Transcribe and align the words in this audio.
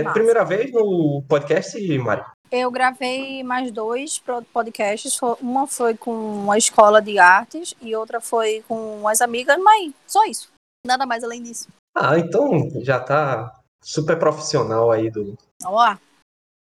É 0.00 0.12
primeira 0.12 0.44
vez 0.44 0.72
no 0.72 1.22
podcast, 1.28 1.98
Mari? 1.98 2.24
Eu 2.50 2.70
gravei 2.70 3.44
mais 3.44 3.70
dois 3.70 4.20
podcasts. 4.52 5.20
Uma 5.40 5.66
foi 5.66 5.96
com 5.96 6.50
a 6.50 6.58
escola 6.58 7.00
de 7.00 7.18
artes 7.18 7.74
e 7.80 7.94
outra 7.94 8.20
foi 8.20 8.64
com 8.66 9.06
as 9.06 9.20
amigas, 9.20 9.56
mas 9.58 9.92
só 10.06 10.24
isso. 10.24 10.50
Nada 10.84 11.06
mais 11.06 11.22
além 11.22 11.42
disso. 11.42 11.68
Ah, 11.94 12.18
então 12.18 12.68
já 12.82 12.98
tá 12.98 13.60
super 13.82 14.18
profissional 14.18 14.90
aí 14.90 15.10
do. 15.10 15.36
Ó. 15.64 15.96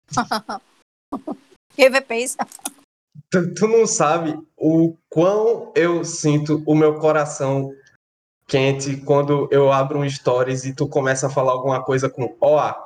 QVPs. 1.77 2.37
Tu, 3.31 3.55
tu 3.55 3.67
não 3.67 3.87
sabe 3.87 4.39
o 4.57 4.95
quão 5.11 5.73
eu 5.75 6.05
sinto 6.05 6.63
o 6.65 6.75
meu 6.75 6.99
coração 6.99 7.71
quente 8.49 8.97
quando 8.99 9.49
eu 9.51 9.73
abro 9.73 9.99
um 9.99 10.09
stories 10.09 10.65
e 10.65 10.75
tu 10.75 10.89
começa 10.89 11.27
a 11.27 11.31
falar 11.31 11.53
alguma 11.53 11.83
coisa 11.83 12.09
com 12.09 12.37
OA. 12.41 12.86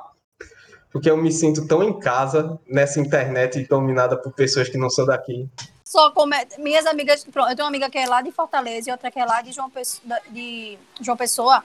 Porque 0.91 1.09
eu 1.09 1.17
me 1.17 1.31
sinto 1.31 1.67
tão 1.67 1.81
em 1.81 1.99
casa 1.99 2.59
nessa 2.67 2.99
internet 2.99 3.65
dominada 3.67 4.17
por 4.17 4.33
pessoas 4.33 4.67
que 4.67 4.77
não 4.77 4.89
são 4.89 5.05
daqui. 5.05 5.49
Só 5.85 6.11
como 6.11 6.33
minhas 6.57 6.85
amigas, 6.85 7.23
pronto, 7.23 7.49
eu 7.49 7.55
tenho 7.55 7.65
uma 7.65 7.69
amiga 7.69 7.89
que 7.89 7.97
é 7.97 8.05
lá 8.05 8.21
de 8.21 8.31
Fortaleza 8.31 8.89
e 8.89 8.91
outra 8.91 9.11
que 9.11 9.19
é 9.19 9.25
lá 9.25 9.41
de 9.41 9.51
João 9.51 9.69
Pessoa, 9.69 10.19
de 10.29 10.77
João 11.01 11.17
Pessoa 11.17 11.63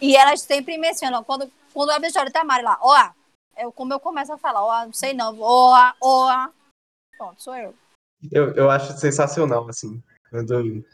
e 0.00 0.16
elas 0.16 0.40
sempre 0.40 0.78
mencionam, 0.78 1.22
quando, 1.22 1.50
quando 1.72 1.90
abre 1.90 2.06
a 2.06 2.08
história 2.08 2.32
da 2.32 2.42
Mari 2.42 2.64
lá, 2.64 2.78
ó, 2.80 3.10
é 3.56 3.70
como 3.72 3.92
eu 3.92 4.00
começo 4.00 4.32
a 4.32 4.38
falar, 4.38 4.64
ó, 4.64 4.86
não 4.86 4.92
sei 4.92 5.12
não, 5.12 5.38
ó, 5.40 5.92
ó. 6.00 6.48
Pronto, 7.18 7.42
sou 7.42 7.54
eu. 7.56 7.74
Eu, 8.32 8.54
eu 8.54 8.70
acho 8.70 8.96
sensacional, 8.98 9.68
assim. 9.68 10.02
Quando 10.30 10.54
eu, 10.54 10.84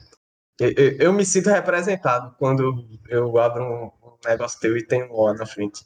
eu, 0.58 0.96
eu, 0.98 1.12
me 1.12 1.24
sinto 1.24 1.50
representado 1.50 2.34
quando 2.38 2.88
eu 3.08 3.38
abro 3.38 3.62
um, 3.62 4.08
um 4.08 4.16
negócio 4.24 4.58
teu 4.58 4.76
e 4.76 4.84
tem 4.84 5.04
um 5.04 5.12
ó 5.12 5.32
na 5.34 5.46
frente. 5.46 5.84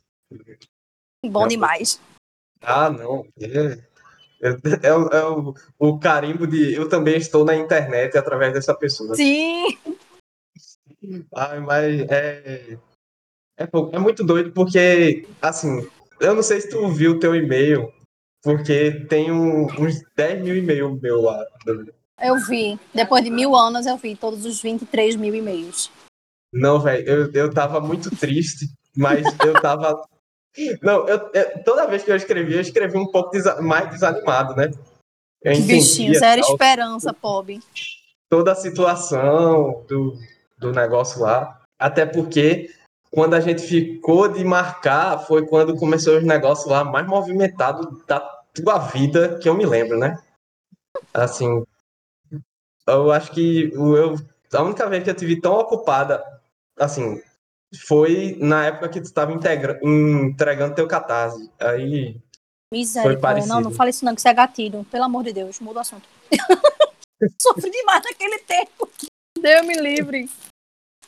Bom 1.26 1.44
é, 1.44 1.48
demais. 1.48 2.00
Ah, 2.62 2.90
não. 2.90 3.26
É, 3.40 3.78
é, 4.42 4.48
é, 4.48 5.18
é 5.18 5.24
o, 5.24 5.54
o, 5.78 5.98
carimbo 5.98 6.46
de 6.46 6.74
eu 6.74 6.88
também 6.88 7.16
estou 7.16 7.44
na 7.44 7.54
internet 7.54 8.16
através 8.16 8.52
dessa 8.52 8.74
pessoa. 8.74 9.14
Sim! 9.14 9.78
Ai, 11.34 11.60
mas 11.60 12.00
é, 12.10 12.78
é, 13.58 13.68
é 13.92 13.98
muito 13.98 14.24
doido 14.24 14.52
porque, 14.52 15.26
assim, 15.40 15.86
eu 16.20 16.34
não 16.34 16.42
sei 16.42 16.60
se 16.60 16.70
tu 16.70 16.88
viu 16.88 17.12
o 17.12 17.18
teu 17.18 17.34
e-mail, 17.34 17.92
porque 18.42 18.90
tem 19.08 19.30
um, 19.30 19.66
uns 19.78 20.02
10 20.16 20.42
mil 20.42 20.56
e-mails 20.56 21.00
meu 21.00 21.20
lá. 21.20 21.44
Eu 22.20 22.36
vi. 22.38 22.78
Depois 22.94 23.24
de 23.24 23.30
mil 23.30 23.54
anos, 23.54 23.86
eu 23.86 23.96
vi 23.96 24.14
todos 24.14 24.44
os 24.44 24.60
23 24.60 25.16
mil 25.16 25.34
e-mails. 25.34 25.90
Não, 26.52 26.80
velho, 26.80 27.06
eu, 27.06 27.32
eu 27.32 27.50
tava 27.52 27.80
muito 27.80 28.10
triste, 28.16 28.66
mas 28.96 29.24
eu 29.44 29.54
tava. 29.60 30.02
Não, 30.82 31.08
eu, 31.08 31.30
eu, 31.32 31.64
toda 31.64 31.86
vez 31.86 32.02
que 32.02 32.10
eu 32.10 32.16
escrevi, 32.16 32.54
eu 32.54 32.60
escrevi 32.60 32.98
um 32.98 33.10
pouco 33.10 33.30
desa 33.30 33.60
mais 33.60 33.88
desanimado, 33.90 34.54
né? 34.56 34.70
Eu 35.42 35.60
Bichinho, 35.62 36.14
zero 36.18 36.42
tal, 36.42 36.50
esperança, 36.50 37.14
pobre. 37.14 37.60
Toda 38.28 38.52
a 38.52 38.56
situação 38.56 39.84
do, 39.88 40.18
do 40.58 40.72
negócio 40.72 41.22
lá. 41.22 41.60
Até 41.78 42.04
porque 42.04 42.70
quando 43.10 43.34
a 43.34 43.40
gente 43.40 43.62
ficou 43.62 44.28
de 44.28 44.44
marcar, 44.44 45.18
foi 45.20 45.46
quando 45.46 45.76
começou 45.76 46.18
os 46.18 46.24
negócios 46.24 46.70
lá 46.70 46.84
mais 46.84 47.06
movimentados 47.06 48.04
da 48.06 48.20
tua 48.52 48.78
vida 48.78 49.38
que 49.38 49.48
eu 49.48 49.54
me 49.54 49.64
lembro, 49.64 49.98
né? 49.98 50.20
Assim, 51.14 51.64
eu 52.86 53.10
acho 53.10 53.32
que 53.32 53.72
eu, 53.72 54.16
a 54.52 54.62
única 54.62 54.88
vez 54.88 55.02
que 55.02 55.10
eu 55.10 55.14
tive 55.14 55.40
tão 55.40 55.54
ocupada, 55.54 56.22
assim, 56.76 57.20
foi 57.86 58.36
na 58.40 58.66
época 58.66 58.88
que 58.88 59.00
tu 59.00 59.04
estava 59.04 59.32
entregando 59.32 60.74
teu 60.74 60.88
catarse. 60.88 61.50
Aí. 61.58 62.20
Miséria, 62.72 63.46
não, 63.46 63.60
não 63.60 63.70
fala 63.70 63.90
isso 63.90 64.04
não, 64.04 64.14
que 64.14 64.20
isso 64.20 64.28
é 64.28 64.34
gatilho. 64.34 64.84
Pelo 64.90 65.04
amor 65.04 65.24
de 65.24 65.32
Deus, 65.32 65.60
muda 65.60 65.78
o 65.78 65.82
assunto. 65.82 66.08
Sofri 67.40 67.70
demais 67.70 68.02
naquele 68.04 68.38
tempo. 68.38 68.88
Deus 69.40 69.66
me 69.66 69.74
livre. 69.74 70.28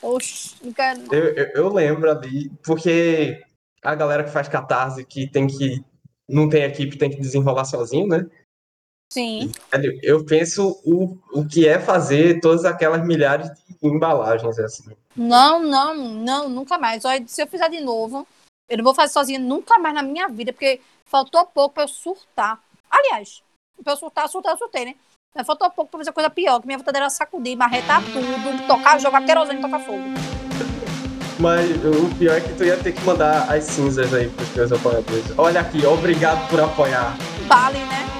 Oxi, 0.01 0.55
não 0.61 0.73
quero. 0.73 1.13
Eu, 1.13 1.33
eu, 1.33 1.47
eu, 1.55 1.73
lembro 1.73 2.11
ali, 2.11 2.49
porque 2.63 3.41
a 3.81 3.95
galera 3.95 4.23
que 4.23 4.31
faz 4.31 4.47
catarse 4.47 5.05
que 5.05 5.29
tem 5.29 5.47
que. 5.47 5.83
Não 6.27 6.49
tem 6.49 6.63
equipe, 6.63 6.97
tem 6.97 7.09
que 7.09 7.19
desenrolar 7.19 7.65
sozinho, 7.65 8.07
né? 8.07 8.25
Sim. 9.11 9.51
Eu 10.01 10.25
penso 10.25 10.81
o, 10.83 11.17
o 11.31 11.47
que 11.47 11.67
é 11.67 11.79
fazer 11.79 12.39
todas 12.39 12.65
aquelas 12.65 13.05
milhares 13.05 13.47
de 13.49 13.87
embalagens 13.87 14.57
assim. 14.59 14.91
Não, 15.15 15.61
não, 15.61 15.95
não, 15.95 16.49
nunca 16.49 16.77
mais. 16.77 17.05
Olha, 17.05 17.23
se 17.27 17.41
eu 17.41 17.47
fizer 17.47 17.69
de 17.69 17.79
novo, 17.79 18.27
eu 18.67 18.77
não 18.77 18.83
vou 18.83 18.95
fazer 18.95 19.13
sozinha 19.13 19.37
nunca 19.37 19.77
mais 19.77 19.93
na 19.93 20.01
minha 20.01 20.27
vida, 20.27 20.51
porque 20.51 20.81
faltou 21.05 21.45
pouco 21.45 21.75
para 21.75 21.83
eu 21.83 21.87
surtar. 21.87 22.59
Aliás, 22.89 23.43
para 23.83 23.93
eu 23.93 23.97
surtar, 23.97 24.27
surtar, 24.27 24.53
eu 24.53 24.57
surtei, 24.57 24.85
né? 24.85 24.95
Mas 25.35 25.47
faltou 25.47 25.69
pouco 25.71 25.91
pra 25.91 25.99
fazer 25.99 26.11
coisa 26.11 26.29
pior, 26.29 26.59
que 26.59 26.67
minha 26.67 26.77
vontade 26.77 26.97
era 26.97 27.09
sacudir, 27.09 27.55
marretar 27.55 28.03
tudo, 28.03 28.67
tocar, 28.67 28.99
jogar 28.99 29.25
querosene 29.25 29.59
e 29.59 29.61
tocar 29.61 29.79
fogo. 29.79 30.03
Mas 31.39 31.69
o 31.83 32.15
pior 32.17 32.37
é 32.37 32.41
que 32.41 32.53
tu 32.53 32.63
ia 32.63 32.77
ter 32.77 32.93
que 32.93 33.01
mandar 33.01 33.51
as 33.51 33.63
cinzas 33.63 34.13
aí 34.13 34.29
pros 34.29 34.49
teus 34.49 34.71
apoiadores. 34.71 35.25
Olha 35.37 35.61
aqui, 35.61 35.85
obrigado 35.85 36.47
por 36.49 36.61
apoiar. 36.61 37.17
Vale, 37.47 37.79
né? 37.79 38.12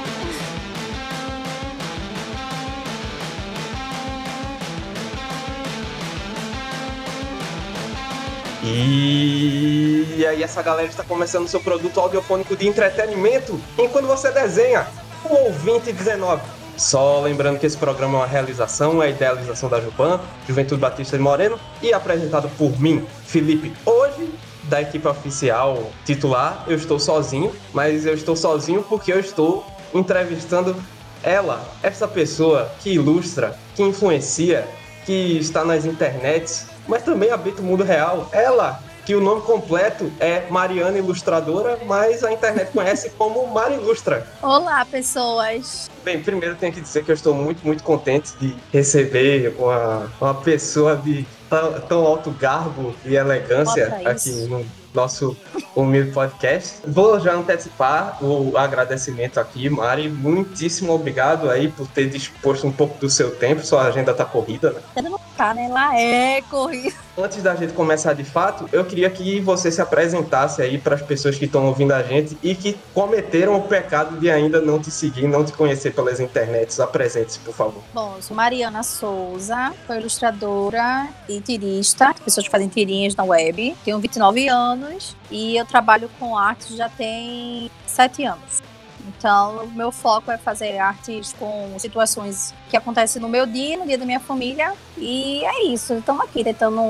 E 8.65 10.25
aí 10.25 10.41
essa 10.41 10.61
galera 10.61 10.87
está 10.87 11.03
começando 11.03 11.49
seu 11.49 11.59
produto 11.59 11.99
audiofônico 11.99 12.55
de 12.55 12.65
entretenimento 12.65 13.59
enquanto 13.77 14.05
você 14.05 14.31
desenha. 14.31 14.87
O 15.25 15.33
ouvinte 15.47 15.91
19 15.91 16.41
só 16.77 17.21
lembrando 17.21 17.59
que 17.59 17.65
esse 17.65 17.77
programa 17.77 18.15
é 18.15 18.21
uma 18.21 18.27
realização, 18.27 19.01
é 19.01 19.07
a 19.07 19.09
idealização 19.09 19.69
da 19.69 19.79
Jupan, 19.79 20.19
Juventude 20.47 20.81
Batista 20.81 21.17
de 21.17 21.21
Moreno, 21.23 21.59
e 21.81 21.93
apresentado 21.93 22.49
por 22.57 22.79
mim, 22.79 23.05
Felipe. 23.25 23.71
Hoje, 23.85 24.33
da 24.63 24.81
equipe 24.81 25.07
oficial 25.07 25.91
titular, 26.03 26.63
eu 26.67 26.75
estou 26.75 26.99
sozinho, 26.99 27.53
mas 27.73 28.05
eu 28.05 28.15
estou 28.15 28.35
sozinho 28.35 28.83
porque 28.83 29.13
eu 29.13 29.19
estou 29.19 29.63
entrevistando 29.93 30.75
ela, 31.21 31.63
essa 31.83 32.07
pessoa 32.07 32.71
que 32.79 32.93
ilustra, 32.93 33.57
que 33.75 33.83
influencia, 33.83 34.67
que 35.05 35.37
está 35.37 35.63
nas 35.63 35.85
internets, 35.85 36.72
mas 36.87 37.03
também 37.03 37.31
habita 37.31 37.61
o 37.61 37.65
mundo 37.65 37.83
real. 37.83 38.29
Ela, 38.31 38.79
que 39.05 39.15
o 39.15 39.21
nome 39.21 39.41
completo 39.41 40.11
é 40.19 40.45
Mariana 40.49 40.97
Ilustradora, 40.97 41.79
mas 41.85 42.23
a 42.23 42.31
internet 42.31 42.71
conhece 42.71 43.09
como 43.11 43.45
Mari 43.47 43.75
Ilustra. 43.75 44.25
Olá, 44.41 44.85
pessoas! 44.85 45.89
Bem, 46.03 46.21
primeiro 46.21 46.55
tenho 46.55 46.73
que 46.73 46.81
dizer 46.81 47.03
que 47.03 47.11
eu 47.11 47.15
estou 47.15 47.33
muito, 47.33 47.65
muito 47.65 47.83
contente 47.83 48.33
de 48.39 48.55
receber 48.71 49.53
uma, 49.57 50.11
uma 50.19 50.33
pessoa 50.35 50.95
de 50.95 51.25
tão, 51.49 51.79
tão 51.81 52.05
alto 52.05 52.31
garbo 52.31 52.95
e 53.05 53.15
elegância 53.15 53.99
aqui 54.05 54.31
no 54.47 54.65
nosso 54.93 55.35
humilde 55.75 56.11
podcast. 56.11 56.79
Vou 56.87 57.19
já 57.19 57.33
antecipar 57.33 58.23
o 58.23 58.57
agradecimento 58.57 59.39
aqui, 59.39 59.69
Mari. 59.69 60.09
Muitíssimo 60.09 60.93
obrigado 60.93 61.49
aí 61.49 61.67
por 61.67 61.87
ter 61.87 62.09
disposto 62.09 62.67
um 62.67 62.71
pouco 62.71 62.97
do 62.99 63.09
seu 63.09 63.35
tempo. 63.35 63.65
Sua 63.65 63.83
agenda 63.83 64.13
tá 64.13 64.25
corrida, 64.25 64.71
né? 64.71 65.01
Não 65.01 65.19
tá, 65.37 65.53
né? 65.53 65.67
Lá 65.67 65.99
é 65.99 66.41
corrida. 66.43 66.95
Antes 67.17 67.43
da 67.43 67.55
gente 67.55 67.73
começar 67.73 68.13
de 68.13 68.23
fato, 68.23 68.67
eu 68.71 68.83
queria 68.83 69.09
que 69.09 69.39
você 69.39 69.71
se 69.71 69.81
apresentasse 69.81 70.61
aí 70.61 70.79
para 70.79 70.95
as 70.95 71.01
pessoas 71.01 71.37
que 71.37 71.45
estão 71.45 71.67
ouvindo 71.67 71.91
a 71.91 72.01
gente 72.01 72.37
e 72.41 72.55
que 72.55 72.75
cometeram 72.93 73.55
o 73.55 73.61
pecado 73.61 74.19
de 74.19 74.31
ainda 74.31 74.59
não 74.59 74.79
te 74.79 74.89
seguir, 74.89 75.27
não 75.27 75.45
te 75.45 75.53
conhecer 75.53 75.93
pelas 75.93 76.19
internets. 76.19 76.79
Apresente-se, 76.79 77.39
por 77.39 77.53
favor. 77.53 77.83
Bom, 77.93 78.15
sou 78.19 78.35
Mariana 78.35 78.81
Souza, 78.81 79.73
sou 79.85 79.95
ilustradora 79.95 81.07
e 81.29 81.39
tirista, 81.39 82.15
pessoas 82.23 82.45
que 82.45 82.51
fazem 82.51 82.67
tirinhas 82.67 83.15
na 83.15 83.23
web. 83.23 83.75
Tenho 83.85 83.99
29 83.99 84.47
anos 84.47 84.82
e 85.29 85.57
eu 85.57 85.65
trabalho 85.65 86.09
com 86.19 86.37
arte 86.37 86.75
já 86.75 86.89
tem 86.89 87.69
7 87.85 88.23
anos. 88.25 88.61
Então, 89.07 89.65
o 89.65 89.71
meu 89.71 89.91
foco 89.91 90.31
é 90.31 90.37
fazer 90.37 90.77
artes 90.77 91.33
com 91.37 91.77
situações 91.77 92.53
que 92.69 92.77
acontecem 92.77 93.21
no 93.21 93.27
meu 93.27 93.45
dia, 93.45 93.77
no 93.77 93.85
dia 93.85 93.97
da 93.97 94.05
minha 94.05 94.19
família. 94.19 94.73
E 94.97 95.43
é 95.43 95.65
isso. 95.65 95.93
Estamos 95.93 96.23
aqui 96.23 96.43
tentando 96.43 96.81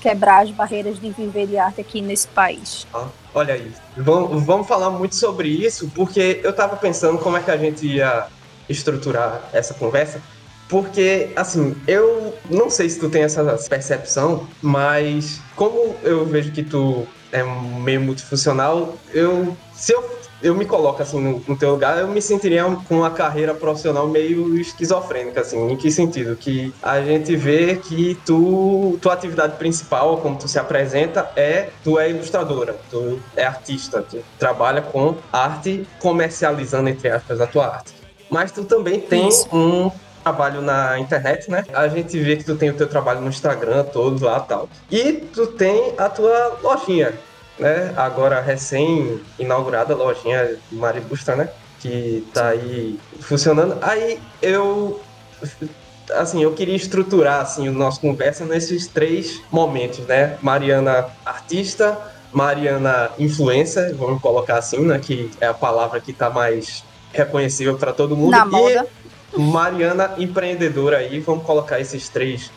quebrar 0.00 0.42
as 0.42 0.50
barreiras 0.50 1.00
de 1.00 1.10
viver 1.10 1.46
de 1.46 1.56
arte 1.56 1.80
aqui 1.80 2.00
nesse 2.00 2.28
país. 2.28 2.86
Ah, 2.92 3.08
olha 3.34 3.54
aí. 3.54 3.72
Vamos, 3.96 4.44
vamos 4.44 4.66
falar 4.66 4.90
muito 4.90 5.14
sobre 5.14 5.48
isso, 5.48 5.90
porque 5.94 6.40
eu 6.42 6.50
estava 6.50 6.76
pensando 6.76 7.18
como 7.18 7.36
é 7.36 7.42
que 7.42 7.50
a 7.50 7.56
gente 7.56 7.86
ia 7.86 8.26
estruturar 8.68 9.42
essa 9.52 9.74
conversa. 9.74 10.20
Porque, 10.68 11.30
assim, 11.36 11.76
eu 11.86 12.34
não 12.50 12.70
sei 12.70 12.88
se 12.88 12.98
tu 12.98 13.08
tem 13.08 13.22
essa 13.22 13.44
percepção, 13.68 14.48
mas 14.62 15.40
como 15.54 15.94
eu 16.02 16.24
vejo 16.24 16.52
que 16.52 16.62
tu 16.62 17.06
é 17.30 17.42
meio 17.42 18.00
multifuncional, 18.00 18.96
eu 19.12 19.56
se 19.74 19.92
eu 19.92 20.02
eu 20.44 20.54
me 20.54 20.66
coloco 20.66 21.02
assim 21.02 21.18
no, 21.18 21.42
no, 21.48 21.56
teu 21.56 21.70
lugar, 21.70 21.98
eu 21.98 22.06
me 22.06 22.20
sentiria 22.20 22.64
com 22.86 22.98
uma 22.98 23.10
carreira 23.10 23.54
profissional 23.54 24.06
meio 24.06 24.60
esquizofrênica, 24.60 25.40
assim. 25.40 25.72
Em 25.72 25.76
que 25.76 25.90
sentido? 25.90 26.36
Que 26.36 26.70
a 26.82 27.00
gente 27.00 27.34
vê 27.34 27.76
que 27.76 28.14
tu, 28.26 28.98
tua 29.00 29.14
atividade 29.14 29.56
principal, 29.56 30.18
como 30.18 30.36
tu 30.36 30.46
se 30.46 30.58
apresenta, 30.58 31.30
é 31.34 31.70
tu 31.82 31.98
é 31.98 32.10
ilustradora, 32.10 32.76
tu 32.90 33.18
é 33.34 33.44
artista, 33.44 34.02
tu 34.02 34.18
trabalha 34.38 34.82
com 34.82 35.16
arte 35.32 35.88
comercializando, 35.98 36.90
entre 36.90 37.08
aspas, 37.08 37.40
a 37.40 37.46
tua 37.46 37.66
arte. 37.66 37.94
Mas 38.28 38.52
tu 38.52 38.64
também 38.64 39.00
tem 39.00 39.28
Isso. 39.28 39.48
um 39.50 39.90
trabalho 40.24 40.62
na 40.62 40.98
internet, 40.98 41.50
né? 41.50 41.64
A 41.74 41.86
gente 41.86 42.18
vê 42.18 42.36
que 42.36 42.44
tu 42.44 42.56
tem 42.56 42.70
o 42.70 42.74
teu 42.74 42.88
trabalho 42.88 43.20
no 43.20 43.28
Instagram 43.28 43.84
todo 43.84 44.24
lá 44.24 44.40
tal. 44.40 44.68
E 44.90 45.12
tu 45.12 45.46
tem 45.48 45.92
a 45.98 46.08
tua 46.08 46.58
lojinha, 46.62 47.12
né? 47.58 47.92
Agora 47.96 48.40
recém-inaugurada 48.40 49.94
lojinha 49.94 50.56
Maribusta, 50.72 51.36
né? 51.36 51.50
Que 51.78 52.26
tá 52.32 52.48
aí 52.48 52.98
funcionando. 53.20 53.76
Aí 53.82 54.18
eu 54.40 55.00
assim, 56.12 56.42
eu 56.42 56.52
queria 56.52 56.76
estruturar 56.76 57.40
assim 57.40 57.68
o 57.68 57.72
nosso 57.72 58.00
conversa 58.00 58.44
nesses 58.44 58.86
três 58.86 59.42
momentos, 59.50 60.00
né? 60.00 60.38
Mariana 60.42 61.06
artista, 61.24 61.98
Mariana 62.32 63.10
influencer, 63.18 63.94
vamos 63.94 64.20
colocar 64.20 64.58
assim, 64.58 64.80
né, 64.80 64.98
que 64.98 65.30
é 65.40 65.46
a 65.46 65.54
palavra 65.54 66.00
que 66.00 66.12
tá 66.12 66.28
mais 66.28 66.84
reconhecível 67.12 67.78
para 67.78 67.92
todo 67.92 68.16
mundo. 68.16 68.32
Na 68.32 68.44
moda. 68.44 68.86
Mariana 69.36 70.14
empreendedora 70.18 70.98
aí, 70.98 71.20
vamos 71.20 71.44
colocar 71.44 71.80
esses 71.80 72.08
três 72.08 72.50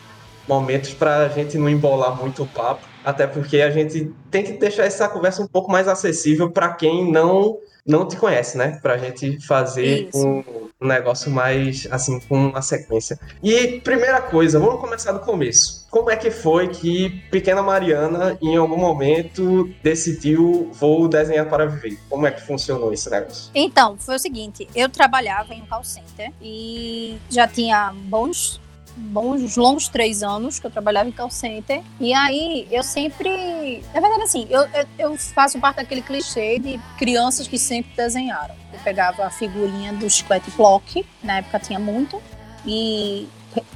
momentos 0.46 0.94
para 0.94 1.18
a 1.18 1.28
gente 1.28 1.58
não 1.58 1.68
embolar 1.68 2.16
muito 2.16 2.42
o 2.42 2.46
papo, 2.46 2.86
até 3.04 3.26
porque 3.26 3.60
a 3.60 3.70
gente 3.70 4.12
tem 4.30 4.42
que 4.42 4.52
deixar 4.52 4.84
essa 4.84 5.08
conversa 5.08 5.42
um 5.42 5.46
pouco 5.46 5.70
mais 5.70 5.86
acessível 5.86 6.50
para 6.50 6.72
quem 6.72 7.10
não 7.10 7.58
não 7.86 8.06
te 8.06 8.16
conhece, 8.16 8.58
né? 8.58 8.78
Para 8.82 8.94
a 8.94 8.98
gente 8.98 9.40
fazer 9.46 10.10
um, 10.14 10.44
um 10.78 10.86
negócio 10.86 11.30
mais 11.30 11.88
assim 11.90 12.20
com 12.20 12.48
uma 12.48 12.60
sequência. 12.60 13.18
E 13.42 13.80
primeira 13.80 14.20
coisa, 14.20 14.58
vamos 14.58 14.78
começar 14.78 15.12
do 15.12 15.20
começo. 15.20 15.77
Como 15.90 16.10
é 16.10 16.16
que 16.16 16.30
foi 16.30 16.68
que 16.68 17.08
pequena 17.30 17.62
Mariana, 17.62 18.36
em 18.42 18.56
algum 18.56 18.76
momento, 18.76 19.72
decidiu 19.82 20.70
vou 20.74 21.08
desenhar 21.08 21.48
para 21.48 21.66
viver? 21.66 21.98
Como 22.10 22.26
é 22.26 22.30
que 22.30 22.42
funcionou 22.42 22.92
esse 22.92 23.08
negócio? 23.10 23.50
Então, 23.54 23.96
foi 23.96 24.16
o 24.16 24.18
seguinte, 24.18 24.68
eu 24.74 24.88
trabalhava 24.88 25.54
em 25.54 25.62
um 25.62 25.66
call 25.66 25.84
center 25.84 26.30
e 26.42 27.18
já 27.30 27.48
tinha 27.48 27.92
bons 27.94 28.60
bons 28.98 29.56
longos 29.56 29.86
três 29.88 30.24
anos 30.24 30.58
que 30.58 30.66
eu 30.66 30.70
trabalhava 30.70 31.08
em 31.08 31.12
call 31.12 31.30
center. 31.30 31.82
E 32.00 32.12
aí 32.12 32.66
eu 32.70 32.82
sempre. 32.82 33.82
Na 33.94 34.00
verdade, 34.00 34.22
assim, 34.22 34.46
eu, 34.50 34.66
eu, 34.98 35.16
faço 35.16 35.58
parte 35.60 35.76
daquele 35.76 36.02
clichê 36.02 36.58
de 36.58 36.80
crianças 36.98 37.46
que 37.46 37.58
sempre 37.58 37.92
desenharam. 37.96 38.54
Eu 38.72 38.78
pegava 38.80 39.24
a 39.24 39.30
figurinha 39.30 39.92
do 39.92 40.10
chiclete 40.10 40.50
block, 40.50 41.06
na 41.22 41.38
época 41.38 41.60
tinha 41.60 41.78
muito, 41.78 42.20
e 42.66 43.28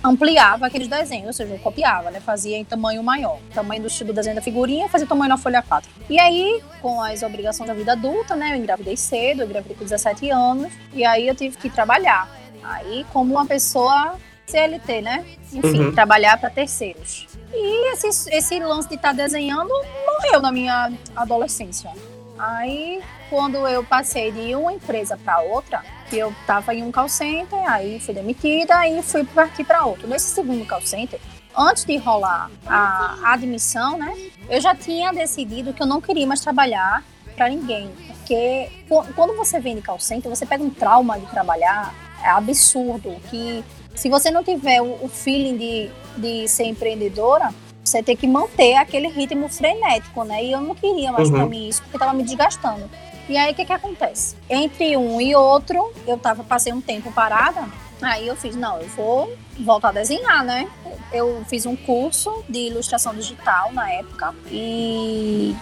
ampliava 0.03 0.67
aqueles 0.67 0.89
desenhos, 0.89 1.27
ou 1.27 1.33
seja, 1.33 1.55
eu 1.55 1.59
copiava, 1.59 2.11
né? 2.11 2.21
Fazia 2.21 2.57
em 2.57 2.65
tamanho 2.65 3.03
maior. 3.03 3.39
Tamanho 3.55 3.83
do, 3.83 4.05
do 4.05 4.13
desenho 4.13 4.37
da 4.37 4.43
figurinha, 4.43 4.89
fazia 4.89 5.07
tamanho 5.07 5.31
na 5.31 5.39
folha 5.39 5.63
4. 5.63 5.91
E 6.11 6.19
aí, 6.19 6.63
com 6.81 7.01
as 7.01 7.23
obrigações 7.23 7.69
da 7.69 7.75
vida 7.75 7.93
adulta, 7.93 8.35
né? 8.35 8.53
Eu 8.53 8.57
engravidei 8.57 8.97
cedo, 8.97 9.43
eu 9.43 9.47
engravidei 9.47 9.77
com 9.77 9.85
17 9.85 10.31
anos, 10.31 10.73
e 10.93 11.05
aí 11.05 11.27
eu 11.27 11.35
tive 11.35 11.57
que 11.57 11.71
trabalhar. 11.71 12.29
Aí, 12.63 13.05
como 13.13 13.35
uma 13.35 13.47
pessoa 13.47 14.17
CLT, 14.47 15.03
né? 15.03 15.25
Enfim, 15.53 15.87
uhum. 15.87 15.95
trabalhar 15.95 16.39
para 16.39 16.51
terceiros. 16.51 17.27
E 17.53 17.93
esse, 17.93 18.31
esse 18.31 18.59
lance 18.59 18.89
de 18.89 18.95
estar 18.95 19.09
tá 19.09 19.15
desenhando 19.15 19.71
morreu 20.07 20.41
na 20.41 20.53
minha 20.53 20.93
adolescência. 21.15 21.91
Aí, 22.39 23.01
quando 23.31 23.57
eu 23.69 23.85
passei 23.85 24.33
de 24.33 24.55
uma 24.55 24.73
empresa 24.73 25.17
para 25.17 25.41
outra, 25.41 25.83
que 26.13 26.19
eu 26.19 26.31
estava 26.43 26.75
em 26.75 26.83
um 26.83 26.93
call 26.93 27.09
center, 27.09 27.59
aí 27.67 27.99
fui 27.99 28.13
demitida 28.13 28.87
e 28.87 29.03
fui 29.03 29.25
partir 29.25 29.65
para 29.65 29.87
outro. 29.87 30.07
Nesse 30.07 30.27
segundo 30.27 30.67
call 30.67 30.83
center, 30.83 31.19
antes 31.57 31.87
de 31.87 31.97
rolar 31.97 32.51
a 32.67 33.33
admissão, 33.33 33.97
né, 33.97 34.15
eu 34.51 34.61
já 34.61 34.75
tinha 34.75 35.11
decidido 35.11 35.73
que 35.73 35.83
eu 35.83 35.87
não 35.87 36.03
queria 36.03 36.27
mais 36.27 36.43
trabalhar 36.43 37.03
para 37.35 37.49
ninguém, 37.49 37.91
porque 38.09 38.71
quando 39.17 39.35
você 39.35 39.59
vem 39.59 39.77
de 39.77 39.81
call 39.81 39.99
center, 39.99 40.29
você 40.29 40.45
pega 40.45 40.63
um 40.63 40.69
trauma 40.69 41.19
de 41.19 41.25
trabalhar 41.29 41.95
é 42.23 42.29
absurdo, 42.29 43.17
que 43.31 43.65
se 43.95 44.11
você 44.11 44.31
não 44.31 44.45
tiver 44.45 44.83
o, 44.83 45.09
feeling 45.09 45.57
de, 45.57 45.91
de 46.19 46.47
ser 46.47 46.65
empreendedora, 46.65 47.53
você 47.83 48.03
tem 48.03 48.17
que 48.17 48.29
manter 48.29 48.77
aquele 48.77 49.09
ritmo 49.09 49.49
frenético, 49.49 50.23
né? 50.25 50.45
E 50.45 50.53
eu 50.53 50.61
não 50.61 50.75
queria 50.75 51.11
mais 51.11 51.29
uhum. 51.31 51.37
pra 51.37 51.47
mim 51.47 51.69
isso, 51.69 51.83
porque 51.83 51.99
tava 51.99 52.13
me 52.13 52.23
desgastando. 52.23 52.89
E 53.29 53.37
aí, 53.37 53.53
o 53.53 53.55
que 53.55 53.65
que 53.65 53.73
acontece? 53.73 54.37
Entre 54.51 54.97
um 54.97 55.21
e 55.21 55.35
outro, 55.35 55.93
eu 56.07 56.19
tava, 56.19 56.43
passei 56.43 56.73
um 56.73 56.81
tempo 56.81 57.13
parada, 57.13 57.69
aí 58.01 58.27
eu 58.27 58.37
fiz, 58.37 58.57
não, 58.57 58.81
eu 58.81 58.89
vou 58.89 59.33
voltar 59.61 59.91
a 59.91 59.93
desenhar, 59.93 60.45
né? 60.45 60.69
Eu 61.13 61.45
fiz 61.49 61.65
um 61.67 61.77
curso 61.77 62.45
de 62.49 62.59
ilustração 62.69 63.15
digital 63.15 63.73
na 63.73 63.91
época 63.91 64.35
e 64.51 65.55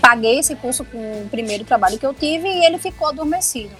paguei 0.00 0.38
esse 0.38 0.54
curso 0.56 0.84
com 0.84 1.22
o 1.22 1.28
primeiro 1.28 1.64
trabalho 1.64 1.98
que 1.98 2.06
eu 2.06 2.14
tive 2.14 2.48
e 2.48 2.64
ele 2.64 2.78
ficou 2.78 3.08
adormecido. 3.08 3.74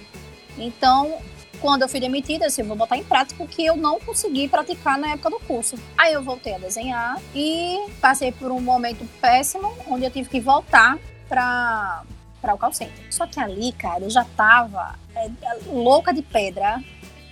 Então, 0.57 1.17
quando 1.61 1.83
eu 1.83 1.89
fui 1.89 1.99
demitida, 1.99 2.47
assim, 2.47 2.63
vou 2.63 2.75
botar 2.75 2.97
em 2.97 3.03
prática 3.03 3.41
o 3.41 3.47
que 3.47 3.65
eu 3.65 3.75
não 3.75 3.99
consegui 3.99 4.47
praticar 4.47 4.97
na 4.97 5.11
época 5.11 5.29
do 5.29 5.39
curso. 5.39 5.75
Aí 5.97 6.13
eu 6.13 6.23
voltei 6.23 6.55
a 6.55 6.57
desenhar 6.57 7.21
e 7.33 7.85
passei 8.01 8.31
por 8.31 8.51
um 8.51 8.59
momento 8.59 9.07
péssimo, 9.21 9.71
onde 9.87 10.03
eu 10.03 10.11
tive 10.11 10.27
que 10.27 10.39
voltar 10.39 10.97
para 11.29 12.03
para 12.41 12.53
o 12.53 12.57
call 12.57 12.73
center. 12.73 13.05
Só 13.09 13.27
que 13.27 13.39
ali, 13.39 13.71
cara, 13.73 14.03
eu 14.03 14.09
já 14.09 14.25
tava 14.35 14.95
é, 15.15 15.29
louca 15.67 16.13
de 16.13 16.21
pedra, 16.21 16.81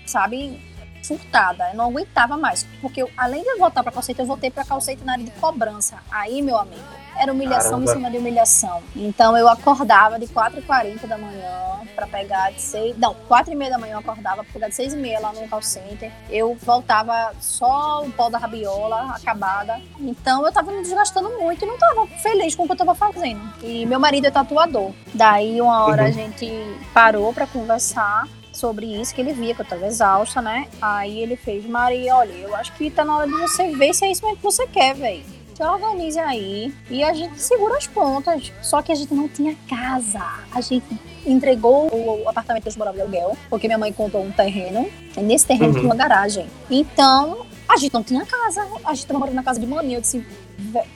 sabe? 0.05 0.61
Furtada. 1.03 1.69
Eu 1.71 1.77
não 1.77 1.85
aguentava 1.85 2.37
mais. 2.37 2.65
Porque 2.81 3.01
eu, 3.01 3.09
além 3.17 3.41
de 3.41 3.49
eu 3.49 3.57
voltar 3.57 3.81
para 3.81 3.91
call 3.91 4.03
center, 4.03 4.23
eu 4.23 4.27
voltei 4.27 4.51
para 4.51 4.65
call 4.65 4.81
center 4.81 5.05
na 5.05 5.13
área 5.13 5.23
de 5.23 5.31
cobrança. 5.31 5.97
Aí, 6.11 6.41
meu 6.41 6.57
amigo, 6.57 6.83
era 7.17 7.31
humilhação 7.31 7.71
Caramba. 7.71 7.91
em 7.91 7.93
cima 7.95 8.11
de 8.11 8.17
humilhação. 8.17 8.83
Então 8.95 9.37
eu 9.37 9.47
acordava 9.47 10.19
de 10.19 10.27
4h40 10.27 11.07
da 11.07 11.17
manhã 11.17 11.78
para 11.99 12.07
pegar 12.07 12.51
de 12.51 12.61
6. 12.61 12.97
Não, 12.97 13.13
4h30 13.29 13.69
da 13.69 13.77
manhã 13.77 13.93
eu 13.93 13.99
acordava 13.99 14.43
pra 14.43 14.53
pegar 14.53 14.69
de 14.69 14.75
6h30 14.75 15.19
lá 15.19 15.33
no 15.33 15.47
call 15.49 15.61
center. 15.61 16.11
Eu 16.29 16.55
voltava 16.55 17.33
só 17.41 18.03
o 18.03 18.11
pó 18.11 18.29
da 18.29 18.37
rabiola 18.37 19.15
acabada. 19.15 19.79
Então 19.99 20.45
eu 20.45 20.51
tava 20.51 20.71
me 20.71 20.81
desgastando 20.81 21.29
muito 21.37 21.63
e 21.63 21.67
não 21.67 21.77
tava 21.77 22.07
feliz 22.07 22.55
com 22.55 22.63
o 22.63 22.65
que 22.65 22.71
eu 22.71 22.77
tava 22.77 22.95
fazendo. 22.95 23.41
E 23.61 23.85
meu 23.85 23.99
marido 23.99 24.27
é 24.27 24.31
tatuador. 24.31 24.91
Daí 25.13 25.59
uma 25.59 25.85
hora 25.85 26.03
uhum. 26.03 26.07
a 26.07 26.11
gente 26.11 26.49
parou 26.93 27.33
para 27.33 27.45
conversar 27.45 28.27
sobre 28.53 28.85
isso, 28.87 29.13
que 29.15 29.21
ele 29.21 29.33
via 29.33 29.55
que 29.55 29.61
eu 29.61 29.65
tava 29.65 29.85
exausta, 29.85 30.41
né? 30.41 30.67
Aí 30.81 31.19
ele 31.19 31.37
fez, 31.37 31.65
Maria, 31.65 32.15
olha, 32.15 32.33
eu 32.33 32.55
acho 32.55 32.73
que 32.73 32.89
tá 32.89 33.05
na 33.05 33.17
hora 33.17 33.27
de 33.27 33.33
você 33.33 33.73
ver 33.73 33.93
se 33.93 34.05
é 34.05 34.11
isso 34.11 34.23
mesmo 34.23 34.37
que 34.37 34.43
você 34.43 34.67
quer, 34.67 34.95
velho 34.95 35.39
se 35.59 35.63
organize 35.63 36.17
aí 36.17 36.73
e 36.89 37.03
a 37.03 37.13
gente 37.13 37.41
segura 37.41 37.77
as 37.77 37.85
pontas. 37.85 38.51
Só 38.61 38.81
que 38.81 38.93
a 38.93 38.95
gente 38.95 39.13
não 39.13 39.27
tinha 39.27 39.55
casa. 39.67 40.23
A 40.53 40.61
gente 40.61 40.87
entregou 41.25 41.89
o 41.91 42.29
apartamento 42.29 42.63
que 42.63 42.69
gente 42.69 42.79
morava 42.79 42.97
de 42.97 43.01
aluguel, 43.01 43.37
porque 43.49 43.67
minha 43.67 43.77
mãe 43.77 43.91
contou 43.91 44.23
um 44.23 44.31
terreno. 44.31 44.89
E 45.17 45.21
nesse 45.21 45.45
terreno 45.45 45.67
uhum. 45.67 45.73
tinha 45.73 45.85
uma 45.85 45.95
garagem. 45.95 46.47
Então, 46.69 47.45
a 47.67 47.77
gente 47.77 47.93
não 47.93 48.03
tinha 48.03 48.25
casa. 48.25 48.65
A 48.83 48.93
gente 48.93 49.05
tava 49.05 49.19
morando 49.19 49.35
na 49.35 49.43
casa 49.43 49.59
de 49.59 49.67
maninha. 49.67 49.97
Eu 49.97 50.01
disse, 50.01 50.25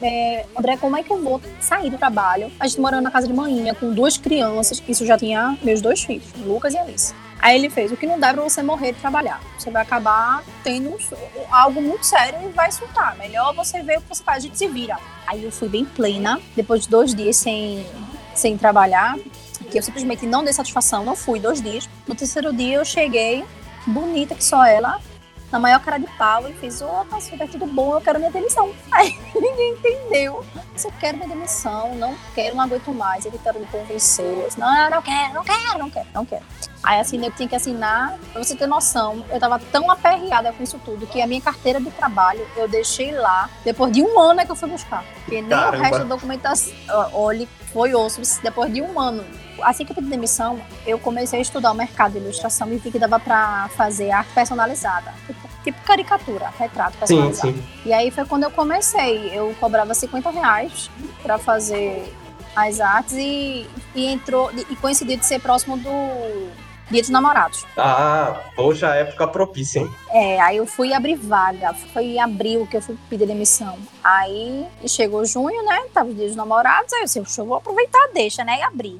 é, 0.02 0.46
André, 0.58 0.78
como 0.78 0.98
é 0.98 1.04
que 1.04 1.12
eu 1.12 1.22
vou 1.22 1.42
sair 1.62 1.90
do 1.90 1.98
trabalho? 1.98 2.52
A 2.60 2.68
gente 2.68 2.82
morando 2.82 3.04
na 3.04 3.12
casa 3.12 3.28
de 3.28 3.34
maninha 3.34 3.76
com 3.76 3.94
duas 3.94 4.18
crianças. 4.18 4.82
Isso 4.88 5.06
já 5.06 5.18
tinha 5.18 5.58
meus 5.62 5.82
dois 5.82 6.04
filhos, 6.04 6.26
Lucas 6.46 6.74
e 6.74 6.78
Alice. 6.78 7.14
Aí 7.44 7.58
ele 7.58 7.70
fez: 7.70 7.92
o 7.92 7.98
que 7.98 8.08
não 8.08 8.18
dá 8.18 8.34
pra 8.34 8.42
você 8.42 8.64
morrer 8.64 8.94
de 8.94 9.00
trabalhar. 9.00 9.42
Você 9.58 9.70
vai 9.70 9.82
acabar 9.82 10.44
tendo 10.64 10.98
algo 11.52 11.82
muito 11.82 12.06
sério 12.06 12.40
e 12.42 12.48
vai 12.54 12.72
surtar. 12.72 13.18
Melhor 13.18 13.54
você 13.54 13.84
ver 13.84 13.98
o 13.98 14.02
que 14.02 14.16
você 14.16 14.24
faz, 14.24 14.38
a 14.38 14.48
gente 14.48 14.58
se 14.58 14.68
vira. 14.68 14.98
Aí 15.28 15.44
eu 15.44 15.52
fui 15.52 15.68
bem 15.68 15.84
plena, 15.84 16.40
depois 16.56 16.84
de 16.84 16.90
dois 16.90 17.14
dias 17.14 17.36
sem, 17.36 17.86
sem 18.34 18.58
trabalhar, 18.58 19.18
que 19.74 19.80
eu 19.80 19.84
simplesmente 19.84 20.28
não 20.28 20.44
dei 20.44 20.54
satisfação, 20.54 21.04
não 21.04 21.16
fui 21.16 21.40
dois 21.40 21.60
dias. 21.60 21.90
No 22.08 22.14
terceiro 22.14 22.54
dia 22.54 22.76
eu 22.76 22.86
cheguei, 22.86 23.44
bonita 23.88 24.36
que 24.36 24.44
só 24.44 24.64
ela, 24.64 25.02
na 25.52 25.58
maior 25.58 25.80
cara 25.80 25.98
de 25.98 26.06
pau 26.16 26.48
e 26.48 26.54
fez, 26.54 26.80
opa, 26.80 27.20
se 27.20 27.36
tá 27.36 27.48
tudo 27.48 27.66
bom, 27.66 27.96
eu 27.96 28.02
quero 28.02 28.20
minha 28.20 28.32
demissão. 28.32 28.72
Aí 28.92 29.18
ninguém 29.34 29.72
entendeu. 29.74 30.46
Se 30.76 30.88
eu 30.88 30.94
quero 31.00 31.18
minha 31.18 31.30
demissão, 31.30 31.96
não 31.96 32.16
quero, 32.36 32.56
não 32.56 32.64
aguento 32.64 32.94
mais. 32.94 33.26
Ele 33.26 33.36
tentaram 33.36 33.62
me 33.62 33.66
convencer. 33.66 34.24
Eu 34.26 34.46
disse, 34.46 34.60
não, 34.60 34.90
não 34.92 35.02
quero, 35.02 35.34
não 35.34 35.44
quero, 35.44 35.80
não 35.80 35.90
quero, 35.90 36.08
não 36.14 36.26
quero. 36.26 36.44
Aí 36.84 37.00
assim, 37.00 37.24
eu 37.26 37.32
tinha 37.32 37.50
que 37.50 37.56
assinar, 37.56 38.16
pra 38.32 38.44
você 38.44 38.56
ter 38.56 38.68
noção, 38.68 39.26
eu 39.32 39.40
tava 39.40 39.58
tão 39.58 39.90
aperreada 39.90 40.54
com 40.54 40.62
isso 40.62 40.80
tudo 40.86 41.08
que 41.08 41.20
a 41.20 41.26
minha 41.26 41.42
carteira 41.42 41.80
de 41.80 41.90
trabalho 41.90 42.46
eu 42.56 42.68
deixei 42.68 43.12
lá 43.12 43.50
depois 43.64 43.92
de 43.92 44.04
um 44.04 44.20
ano 44.20 44.42
é 44.42 44.46
que 44.46 44.52
eu 44.52 44.56
fui 44.56 44.70
buscar. 44.70 45.04
Porque 45.16 45.42
nem 45.42 45.50
Caramba. 45.50 45.78
o 45.78 45.82
resto 45.82 45.98
da 46.00 46.04
documentação. 46.04 46.74
Olha, 47.14 47.48
foi 47.72 47.96
osso, 47.96 48.22
depois 48.44 48.72
de 48.72 48.82
um 48.82 49.00
ano. 49.00 49.24
Assim 49.64 49.86
que 49.86 49.92
eu 49.92 49.96
pedi 49.96 50.08
demissão, 50.08 50.60
eu 50.86 51.00
comecei 51.00 51.40
a 51.40 51.42
estudar 51.42 51.72
o 51.72 51.76
mercado 51.76 52.14
de 52.14 52.20
ilustração 52.20 52.72
e 52.72 52.78
vi 52.78 52.92
que 52.92 53.00
dava 53.00 53.20
para 53.20 53.70
fazer 53.70 54.12
arte 54.12 54.32
personalizada. 54.34 55.14
Tipo, 55.26 55.50
tipo 55.64 55.82
caricatura, 55.84 56.52
retrato 56.58 56.98
personalizado. 56.98 57.54
Sim, 57.54 57.62
sim. 57.62 57.68
E 57.86 57.94
aí 57.94 58.12
foi 58.12 58.26
quando 58.26 58.44
eu 58.44 58.52
comecei. 58.52 59.32
Eu 59.34 59.56
cobrava 59.60 59.94
50 59.94 60.30
reais 60.30 60.90
para 61.22 61.38
fazer 61.38 62.14
as 62.56 62.80
artes 62.80 63.14
e, 63.14 63.68
e 63.96 64.06
entrou 64.06 64.52
e 64.54 64.76
coincidiu 64.76 65.18
de 65.18 65.26
ser 65.26 65.40
próximo 65.40 65.78
do 65.78 66.50
Dia 66.92 67.02
dos 67.02 67.10
Namorados. 67.10 67.66
Ah, 67.78 68.40
hoje 68.58 68.86
a 68.86 68.94
época 68.94 69.28
propícia, 69.28 69.80
hein? 69.80 69.92
É, 70.12 70.40
aí 70.42 70.58
eu 70.58 70.66
fui 70.66 70.94
abrir 70.94 71.16
vaga. 71.16 71.74
Foi 71.92 72.04
em 72.04 72.22
abril 72.22 72.68
que 72.68 72.78
eu 72.78 72.82
fui 72.82 72.98
pedir 73.10 73.26
demissão. 73.26 73.78
Aí 74.04 74.68
chegou 74.86 75.26
junho, 75.26 75.66
né? 75.66 75.86
Tava 75.94 76.10
o 76.10 76.14
Dia 76.14 76.28
dos 76.28 76.36
Namorados. 76.36 76.94
Aí 76.94 77.02
eu 77.02 77.06
disse, 77.06 77.40
eu 77.40 77.46
vou 77.46 77.58
aproveitar, 77.58 78.10
deixa, 78.14 78.44
né? 78.44 78.60
E 78.60 78.62
abri. 78.62 79.00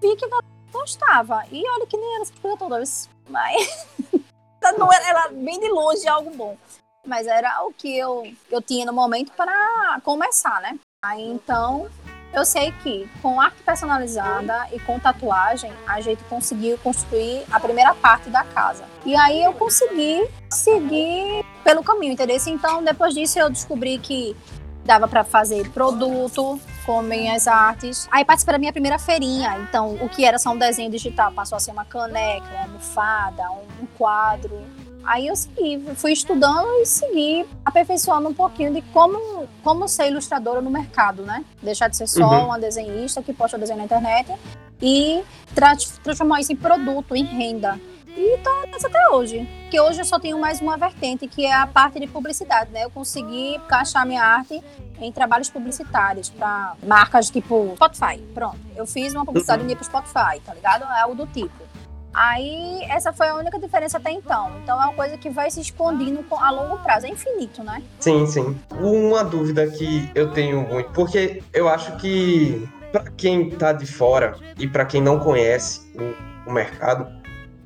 Vi 0.00 0.16
que 0.16 0.28
gostava. 0.72 1.44
E 1.50 1.62
olha 1.68 1.86
que 1.86 1.96
nem 1.96 2.14
era 2.14 2.22
essa 2.22 2.34
coisa 2.40 2.56
toda. 2.56 2.82
Mas 3.28 3.86
não 4.78 4.92
era, 4.92 5.08
era 5.08 5.28
bem 5.28 5.58
de 5.60 5.68
longe 5.68 6.06
algo 6.06 6.30
bom. 6.30 6.56
Mas 7.04 7.26
era 7.26 7.64
o 7.64 7.72
que 7.72 7.96
eu, 7.96 8.24
eu 8.50 8.60
tinha 8.60 8.84
no 8.84 8.92
momento 8.92 9.32
para 9.32 10.00
começar, 10.02 10.60
né? 10.60 10.78
Aí 11.04 11.22
então 11.22 11.88
eu 12.32 12.44
sei 12.44 12.72
que 12.82 13.08
com 13.22 13.40
arte 13.40 13.62
personalizada 13.62 14.68
e 14.72 14.80
com 14.80 14.98
tatuagem, 14.98 15.72
a 15.86 16.00
gente 16.00 16.22
conseguiu 16.24 16.76
construir 16.78 17.44
a 17.50 17.58
primeira 17.60 17.94
parte 17.94 18.28
da 18.28 18.44
casa. 18.44 18.84
E 19.04 19.16
aí 19.16 19.42
eu 19.42 19.52
consegui 19.54 20.28
seguir 20.50 21.44
pelo 21.64 21.82
caminho, 21.82 22.12
entendeu? 22.12 22.36
Então, 22.46 22.82
depois 22.82 23.14
disso, 23.14 23.38
eu 23.38 23.48
descobri 23.48 23.98
que 23.98 24.36
dava 24.84 25.08
para 25.08 25.24
fazer 25.24 25.70
produto 25.70 26.60
com 26.86 27.02
minhas 27.02 27.48
artes. 27.48 28.08
Aí 28.10 28.24
participei 28.24 28.52
da 28.52 28.58
minha 28.58 28.72
primeira 28.72 28.98
feirinha. 28.98 29.58
Então, 29.68 29.96
o 29.96 30.08
que 30.08 30.24
era 30.24 30.38
só 30.38 30.52
um 30.52 30.56
desenho 30.56 30.90
digital 30.90 31.32
passou 31.32 31.56
a 31.56 31.60
ser 31.60 31.72
uma 31.72 31.84
caneca, 31.84 32.46
uma 32.52 32.62
almofada, 32.62 33.42
um 33.82 33.86
quadro. 33.98 34.62
Aí 35.04 35.26
eu 35.26 35.36
segui, 35.36 35.84
fui 35.94 36.12
estudando 36.12 36.66
e 36.80 36.86
segui 36.86 37.46
aperfeiçoando 37.64 38.28
um 38.28 38.34
pouquinho 38.34 38.72
de 38.72 38.82
como, 38.92 39.46
como 39.62 39.86
ser 39.88 40.08
ilustradora 40.08 40.60
no 40.60 40.70
mercado, 40.70 41.22
né? 41.22 41.44
Deixar 41.62 41.88
de 41.88 41.96
ser 41.96 42.08
só 42.08 42.26
uhum. 42.26 42.46
uma 42.46 42.58
desenhista 42.58 43.22
que 43.22 43.32
posta 43.32 43.58
desenho 43.58 43.78
na 43.78 43.84
internet 43.84 44.32
e 44.80 45.22
tra 45.54 45.76
transformar 46.02 46.40
isso 46.40 46.52
em 46.52 46.56
produto, 46.56 47.14
em 47.14 47.24
renda. 47.24 47.78
E 48.16 48.38
tô 48.38 48.50
nessa 48.72 48.88
até 48.88 49.10
hoje. 49.10 49.46
Que 49.70 49.78
hoje 49.78 50.00
eu 50.00 50.04
só 50.04 50.18
tenho 50.18 50.38
mais 50.40 50.60
uma 50.60 50.76
vertente, 50.76 51.28
que 51.28 51.44
é 51.44 51.52
a 51.52 51.66
parte 51.66 52.00
de 52.00 52.06
publicidade, 52.06 52.72
né? 52.72 52.84
Eu 52.84 52.90
consegui 52.90 53.56
encaixar 53.56 54.06
minha 54.06 54.24
arte 54.24 54.62
em 55.00 55.12
trabalhos 55.12 55.50
publicitários 55.50 56.30
para 56.30 56.74
marcas 56.86 57.30
tipo 57.30 57.74
Spotify. 57.74 58.18
Pronto. 58.34 58.58
Eu 58.74 58.86
fiz 58.86 59.14
uma 59.14 59.24
publicidade 59.24 59.62
uhum. 59.62 59.74
para 59.74 59.84
Spotify, 59.84 60.40
tá 60.44 60.54
ligado? 60.54 60.84
É 60.84 61.00
algo 61.00 61.14
do 61.14 61.26
tipo. 61.26 61.66
Aí, 62.12 62.82
essa 62.88 63.12
foi 63.12 63.28
a 63.28 63.34
única 63.34 63.58
diferença 63.58 63.98
até 63.98 64.10
então. 64.10 64.50
Então, 64.62 64.80
é 64.80 64.86
uma 64.86 64.94
coisa 64.94 65.18
que 65.18 65.28
vai 65.28 65.50
se 65.50 65.60
escondendo 65.60 66.24
a 66.30 66.50
longo 66.50 66.78
prazo. 66.78 67.04
É 67.04 67.10
infinito, 67.10 67.62
né? 67.62 67.82
Sim, 68.00 68.26
sim. 68.26 68.58
Uma 68.80 69.22
dúvida 69.22 69.66
que 69.66 70.10
eu 70.14 70.32
tenho 70.32 70.62
muito, 70.62 70.90
porque 70.92 71.42
eu 71.52 71.68
acho 71.68 71.94
que 71.98 72.66
para 72.90 73.10
quem 73.10 73.50
tá 73.50 73.74
de 73.74 73.86
fora 73.86 74.34
e 74.58 74.66
para 74.66 74.86
quem 74.86 75.02
não 75.02 75.18
conhece 75.18 75.82
o, 75.94 76.50
o 76.50 76.52
mercado, 76.54 77.06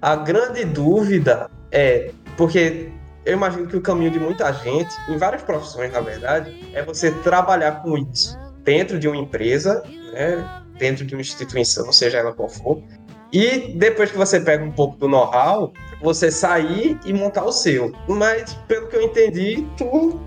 a 0.02 0.16
grande 0.16 0.64
dúvida 0.64 1.48
é 1.70 2.10
porque 2.36 2.90
eu 3.24 3.34
imagino 3.34 3.66
que 3.66 3.76
o 3.76 3.80
caminho 3.80 4.10
de 4.10 4.18
muita 4.18 4.52
gente, 4.52 4.94
em 5.08 5.16
várias 5.16 5.42
profissões, 5.42 5.92
na 5.92 6.00
verdade, 6.00 6.70
é 6.72 6.82
você 6.82 7.10
trabalhar 7.10 7.82
com 7.82 7.98
isso 7.98 8.38
dentro 8.64 8.98
de 8.98 9.08
uma 9.08 9.16
empresa, 9.16 9.82
né, 10.12 10.62
dentro 10.78 11.04
de 11.04 11.14
uma 11.14 11.20
instituição, 11.20 11.92
seja 11.92 12.18
ela 12.18 12.32
qual 12.32 12.48
for, 12.48 12.82
e 13.32 13.74
depois 13.76 14.10
que 14.10 14.16
você 14.16 14.40
pega 14.40 14.64
um 14.64 14.72
pouco 14.72 14.96
do 14.96 15.08
know-how, 15.08 15.72
você 16.02 16.30
sair 16.30 16.98
e 17.04 17.12
montar 17.12 17.44
o 17.44 17.52
seu. 17.52 17.92
Mas, 18.08 18.54
pelo 18.66 18.88
que 18.88 18.96
eu 18.96 19.02
entendi, 19.02 19.66
tu 19.76 20.20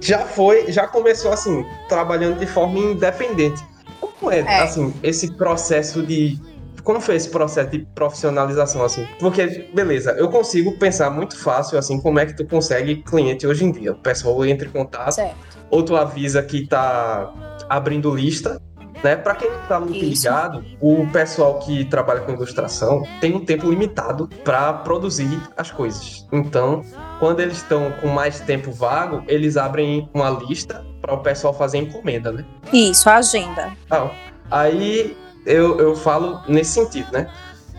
já 0.00 0.18
foi, 0.18 0.70
já 0.70 0.86
começou 0.86 1.32
assim, 1.32 1.64
trabalhando 1.88 2.38
de 2.38 2.46
forma 2.46 2.78
independente. 2.78 3.64
Como 4.00 4.30
é, 4.30 4.40
é. 4.40 4.60
assim, 4.60 4.92
esse 5.02 5.32
processo 5.34 6.02
de 6.02 6.38
como 6.82 7.00
foi 7.00 7.16
esse 7.16 7.28
processo 7.28 7.70
de 7.70 7.80
profissionalização, 7.94 8.84
assim? 8.84 9.06
Porque, 9.18 9.68
beleza, 9.74 10.12
eu 10.12 10.28
consigo 10.28 10.72
pensar 10.78 11.10
muito 11.10 11.36
fácil, 11.36 11.78
assim, 11.78 12.00
como 12.00 12.18
é 12.18 12.26
que 12.26 12.36
tu 12.36 12.46
consegue 12.46 13.02
cliente 13.02 13.46
hoje 13.46 13.64
em 13.64 13.72
dia. 13.72 13.92
O 13.92 13.98
pessoal 13.98 14.44
entra 14.44 14.66
em 14.66 14.70
contato, 14.70 15.12
certo. 15.12 15.36
ou 15.70 15.82
tu 15.82 15.96
avisa 15.96 16.42
que 16.42 16.66
tá 16.66 17.32
abrindo 17.68 18.14
lista, 18.14 18.60
né? 19.02 19.16
Para 19.16 19.34
quem 19.34 19.50
não 19.50 19.62
está 19.62 19.80
muito 19.80 19.96
Isso. 19.96 20.26
ligado, 20.26 20.64
o 20.80 21.06
pessoal 21.10 21.58
que 21.58 21.84
trabalha 21.86 22.20
com 22.20 22.32
ilustração 22.32 23.02
tem 23.20 23.34
um 23.34 23.44
tempo 23.44 23.70
limitado 23.70 24.28
para 24.44 24.72
produzir 24.72 25.40
as 25.56 25.70
coisas. 25.70 26.26
Então, 26.32 26.82
quando 27.18 27.40
eles 27.40 27.58
estão 27.58 27.90
com 28.00 28.08
mais 28.08 28.40
tempo 28.40 28.70
vago, 28.72 29.22
eles 29.26 29.56
abrem 29.56 30.08
uma 30.12 30.30
lista 30.30 30.84
para 31.00 31.14
o 31.14 31.18
pessoal 31.18 31.54
fazer 31.54 31.78
encomenda, 31.78 32.30
né? 32.30 32.44
Isso, 32.72 33.08
a 33.08 33.16
agenda. 33.16 33.72
Ah, 33.90 34.10
aí 34.50 35.16
eu, 35.46 35.78
eu 35.78 35.96
falo 35.96 36.40
nesse 36.48 36.72
sentido, 36.72 37.12
né? 37.12 37.30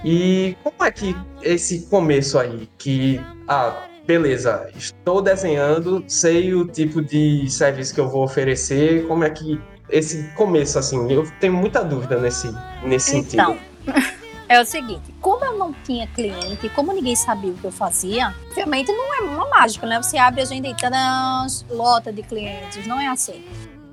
E 0.04 0.58
como 0.64 0.84
é 0.84 0.92
que 0.92 1.16
esse 1.42 1.82
começo 1.88 2.40
aí, 2.40 2.68
que, 2.78 3.22
ah, 3.48 3.88
beleza, 4.06 4.70
estou 4.76 5.22
desenhando, 5.22 6.04
sei 6.08 6.54
o 6.54 6.68
tipo 6.68 7.02
de 7.02 7.50
serviço 7.50 7.94
que 7.94 8.00
eu 8.00 8.10
vou 8.10 8.24
oferecer, 8.24 9.08
como 9.08 9.24
é 9.24 9.30
que 9.30 9.62
esse 9.90 10.24
começo, 10.36 10.80
assim, 10.80 11.12
eu 11.12 11.30
tenho 11.40 11.54
muita 11.54 11.84
dúvida 11.84 12.20
nesse, 12.20 12.52
nesse 12.84 13.18
então, 13.18 13.58
sentido. 13.86 14.22
É 14.52 14.60
o 14.60 14.66
seguinte, 14.66 15.16
como 15.22 15.46
eu 15.46 15.58
não 15.58 15.72
tinha 15.72 16.06
cliente, 16.08 16.68
como 16.76 16.92
ninguém 16.92 17.16
sabia 17.16 17.52
o 17.52 17.54
que 17.54 17.64
eu 17.64 17.72
fazia, 17.72 18.36
obviamente 18.50 18.92
não 18.92 19.16
é 19.16 19.22
uma 19.22 19.48
mágica, 19.48 19.88
né? 19.88 19.96
Você 20.04 20.18
abre 20.18 20.42
a 20.42 20.44
agenda 20.44 20.68
e 20.68 20.76
tadã, 20.76 21.48
lota 21.70 22.12
de 22.12 22.22
clientes, 22.22 22.86
não 22.86 23.00
é 23.00 23.08
assim. 23.08 23.46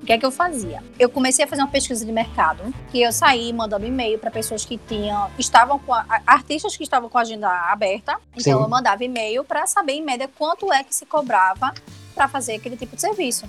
O 0.09 0.11
que 0.11 0.13
é 0.13 0.17
que 0.17 0.25
eu 0.25 0.31
fazia? 0.31 0.83
Eu 0.97 1.07
comecei 1.07 1.45
a 1.45 1.47
fazer 1.47 1.61
uma 1.61 1.67
pesquisa 1.67 2.03
de 2.03 2.11
mercado, 2.11 2.73
que 2.89 2.99
eu 2.99 3.11
saí 3.11 3.53
mandando 3.53 3.85
e-mail 3.85 4.17
para 4.17 4.31
pessoas 4.31 4.65
que 4.65 4.75
tinham, 4.75 5.29
estavam 5.37 5.77
com 5.77 5.93
a, 5.93 6.03
artistas 6.25 6.75
que 6.75 6.81
estavam 6.81 7.07
com 7.07 7.17
a 7.19 7.21
agenda 7.21 7.47
aberta. 7.47 8.13
Então 8.31 8.57
Sim. 8.57 8.63
eu 8.63 8.67
mandava 8.67 9.03
e-mail 9.03 9.43
para 9.43 9.67
saber 9.67 9.93
em 9.93 10.03
média 10.03 10.27
quanto 10.35 10.73
é 10.73 10.83
que 10.83 10.95
se 10.95 11.05
cobrava 11.05 11.71
para 12.15 12.27
fazer 12.27 12.55
aquele 12.55 12.75
tipo 12.75 12.95
de 12.95 13.03
serviço. 13.03 13.45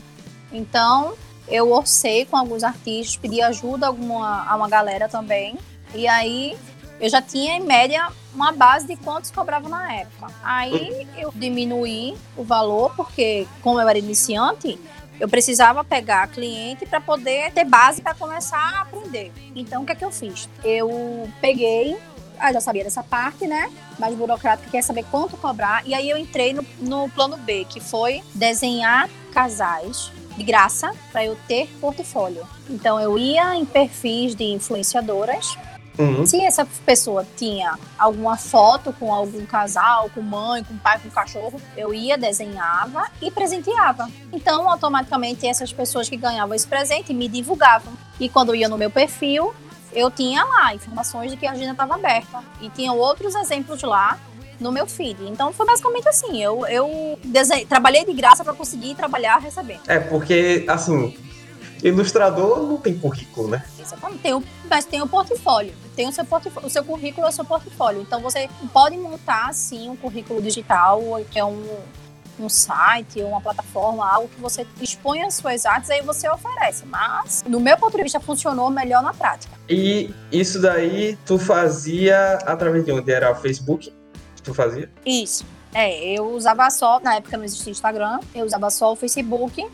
Então, 0.53 1.15
eu 1.49 1.73
orcei 1.73 2.27
com 2.27 2.37
alguns 2.37 2.63
artistas, 2.63 3.17
pedi 3.17 3.41
ajuda 3.41 3.87
a, 3.87 3.89
alguma, 3.89 4.47
a 4.47 4.55
uma 4.55 4.69
galera 4.69 5.09
também. 5.09 5.57
E 5.95 6.07
aí 6.07 6.59
eu 7.01 7.09
já 7.09 7.23
tinha, 7.23 7.57
em 7.57 7.61
média, 7.61 8.07
uma 8.35 8.53
base 8.53 8.87
de 8.87 8.97
quantos 8.97 9.31
cobrava 9.31 9.67
na 9.67 9.95
época. 9.95 10.27
Aí 10.43 11.09
eu 11.17 11.33
diminuí 11.35 12.15
o 12.37 12.45
valor, 12.45 12.95
porque, 12.95 13.49
como 13.63 13.81
eu 13.81 13.89
era 13.89 13.99
iniciante, 13.99 14.79
eu 15.21 15.29
precisava 15.29 15.85
pegar 15.85 16.27
cliente 16.29 16.87
para 16.87 17.01
poder 17.01 17.53
ter 17.53 17.65
base 17.65 18.01
para 18.01 18.15
começar 18.15 18.57
a 18.57 18.81
aprender. 18.81 19.31
Então, 19.55 19.83
o 19.83 19.87
que 19.87 19.93
é 19.93 19.95
que 19.95 20.05
eu 20.05 20.11
fiz? 20.11 20.49
Eu 20.65 21.29
peguei, 21.41 21.97
ah, 22.39 22.51
já 22.53 22.61
sabia 22.61 22.83
dessa 22.83 23.03
parte, 23.03 23.47
né? 23.47 23.71
Mais 23.99 24.15
burocrática, 24.15 24.71
quer 24.71 24.83
saber 24.83 25.05
quanto 25.11 25.37
cobrar. 25.37 25.87
E 25.87 25.95
aí 25.95 26.09
eu 26.09 26.17
entrei 26.17 26.55
no, 26.55 26.65
no 26.81 27.09
plano 27.11 27.37
B, 27.37 27.67
que 27.69 27.81
foi 27.81 28.23
desenhar 28.35 29.11
casais 29.33 30.11
de 30.37 30.43
graça 30.43 30.93
para 31.13 31.23
eu 31.25 31.37
ter 31.47 31.69
portfólio. 31.81 32.47
Então 32.69 32.99
eu 32.99 33.19
ia 33.19 33.55
em 33.55 33.67
perfis 33.67 34.35
de 34.35 34.45
influenciadoras. 34.45 35.55
Uhum. 35.99 36.25
Se 36.25 36.41
essa 36.41 36.67
pessoa 36.87 37.27
tinha 37.37 37.79
alguma 37.99 38.37
foto 38.37 38.93
com 38.99 39.13
algum 39.13 39.45
casal, 39.45 40.11
com 40.15 40.23
mãe, 40.23 40.65
com 40.65 40.77
pai, 40.79 40.99
com 40.99 41.11
cachorro, 41.11 41.61
eu 41.77 41.93
ia, 41.93 42.17
desenhava 42.17 43.07
e 43.21 43.31
presenteava. 43.31 44.09
Então, 44.33 44.71
automaticamente, 44.71 45.47
essas 45.47 45.73
pessoas 45.73 46.09
que 46.09 46.17
ganhavam 46.17 46.55
esse 46.55 46.67
presente 46.67 47.13
me 47.13 47.29
divulgavam. 47.29 47.93
E 48.19 48.29
quando 48.29 48.51
eu 48.51 48.55
ia 48.55 48.69
no 48.69 48.79
meu 48.79 48.91
perfil, 48.91 49.53
eu 49.93 50.11
tinha 50.11 50.45
lá 50.45 50.75
informações 50.75 51.31
de 51.31 51.37
que 51.37 51.47
a 51.47 51.53
agenda 51.53 51.73
estava 51.73 51.95
aberta. 51.95 52.43
E 52.61 52.69
tinha 52.71 52.93
outros 52.93 53.35
exemplos 53.35 53.83
lá 53.83 54.19
no 54.59 54.71
meu 54.71 54.87
feed. 54.87 55.25
Então 55.25 55.53
foi 55.53 55.67
basicamente 55.67 56.09
assim, 56.09 56.43
eu, 56.43 56.67
eu 56.67 57.19
trabalhei 57.69 58.05
de 58.05 58.13
graça 58.13 58.45
para 58.45 58.53
conseguir 58.53 58.95
trabalhar 58.95 59.39
recebendo. 59.39 59.81
É, 59.89 59.99
porque, 59.99 60.65
assim, 60.69 61.17
ilustrador 61.83 62.63
não 62.63 62.77
tem 62.77 62.99
currículo, 62.99 63.49
né? 63.49 63.65
Exatamente, 63.79 64.21
tem 64.21 64.35
o, 64.35 64.43
mas 64.69 64.85
tem 64.85 65.03
o 65.03 65.09
portfólio. 65.09 65.73
Tem 65.97 66.09
o 66.09 66.13
seu 66.13 66.25
portfólio, 66.25 66.67
o 66.67 66.71
seu 66.71 66.85
currículo 66.85 67.27
é 67.27 67.31
o 67.31 67.33
seu 67.33 67.45
portfólio. 67.45 68.03
Então 68.03 68.21
você 68.21 68.49
pode 68.73 68.97
montar, 68.97 69.53
sim, 69.55 69.89
um 69.89 69.97
currículo 69.97 70.41
digital, 70.41 71.03
que 71.31 71.39
é 71.39 71.45
um, 71.45 71.65
um 72.39 72.49
site, 72.49 73.23
uma 73.23 73.41
plataforma, 73.41 74.09
algo 74.09 74.29
que 74.29 74.41
você 74.41 74.67
expõe 74.81 75.23
as 75.23 75.35
suas 75.35 75.67
artes, 75.67 75.91
aí 75.91 76.03
você 76.03 76.29
oferece. 76.29 76.85
Mas, 76.87 77.45
no 77.47 77.61
meu 77.61 77.77
ponto 77.77 77.97
de 77.97 78.03
vista, 78.03 78.21
funcionou 78.21 78.71
melhor 78.71 79.03
na 79.03 79.13
prática. 79.13 79.53
E 79.69 80.15
isso 80.33 80.61
daí 80.61 81.19
tu 81.27 81.39
fazia 81.39 82.35
através 82.47 82.85
de 82.85 82.93
onde? 82.93 83.13
Era 83.13 83.31
o 83.31 83.35
Facebook? 83.35 83.93
que 84.41 84.43
tu 84.43 84.55
fazia? 84.55 84.91
Isso. 85.05 85.45
É, 85.73 86.19
eu 86.19 86.31
usava 86.31 86.69
só, 86.71 86.99
na 87.01 87.17
época 87.17 87.37
não 87.37 87.45
existia 87.45 87.71
Instagram, 87.71 88.19
eu 88.35 88.45
usava 88.45 88.71
só 88.71 88.93
o 88.93 88.97
Facebook 88.97 89.65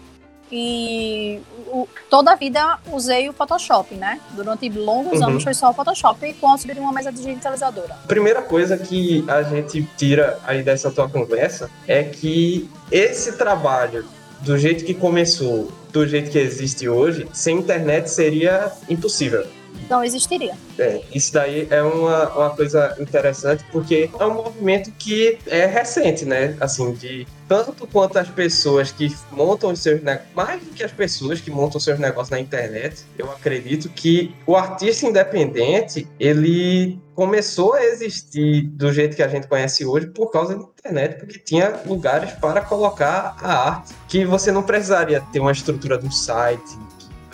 e 0.51 1.41
o, 1.69 1.89
toda 2.09 2.33
a 2.33 2.35
vida 2.35 2.79
usei 2.93 3.29
o 3.29 3.33
Photoshop, 3.33 3.95
né? 3.95 4.21
Durante 4.33 4.69
longos 4.69 5.21
uhum. 5.21 5.29
anos 5.29 5.45
foi 5.45 5.55
só 5.55 5.71
o 5.71 5.75
Photoshop 5.75 6.33
com 6.35 6.49
auxílio 6.49 6.75
de 6.75 6.81
uma 6.81 6.93
mesa 6.93 7.13
digitalizadora. 7.13 7.97
Primeira 8.07 8.43
coisa 8.43 8.77
que 8.77 9.25
a 9.29 9.43
gente 9.43 9.83
tira 9.97 10.39
aí 10.45 10.63
dessa 10.63 10.91
tua 10.91 11.09
conversa 11.09 11.71
é 11.87 12.03
que 12.05 12.71
esse 12.91 13.37
trabalho, 13.37 14.05
do 14.41 14.57
jeito 14.57 14.85
que 14.85 14.95
começou, 14.95 15.71
do 15.93 16.07
jeito 16.07 16.31
que 16.31 16.39
existe 16.39 16.89
hoje, 16.89 17.27
sem 17.33 17.59
internet 17.59 18.11
seria 18.11 18.71
impossível 18.89 19.47
não 19.89 20.03
existiria. 20.03 20.55
É, 20.79 21.03
isso 21.15 21.33
daí 21.33 21.67
é 21.71 21.83
uma, 21.83 22.29
uma 22.31 22.51
coisa 22.51 22.97
interessante 22.99 23.65
porque 23.73 24.11
é 24.19 24.25
um 24.25 24.35
movimento 24.35 24.91
que 24.93 25.39
é 25.47 25.67
recente, 25.67 26.25
né? 26.25 26.57
Assim, 26.61 26.93
de 26.93 27.27
tanto 27.49 27.87
quanto 27.87 28.19
as 28.19 28.29
pessoas 28.29 28.91
que 28.91 29.15
montam 29.31 29.71
os 29.71 29.81
seus 29.81 30.03
negócios, 30.03 30.35
mais 30.35 30.61
do 30.63 30.71
que 30.71 30.83
as 30.83 30.93
pessoas 30.93 31.41
que 31.41 31.51
montam 31.51 31.81
seus 31.81 31.99
negócios 31.99 32.31
na 32.31 32.41
internet, 32.41 33.05
eu 33.17 33.31
acredito 33.31 33.89
que 33.89 34.35
o 34.47 34.57
artista 34.57 35.07
independente, 35.07 36.07
ele 36.19 36.99
começou 37.15 37.75
a 37.75 37.85
existir 37.85 38.63
do 38.63 38.93
jeito 38.93 39.17
que 39.17 39.23
a 39.23 39.29
gente 39.29 39.47
conhece 39.47 39.87
hoje 39.87 40.07
por 40.09 40.31
causa 40.31 40.55
da 40.55 40.63
internet, 40.63 41.19
porque 41.19 41.39
tinha 41.39 41.81
lugares 41.87 42.33
para 42.33 42.61
colocar 42.61 43.37
a 43.41 43.71
arte 43.71 43.95
que 44.07 44.25
você 44.25 44.53
não 44.53 44.63
precisaria 44.63 45.23
ter 45.33 45.41
uma 45.41 45.53
estrutura 45.53 45.97
do 45.97 46.13
site, 46.13 46.77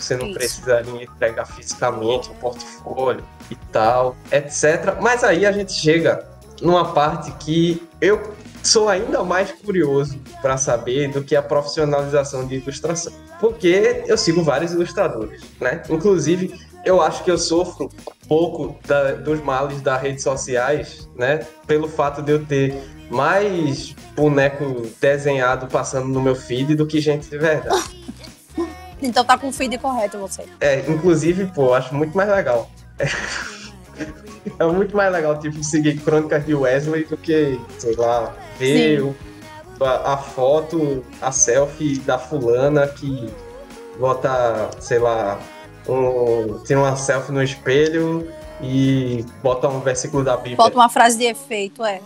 você 0.03 0.17
não 0.17 0.27
Isso. 0.27 0.39
precisaria 0.39 1.03
entregar 1.03 1.47
fisicamente 1.47 2.31
um 2.31 2.35
portfólio 2.35 3.25
e 3.51 3.57
tal, 3.71 4.17
etc. 4.31 4.97
Mas 5.01 5.25
aí 5.25 5.47
a 5.47 5.53
gente 5.53 5.73
chega 5.73 6.27
numa 6.61 6.93
parte 6.93 7.31
que 7.45 7.83
eu 8.01 8.35
sou 8.63 8.89
ainda 8.89 9.23
mais 9.25 9.51
curioso 9.53 10.19
para 10.41 10.57
saber 10.57 11.11
do 11.11 11.23
que 11.23 11.35
a 11.35 11.43
profissionalização 11.43 12.47
de 12.47 12.57
ilustração. 12.57 13.13
Porque 13.41 14.05
eu 14.07 14.17
sigo 14.17 14.43
vários 14.43 14.73
ilustradores, 14.73 15.43
né? 15.61 15.83
Inclusive, 15.91 16.55
eu 16.85 17.03
acho 17.03 17.25
que 17.25 17.31
eu 17.31 17.39
sofro 17.39 17.87
um 17.87 18.29
pouco 18.29 18.79
da, 18.87 19.13
dos 19.13 19.41
males 19.43 19.81
das 19.81 20.01
redes 20.01 20.23
sociais, 20.23 21.09
né? 21.17 21.47
Pelo 21.67 21.89
fato 21.89 22.23
de 22.23 22.33
eu 22.33 22.45
ter 22.45 22.81
mais 23.11 23.95
boneco 24.17 24.87
desenhado 25.01 25.67
passando 25.67 26.09
no 26.09 26.21
meu 26.21 26.35
feed 26.35 26.75
do 26.75 26.87
que 26.87 27.01
gente 27.01 27.29
de 27.29 27.39
verdade. 27.39 27.83
Então 29.03 29.25
tá 29.25 29.37
com 29.37 29.49
o 29.49 29.53
feed 29.53 29.77
correto 29.79 30.19
você. 30.19 30.45
É, 30.61 30.81
inclusive, 30.89 31.47
pô, 31.47 31.67
eu 31.67 31.75
acho 31.75 31.95
muito 31.95 32.17
mais 32.17 32.31
legal. 32.31 32.71
É, 32.99 33.07
é 34.59 34.67
muito 34.67 34.97
mais 34.97 35.13
legal, 35.13 35.39
tipo, 35.39 35.63
seguir 35.63 35.99
crônicas 36.01 36.47
de 36.47 36.55
Wesley 36.55 37.05
do 37.05 37.17
que, 37.17 37.61
sei 37.79 37.97
lá, 37.97 38.35
ver 38.59 39.03
o, 39.03 39.15
a, 39.81 40.15
a, 40.15 40.17
foto, 40.17 41.05
a 41.21 41.33
selfie 41.33 41.99
da 41.99 42.19
fulana 42.19 42.87
que 42.87 43.29
bota, 43.99 44.71
sei 44.81 44.99
lá, 44.99 45.39
um, 45.89 46.59
tem 46.61 46.77
uma 46.77 46.97
selfie 46.97 47.33
no 47.33 47.43
espelho 47.43 48.29
e 48.61 49.25
bota 49.43 49.69
um 49.69 49.81
versículo 49.81 50.23
da 50.23 50.37
Bíblia. 50.37 50.57
Bota 50.57 50.77
uma 50.77 50.89
frase 50.89 51.19
de 51.19 51.25
efeito, 51.25 51.85
é. 51.85 52.01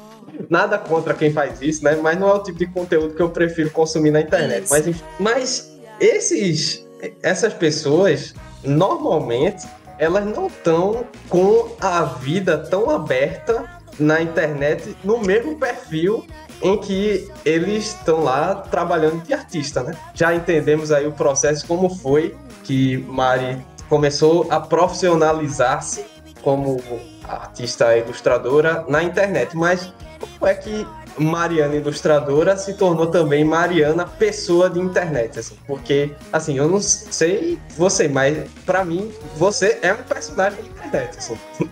Nada 0.51 0.79
contra 0.79 1.15
quem 1.15 1.31
faz 1.31 1.61
isso, 1.63 1.85
né? 1.85 1.97
Mas 1.97 2.19
não 2.19 2.29
é 2.29 2.35
o 2.35 2.43
tipo 2.43 2.59
de 2.59 2.67
conteúdo 2.67 3.15
que 3.15 3.23
eu 3.23 3.31
prefiro 3.31 3.71
consumir 3.71 4.11
na 4.11 4.21
internet. 4.21 4.67
Mas, 4.71 5.05
mas 5.19 5.77
esses 6.01 6.86
essas 7.23 7.53
pessoas, 7.55 8.35
normalmente, 8.65 9.67
elas 9.99 10.25
não 10.25 10.47
estão 10.47 11.05
com 11.29 11.75
a 11.81 12.03
vida 12.03 12.59
tão 12.59 12.91
aberta 12.91 13.65
na 13.99 14.21
internet 14.21 14.97
no 15.03 15.19
mesmo 15.19 15.59
perfil 15.59 16.27
em 16.63 16.79
que 16.79 17.31
eles 17.45 17.89
estão 17.89 18.23
lá 18.23 18.55
trabalhando 18.55 19.23
de 19.23 19.33
artista, 19.33 19.83
né? 19.83 19.95
Já 20.15 20.35
entendemos 20.35 20.91
aí 20.91 21.07
o 21.07 21.13
processo 21.13 21.67
como 21.67 21.89
foi 21.95 22.35
que 22.65 22.99
Mari 23.09 23.59
começou 23.89 24.47
a 24.51 24.61
profissionalizar-se 24.61 26.05
como 26.43 26.81
artista 27.29 27.97
ilustradora 27.97 28.85
na 28.89 29.03
internet, 29.03 29.57
mas 29.57 29.93
como 30.39 30.47
é 30.47 30.55
que 30.55 30.87
Mariana 31.19 31.77
ilustradora 31.77 32.57
se 32.57 32.75
tornou 32.75 33.07
também 33.07 33.45
Mariana 33.45 34.07
pessoa 34.07 34.69
de 34.69 34.79
internet, 34.79 35.39
assim, 35.39 35.57
porque 35.67 36.15
assim, 36.33 36.59
eu 36.59 36.69
não 36.69 36.81
sei 36.81 37.59
você, 37.77 38.09
mas 38.09 38.49
para 38.65 38.85
mim 38.85 39.13
você 39.37 39.79
é 39.83 39.93
um 39.93 40.03
personagem 40.03 40.63
de 40.63 40.69
internet, 40.69 41.19
assim. 41.19 41.39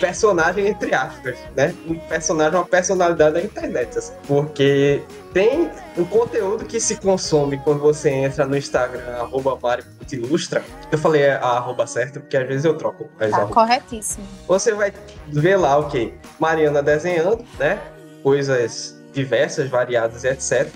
personagem 0.00 0.66
entre 0.66 0.92
aspas, 0.94 1.38
né? 1.54 1.74
Um 1.86 1.94
personagem, 1.94 2.58
uma 2.58 2.66
personalidade 2.66 3.34
da 3.34 3.42
internet, 3.42 3.98
assim, 3.98 4.12
porque 4.26 5.02
tem 5.32 5.70
o 5.96 6.04
conteúdo 6.04 6.64
que 6.64 6.80
se 6.80 6.96
consome 6.96 7.58
quando 7.58 7.78
você 7.78 8.10
entra 8.10 8.44
no 8.44 8.56
Instagram, 8.56 9.16
arroba 9.18 9.56
Ilustra. 10.12 10.64
Eu 10.90 10.98
falei 10.98 11.30
a 11.30 11.38
arroba 11.38 11.86
certa 11.86 12.18
porque 12.18 12.36
às 12.36 12.48
vezes 12.48 12.64
eu 12.64 12.74
troco. 12.74 13.08
Tá 13.18 13.46
corretíssimo. 13.46 14.26
Você 14.48 14.72
vai 14.72 14.92
ver 15.28 15.56
lá, 15.56 15.78
ok, 15.78 16.14
Mariana 16.38 16.82
desenhando, 16.82 17.44
né? 17.58 17.80
Coisas 18.22 19.00
diversas, 19.12 19.68
variadas, 19.68 20.24
etc. 20.24 20.68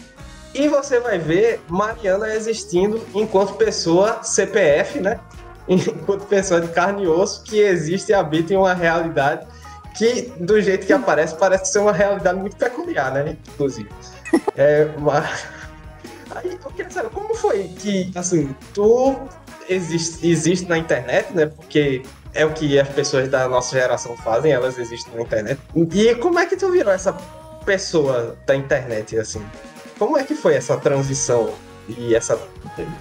E 0.55 0.69
você 0.69 1.01
vai 1.01 1.19
ver 1.19 1.61
Mariana 1.69 2.35
existindo 2.35 3.05
enquanto 3.15 3.55
pessoa 3.55 4.23
CPF, 4.23 5.01
né? 5.01 5.19
Enquanto 5.67 6.27
pessoa 6.27 6.61
de 6.61 6.69
carne 6.69 7.05
e 7.05 7.07
osso 7.07 7.43
que 7.43 7.59
existe 7.59 8.11
e 8.11 8.15
habita 8.15 8.53
em 8.53 8.57
uma 8.57 8.75
realidade 8.75 9.47
que, 9.97 10.33
do 10.39 10.61
jeito 10.61 10.87
que 10.87 10.93
aparece, 10.93 11.35
parece 11.37 11.73
ser 11.73 11.79
uma 11.79 11.93
realidade 11.93 12.39
muito 12.39 12.57
peculiar, 12.57 13.13
né? 13.13 13.37
Inclusive. 13.49 13.89
É, 14.57 14.89
mas... 14.99 15.47
Aí 16.35 16.59
eu 16.61 16.71
queria 16.73 16.91
saber, 16.91 17.11
como 17.11 17.35
foi 17.35 17.69
que, 17.79 18.11
assim, 18.17 18.55
tu 18.75 19.17
existe, 19.69 20.29
existe 20.29 20.69
na 20.69 20.77
internet, 20.77 21.33
né? 21.33 21.47
Porque 21.47 22.03
é 22.35 22.45
o 22.45 22.53
que 22.53 22.79
as 22.79 22.89
pessoas 22.89 23.29
da 23.29 23.49
nossa 23.49 23.79
geração 23.79 24.17
fazem, 24.17 24.53
elas 24.53 24.79
existem 24.79 25.15
na 25.15 25.23
internet. 25.23 25.61
E 25.93 26.15
como 26.17 26.39
é 26.39 26.47
que 26.47 26.57
tu 26.57 26.71
virou 26.71 26.93
essa 26.93 27.17
pessoa 27.65 28.37
da 28.47 28.55
internet, 28.55 29.19
assim. 29.19 29.45
Como 29.99 30.19
é 30.19 30.25
que 30.25 30.35
foi 30.35 30.55
essa 30.55 30.77
transição 30.77 31.55
e 31.89 32.15
essa. 32.15 32.39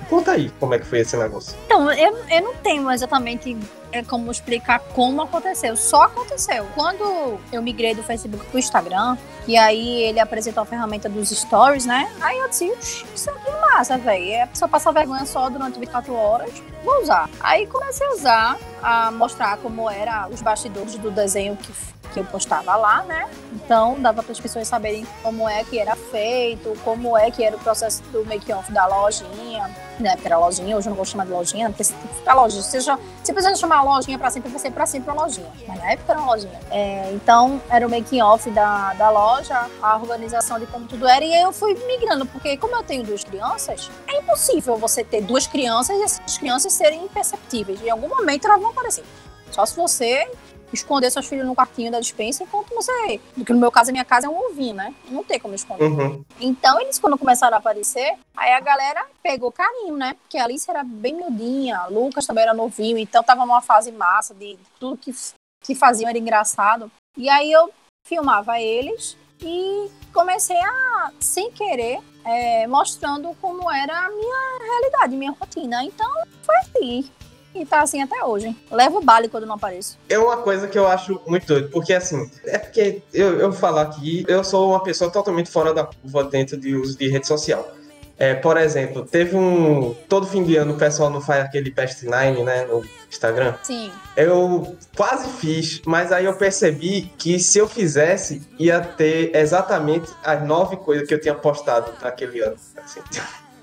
Conta 0.09 0.31
aí 0.31 0.51
como 0.59 0.73
é 0.73 0.79
que 0.79 0.85
foi 0.85 0.99
esse 0.99 1.17
negócio. 1.17 1.55
Então, 1.65 1.91
eu, 1.91 2.17
eu 2.29 2.41
não 2.41 2.53
tenho 2.55 2.89
exatamente 2.91 3.57
é, 3.93 4.03
como 4.03 4.31
explicar 4.31 4.79
como 4.93 5.21
aconteceu. 5.21 5.77
Só 5.77 6.03
aconteceu. 6.03 6.67
Quando 6.73 7.39
eu 7.51 7.61
migrei 7.61 7.93
do 7.93 8.03
Facebook 8.03 8.43
pro 8.47 8.59
Instagram, 8.59 9.15
e 9.47 9.55
aí 9.55 10.03
ele 10.03 10.19
apresentou 10.19 10.63
a 10.63 10.65
ferramenta 10.65 11.07
dos 11.07 11.29
stories, 11.29 11.85
né? 11.85 12.11
Aí 12.19 12.37
eu 12.39 12.49
disse, 12.49 12.73
isso 13.15 13.29
aqui 13.29 13.49
é 13.49 13.61
massa, 13.61 13.97
velho. 13.97 14.31
É 14.31 14.45
pessoa 14.47 14.67
passar 14.67 14.91
vergonha 14.91 15.25
só 15.25 15.49
durante 15.49 15.79
24 15.79 16.13
horas, 16.13 16.51
vou 16.83 17.01
usar. 17.01 17.29
Aí 17.39 17.67
comecei 17.67 18.05
a 18.07 18.11
usar, 18.11 18.57
a 18.81 19.11
mostrar 19.11 19.57
como 19.57 19.89
era 19.89 20.27
os 20.29 20.41
bastidores 20.41 20.95
do 20.97 21.11
desenho 21.11 21.55
que 21.55 21.71
que 22.13 22.19
eu 22.19 22.25
postava 22.25 22.75
lá, 22.75 23.03
né? 23.03 23.27
Então 23.51 23.99
dava 23.99 24.21
para 24.21 24.31
as 24.31 24.39
pessoas 24.39 24.67
saberem 24.67 25.05
como 25.21 25.49
é 25.49 25.63
que 25.63 25.79
era 25.79 25.95
feito, 25.95 26.77
como 26.83 27.17
é 27.17 27.31
que 27.31 27.43
era 27.43 27.55
o 27.55 27.59
processo 27.59 28.03
do 28.03 28.25
make-off 28.25 28.71
da 28.71 28.85
lojinha, 28.85 29.69
né? 29.99 30.11
Porque 30.13 30.27
era 30.27 30.37
lojinha, 30.37 30.77
hoje 30.77 30.87
eu 30.87 30.91
não 30.91 30.95
vou 30.95 31.05
chamar 31.05 31.25
de 31.25 31.31
lojinha, 31.31 31.69
porque 31.69 31.83
ficar 31.83 32.35
lojinha, 32.35 32.61
se, 32.61 32.79
já, 32.81 32.97
se 33.23 33.33
precisa 33.33 33.55
chamar 33.55 33.77
a 33.77 33.83
lojinha 33.83 34.17
para 34.19 34.29
sempre, 34.29 34.49
vai 34.49 34.59
ser 34.59 34.71
para 34.71 34.85
sempre 34.85 35.11
uma 35.11 35.23
lojinha. 35.23 35.51
Mas 35.67 35.79
na 35.79 35.91
época 35.91 36.11
era 36.13 36.21
uma 36.21 36.31
lojinha. 36.31 36.59
É, 36.69 37.11
então 37.13 37.61
era 37.69 37.85
o 37.85 37.89
making-off 37.89 38.49
da, 38.51 38.93
da 38.93 39.09
loja, 39.09 39.67
a 39.81 39.97
organização 39.97 40.59
de 40.59 40.67
como 40.67 40.85
tudo 40.85 41.07
era, 41.07 41.25
e 41.25 41.41
eu 41.41 41.51
fui 41.51 41.73
migrando, 41.87 42.25
porque 42.27 42.55
como 42.57 42.75
eu 42.75 42.83
tenho 42.83 43.03
duas 43.03 43.23
crianças, 43.23 43.89
é 44.07 44.19
impossível 44.19 44.77
você 44.77 45.03
ter 45.03 45.21
duas 45.21 45.47
crianças 45.47 45.97
e 45.97 46.03
essas 46.03 46.37
crianças 46.37 46.73
serem 46.73 47.03
imperceptíveis. 47.03 47.81
Em 47.81 47.89
algum 47.89 48.07
momento 48.07 48.45
elas 48.45 48.61
vão 48.61 48.69
aparecer. 48.69 49.03
Só 49.51 49.65
se 49.65 49.75
você 49.75 50.27
esconder 50.73 51.11
seus 51.11 51.27
filhos 51.27 51.45
no 51.45 51.55
quartinho 51.55 51.91
da 51.91 51.99
dispensa 51.99 52.43
enquanto 52.43 52.73
você. 52.73 53.19
Porque 53.35 53.53
no 53.53 53.59
meu 53.59 53.71
caso, 53.71 53.89
a 53.89 53.91
minha 53.91 54.05
casa 54.05 54.27
é 54.27 54.29
um 54.29 54.47
ovinho, 54.47 54.75
né? 54.75 54.93
Não 55.09 55.23
tem 55.23 55.39
como 55.39 55.53
esconder. 55.53 55.85
Uhum. 55.85 56.23
Então, 56.39 56.79
eles, 56.81 56.99
quando 56.99 57.17
começaram 57.17 57.55
a 57.55 57.59
aparecer, 57.59 58.17
aí 58.35 58.51
a 58.53 58.59
galera 58.59 59.05
pegou 59.21 59.51
carinho, 59.51 59.95
né? 59.95 60.15
Porque 60.21 60.37
a 60.37 60.43
Alice 60.43 60.69
era 60.69 60.83
bem 60.83 61.15
miudinha, 61.15 61.77
a 61.77 61.87
Lucas 61.87 62.25
também 62.25 62.43
era 62.43 62.53
novinho, 62.53 62.97
então 62.97 63.23
tava 63.23 63.45
numa 63.45 63.61
fase 63.61 63.91
massa 63.91 64.33
de 64.33 64.57
tudo 64.79 64.97
que, 64.97 65.13
que 65.61 65.75
faziam 65.75 66.09
era 66.09 66.17
engraçado. 66.17 66.91
E 67.17 67.29
aí 67.29 67.51
eu 67.51 67.69
filmava 68.05 68.59
eles 68.59 69.15
e 69.41 69.89
comecei 70.13 70.57
a, 70.57 71.11
sem 71.19 71.51
querer, 71.51 71.99
é, 72.25 72.65
mostrando 72.67 73.35
como 73.41 73.69
era 73.71 74.05
a 74.05 74.09
minha 74.09 74.59
realidade, 74.59 75.15
minha 75.15 75.31
rotina. 75.31 75.83
Então, 75.83 76.09
foi 76.43 76.55
assim. 76.57 77.09
E 77.55 77.65
tá 77.65 77.81
assim 77.81 78.01
até 78.01 78.23
hoje. 78.23 78.55
Leva 78.71 78.97
o 78.97 79.03
baile 79.03 79.29
quando 79.29 79.45
não 79.45 79.55
apareço. 79.55 79.97
É 80.09 80.17
uma 80.17 80.37
coisa 80.37 80.67
que 80.67 80.77
eu 80.77 80.87
acho 80.87 81.21
muito 81.27 81.45
doido, 81.45 81.69
porque 81.69 81.93
assim, 81.93 82.29
é 82.45 82.57
porque 82.57 83.01
eu, 83.13 83.39
eu 83.39 83.51
falar 83.51 83.83
aqui, 83.83 84.25
eu 84.27 84.43
sou 84.43 84.71
uma 84.71 84.81
pessoa 84.81 85.11
totalmente 85.11 85.49
fora 85.49 85.73
da 85.73 85.83
curva 85.83 86.23
dentro 86.23 86.57
de 86.57 86.75
uso 86.75 86.97
de 86.97 87.07
rede 87.07 87.27
social. 87.27 87.71
É, 88.17 88.35
por 88.35 88.57
exemplo, 88.57 89.05
teve 89.05 89.35
um. 89.35 89.95
Todo 90.07 90.27
fim 90.27 90.43
de 90.43 90.55
ano 90.55 90.75
o 90.75 90.77
pessoal 90.77 91.09
não 91.09 91.19
faz 91.19 91.43
aquele 91.45 91.71
Past 91.71 92.05
Nine, 92.05 92.43
né? 92.43 92.65
No 92.65 92.83
Instagram. 93.09 93.55
Sim. 93.63 93.91
Eu 94.15 94.77
quase 94.95 95.27
fiz, 95.29 95.81
mas 95.85 96.11
aí 96.11 96.25
eu 96.25 96.35
percebi 96.35 97.11
que 97.17 97.39
se 97.39 97.57
eu 97.57 97.67
fizesse, 97.67 98.41
ia 98.59 98.79
ter 98.79 99.35
exatamente 99.35 100.11
as 100.23 100.45
nove 100.45 100.77
coisas 100.77 101.07
que 101.07 101.13
eu 101.13 101.19
tinha 101.19 101.33
postado 101.33 101.91
naquele 102.01 102.39
ano. 102.41 102.55
Assim. 102.77 103.01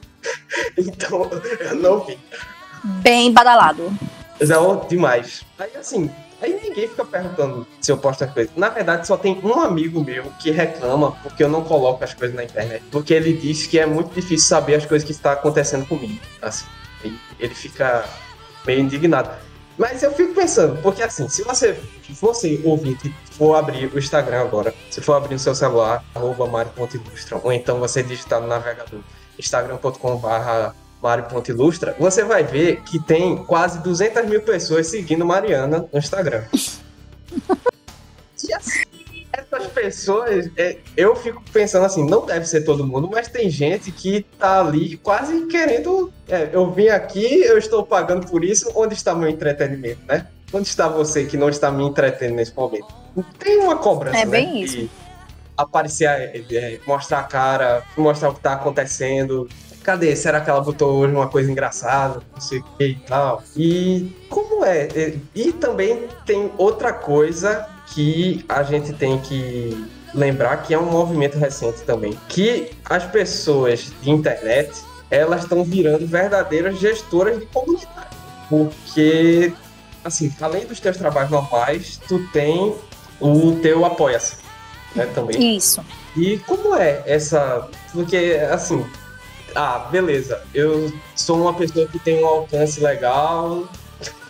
então, 0.77 1.31
eu 1.61 1.77
não 1.77 2.01
vi 2.01 2.19
bem 2.85 3.33
badalado. 3.33 3.93
É 4.41 4.89
demais. 4.89 5.43
Aí 5.59 5.77
assim, 5.77 6.11
aí 6.41 6.59
ninguém 6.63 6.89
fica 6.89 7.05
perguntando 7.05 7.67
se 7.81 7.93
eu 7.93 7.99
posto 7.99 8.25
as 8.25 8.33
coisas. 8.33 8.53
Na 8.57 8.69
verdade, 8.69 9.07
só 9.07 9.17
tem 9.17 9.39
um 9.43 9.61
amigo 9.61 10.03
meu 10.03 10.25
que 10.39 10.51
reclama 10.51 11.13
porque 11.23 11.45
eu 11.45 11.49
não 11.49 11.63
coloco 11.63 12.03
as 12.03 12.15
coisas 12.15 12.35
na 12.35 12.45
internet. 12.45 12.83
Porque 12.91 13.13
ele 13.13 13.35
diz 13.35 13.67
que 13.67 13.79
é 13.79 13.87
muito 13.87 14.15
difícil 14.15 14.49
saber 14.49 14.77
as 14.77 14.87
coisas 14.87 15.05
que 15.05 15.13
estão 15.13 15.33
acontecendo 15.33 15.87
comigo. 15.87 16.19
Assim. 16.41 16.65
Ele 17.39 17.55
fica 17.55 18.05
meio 18.67 18.81
indignado. 18.81 19.31
Mas 19.79 20.03
eu 20.03 20.13
fico 20.13 20.35
pensando, 20.35 20.81
porque 20.83 21.03
assim, 21.03 21.27
se 21.27 21.43
você, 21.43 21.81
você 22.11 22.61
ouvinte, 22.65 23.15
for 23.31 23.55
abrir 23.55 23.87
o 23.87 23.99
Instagram 23.99 24.43
agora, 24.43 24.75
se 24.91 25.01
for 25.01 25.15
abrir 25.15 25.37
o 25.37 25.39
seu 25.39 25.55
celular, 25.55 26.05
arroba 26.15 26.47
Mario.ilustra, 26.47 27.41
ou 27.43 27.51
então 27.51 27.81
você 27.81 28.03
digitar 28.03 28.43
no 28.43 28.47
navegador 28.47 29.01
instagram.com.br 31.01 31.03
Mario.ilustra, 31.03 31.97
você 31.99 32.23
vai 32.23 32.45
ver 32.45 32.83
que 32.83 32.99
tem 32.99 33.37
quase 33.45 33.79
200 33.81 34.27
mil 34.27 34.43
pessoas 34.43 34.87
seguindo 34.87 35.25
Mariana 35.25 35.89
no 35.93 35.99
Instagram. 35.99 36.45
e 38.45 38.55
assim, 38.55 38.83
essas 39.33 39.67
pessoas, 39.69 40.51
é, 40.57 40.77
eu 40.97 41.17
fico 41.17 41.43
pensando 41.53 41.87
assim, 41.87 42.05
não 42.05 42.27
deve 42.27 42.47
ser 42.47 42.63
todo 42.63 42.87
mundo, 42.87 43.09
mas 43.11 43.29
tem 43.29 43.49
gente 43.49 43.91
que 43.91 44.23
tá 44.39 44.61
ali 44.61 44.97
quase 44.99 45.47
querendo. 45.47 46.13
É, 46.29 46.51
eu 46.53 46.71
vim 46.71 46.89
aqui, 46.89 47.43
eu 47.43 47.59
estou 47.59 47.85
pagando 47.85 48.27
por 48.27 48.45
isso, 48.45 48.71
onde 48.75 48.95
está 48.95 49.15
meu 49.15 49.29
entretenimento, 49.29 50.01
né? 50.07 50.27
Onde 50.53 50.69
está 50.69 50.89
você 50.89 51.25
que 51.25 51.37
não 51.37 51.49
está 51.49 51.71
me 51.71 51.85
entretendo 51.85 52.35
nesse 52.35 52.55
momento? 52.55 52.87
Tem 53.39 53.59
uma 53.59 53.77
cobrança. 53.77 54.19
É 54.19 54.25
né, 54.25 54.31
bem 54.31 54.63
isso. 54.63 54.91
Aparecer, 55.57 56.07
é, 56.07 56.45
é, 56.51 56.81
mostrar 56.87 57.21
a 57.21 57.23
cara, 57.23 57.85
mostrar 57.97 58.31
o 58.31 58.33
que 58.33 58.41
está 58.41 58.55
acontecendo. 58.55 59.49
Cadê? 59.83 60.15
Será 60.15 60.41
que 60.41 60.51
ela 60.51 60.61
botou 60.61 60.99
hoje 60.99 61.15
uma 61.15 61.29
coisa 61.29 61.51
engraçada? 61.51 62.21
Não 62.33 62.41
sei 62.41 62.59
o 62.59 62.65
que 62.77 62.85
e 62.85 62.95
tal. 62.97 63.43
E 63.57 64.13
como 64.29 64.65
é? 64.65 64.89
E 65.35 65.53
também 65.53 66.07
tem 66.27 66.51
outra 66.59 66.93
coisa 66.93 67.67
que 67.87 68.45
a 68.49 68.63
gente 68.63 68.93
tem 68.93 69.19
que 69.19 69.87
lembrar 70.15 70.59
que 70.59 70.75
é 70.75 70.79
um 70.79 70.91
movimento 70.91 71.39
recente 71.39 71.83
também, 71.83 72.19
que 72.29 72.71
as 72.85 73.05
pessoas 73.05 73.93
de 74.03 74.11
internet 74.11 74.71
elas 75.11 75.43
estão 75.43 75.65
virando 75.65 76.07
verdadeiras 76.07 76.79
gestoras 76.79 77.39
de 77.39 77.47
comunidade, 77.47 78.17
porque 78.49 79.53
assim, 80.05 80.33
além 80.41 80.67
dos 80.67 80.81
teus 80.81 80.97
trabalhos 80.97 81.31
normais, 81.31 82.01
tu 82.09 82.25
tem 82.33 82.75
o 83.21 83.57
teu 83.63 83.85
apoia-se, 83.85 84.37
né, 84.95 85.07
também. 85.15 85.57
Isso. 85.57 85.85
E 86.17 86.39
como 86.39 86.75
é 86.75 87.03
essa, 87.07 87.69
porque 87.93 88.41
assim, 88.51 88.85
ah, 89.55 89.89
beleza, 89.91 90.43
eu 90.55 90.93
sou 91.15 91.41
uma 91.41 91.55
pessoa 91.55 91.87
que 91.87 91.99
tem 91.99 92.23
um 92.23 92.27
alcance 92.27 92.81
legal, 92.81 93.65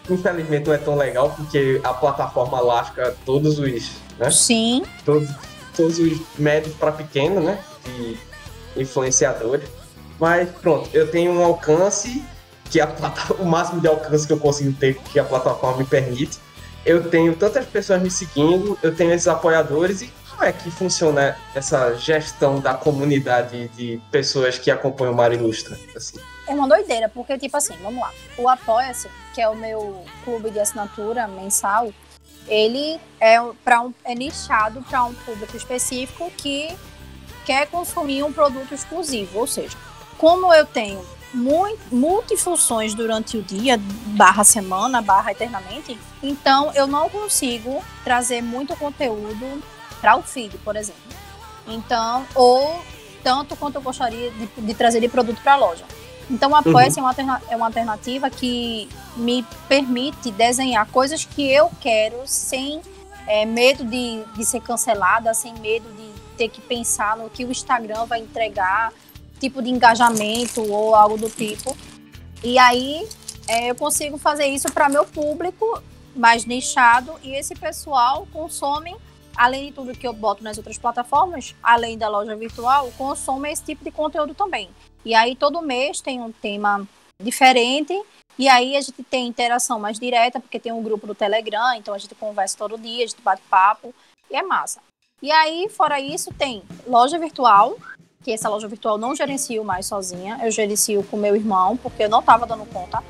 infelizmente 0.08 0.66
não 0.66 0.74
é 0.74 0.78
tão 0.78 0.96
legal 0.96 1.30
porque 1.36 1.80
a 1.84 1.94
plataforma 1.94 2.60
lasca 2.60 3.16
todos 3.24 3.58
os, 3.58 3.90
né? 4.18 4.30
Sim. 4.30 4.84
Todos, 5.04 5.28
todos 5.76 5.98
os 5.98 6.18
médios 6.38 6.74
para 6.74 6.92
pequeno, 6.92 7.40
né? 7.40 7.58
De 7.84 8.18
influenciadores. 8.82 9.68
Mas 10.18 10.48
pronto, 10.60 10.90
eu 10.92 11.10
tenho 11.10 11.32
um 11.32 11.44
alcance 11.44 12.22
que 12.70 12.80
a 12.80 12.88
o 13.38 13.44
máximo 13.44 13.80
de 13.80 13.88
alcance 13.88 14.26
que 14.26 14.32
eu 14.32 14.38
consigo 14.38 14.72
ter 14.72 14.94
que 14.94 15.18
a 15.18 15.24
plataforma 15.24 15.78
me 15.78 15.84
permite. 15.84 16.38
Eu 16.84 17.10
tenho 17.10 17.34
tantas 17.36 17.66
pessoas 17.66 18.00
me 18.00 18.10
seguindo, 18.10 18.78
eu 18.82 18.94
tenho 18.94 19.12
esses 19.12 19.28
apoiadores 19.28 20.02
e 20.02 20.12
como 20.40 20.48
é 20.48 20.54
que 20.54 20.70
funciona 20.70 21.36
essa 21.54 21.94
gestão 21.96 22.60
da 22.60 22.72
comunidade 22.72 23.68
de 23.76 24.00
pessoas 24.10 24.58
que 24.58 24.70
acompanham 24.70 25.12
o 25.12 25.16
Mar 25.16 25.34
Ilustra? 25.34 25.78
Assim? 25.94 26.18
É 26.48 26.54
uma 26.54 26.66
doideira, 26.66 27.10
porque, 27.10 27.36
tipo 27.36 27.54
assim, 27.58 27.74
vamos 27.82 28.00
lá. 28.00 28.10
O 28.38 28.48
Apoia-se, 28.48 29.10
que 29.34 29.42
é 29.42 29.46
o 29.46 29.54
meu 29.54 30.02
clube 30.24 30.50
de 30.50 30.58
assinatura 30.58 31.28
mensal, 31.28 31.92
ele 32.48 32.98
é, 33.20 33.38
um, 33.38 33.52
é 34.02 34.14
nichado 34.14 34.80
para 34.88 35.04
um 35.04 35.12
público 35.12 35.54
específico 35.54 36.32
que 36.38 36.74
quer 37.44 37.66
consumir 37.66 38.22
um 38.22 38.32
produto 38.32 38.72
exclusivo. 38.72 39.40
Ou 39.40 39.46
seja, 39.46 39.76
como 40.16 40.54
eu 40.54 40.64
tenho 40.64 41.04
multifunções 41.92 42.94
durante 42.94 43.36
o 43.36 43.42
dia, 43.42 43.78
barra 44.16 44.42
semana, 44.42 45.02
barra 45.02 45.32
eternamente, 45.32 45.98
então 46.22 46.72
eu 46.74 46.86
não 46.86 47.10
consigo 47.10 47.84
trazer 48.02 48.40
muito 48.40 48.74
conteúdo 48.74 49.62
para 50.00 50.16
o 50.16 50.22
feed, 50.22 50.56
por 50.58 50.76
exemplo. 50.76 51.00
Então, 51.66 52.26
ou 52.34 52.80
tanto 53.22 53.54
quanto 53.56 53.76
eu 53.76 53.82
gostaria 53.82 54.30
de, 54.30 54.46
de 54.46 54.74
trazer 54.74 55.00
de 55.00 55.08
produto 55.08 55.40
para 55.42 55.52
a 55.54 55.56
loja. 55.56 55.84
Então, 56.30 56.52
o 56.52 56.54
Apoia-se 56.54 57.00
uhum. 57.00 57.08
é, 57.08 57.22
uma 57.22 57.42
é 57.50 57.56
uma 57.56 57.66
alternativa 57.66 58.30
que 58.30 58.88
me 59.16 59.44
permite 59.68 60.30
desenhar 60.30 60.86
coisas 60.86 61.24
que 61.24 61.50
eu 61.50 61.70
quero 61.80 62.16
sem 62.24 62.80
é, 63.26 63.44
medo 63.44 63.84
de, 63.84 64.22
de 64.34 64.44
ser 64.44 64.60
cancelada, 64.60 65.34
sem 65.34 65.52
medo 65.54 65.88
de 65.92 66.10
ter 66.36 66.48
que 66.48 66.60
pensar 66.60 67.16
no 67.16 67.28
que 67.28 67.44
o 67.44 67.50
Instagram 67.50 68.06
vai 68.06 68.20
entregar, 68.20 68.92
tipo 69.40 69.60
de 69.60 69.70
engajamento 69.70 70.62
ou 70.70 70.94
algo 70.94 71.16
do 71.16 71.28
tipo. 71.28 71.76
E 72.42 72.58
aí 72.58 73.06
é, 73.48 73.70
eu 73.70 73.74
consigo 73.74 74.16
fazer 74.16 74.46
isso 74.46 74.72
para 74.72 74.88
meu 74.88 75.04
público 75.04 75.82
mais 76.14 76.44
nichado 76.44 77.12
e 77.22 77.34
esse 77.34 77.54
pessoal 77.54 78.26
consome 78.32 78.94
além 79.40 79.68
de 79.68 79.72
tudo 79.72 79.96
que 79.96 80.06
eu 80.06 80.12
boto 80.12 80.44
nas 80.44 80.58
outras 80.58 80.76
plataformas, 80.76 81.54
além 81.62 81.96
da 81.96 82.10
loja 82.10 82.36
virtual, 82.36 82.92
consome 82.98 83.50
esse 83.50 83.64
tipo 83.64 83.82
de 83.82 83.90
conteúdo 83.90 84.34
também. 84.34 84.68
E 85.02 85.14
aí 85.14 85.34
todo 85.34 85.62
mês 85.62 86.02
tem 86.02 86.20
um 86.20 86.30
tema 86.30 86.86
diferente. 87.18 87.98
E 88.38 88.46
aí 88.50 88.76
a 88.76 88.80
gente 88.82 89.02
tem 89.02 89.26
interação 89.26 89.80
mais 89.80 89.98
direta, 89.98 90.40
porque 90.40 90.60
tem 90.60 90.72
um 90.72 90.82
grupo 90.82 91.06
do 91.06 91.14
Telegram, 91.14 91.74
então 91.74 91.94
a 91.94 91.98
gente 91.98 92.14
conversa 92.14 92.58
todo 92.58 92.76
dia, 92.76 93.02
a 93.02 93.08
gente 93.08 93.22
bate 93.22 93.40
papo, 93.48 93.94
e 94.30 94.36
é 94.36 94.42
massa. 94.42 94.82
E 95.22 95.30
aí, 95.30 95.70
fora 95.70 95.98
isso, 95.98 96.30
tem 96.34 96.62
loja 96.86 97.18
virtual, 97.18 97.78
que 98.22 98.32
essa 98.32 98.48
loja 98.48 98.68
virtual 98.68 98.98
não 98.98 99.16
gerencio 99.16 99.64
mais 99.64 99.86
sozinha, 99.86 100.38
eu 100.42 100.50
gerencio 100.50 101.02
com 101.04 101.16
meu 101.16 101.34
irmão, 101.34 101.78
porque 101.78 102.04
eu 102.04 102.10
não 102.10 102.20
estava 102.20 102.46
dando 102.46 102.66
conta. 102.66 103.02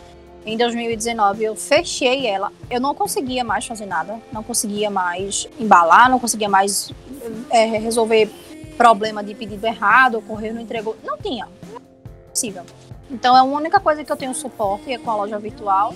Em 0.44 0.56
2019 0.56 1.44
eu 1.44 1.54
fechei 1.54 2.26
ela, 2.26 2.50
eu 2.70 2.80
não 2.80 2.94
conseguia 2.94 3.44
mais 3.44 3.66
fazer 3.66 3.86
nada, 3.86 4.18
não 4.32 4.42
conseguia 4.42 4.90
mais 4.90 5.46
embalar, 5.58 6.10
não 6.10 6.18
conseguia 6.18 6.48
mais 6.48 6.92
é, 7.50 7.66
resolver 7.66 8.30
problema 8.76 9.22
de 9.22 9.34
pedido 9.34 9.66
errado, 9.66 10.24
o 10.26 10.40
não 10.52 10.60
entregou, 10.60 10.96
não 11.04 11.18
tinha, 11.18 11.46
possível. 12.30 12.64
Então 13.10 13.36
é 13.36 13.40
a 13.40 13.42
única 13.42 13.78
coisa 13.78 14.02
que 14.02 14.10
eu 14.10 14.16
tenho 14.16 14.34
suporte 14.34 14.90
é 14.90 14.96
com 14.96 15.10
a 15.10 15.16
loja 15.16 15.38
virtual. 15.38 15.94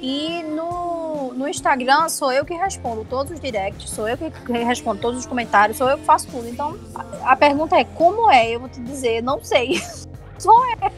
E 0.00 0.42
no, 0.42 1.32
no 1.34 1.46
Instagram 1.46 2.08
sou 2.08 2.32
eu 2.32 2.44
que 2.44 2.54
respondo 2.54 3.04
todos 3.04 3.32
os 3.32 3.38
directs, 3.38 3.90
sou 3.90 4.08
eu 4.08 4.16
que 4.16 4.52
respondo 4.52 5.00
todos 5.00 5.20
os 5.20 5.26
comentários, 5.26 5.76
sou 5.76 5.88
eu 5.88 5.98
que 5.98 6.04
faço 6.04 6.26
tudo. 6.28 6.48
Então 6.48 6.76
a, 6.94 7.32
a 7.32 7.36
pergunta 7.36 7.76
é 7.76 7.84
como 7.84 8.30
é? 8.30 8.50
Eu 8.50 8.60
vou 8.60 8.68
te 8.68 8.80
dizer, 8.80 9.22
não 9.22 9.44
sei. 9.44 9.80
Só 10.38 10.50
é. 10.72 10.90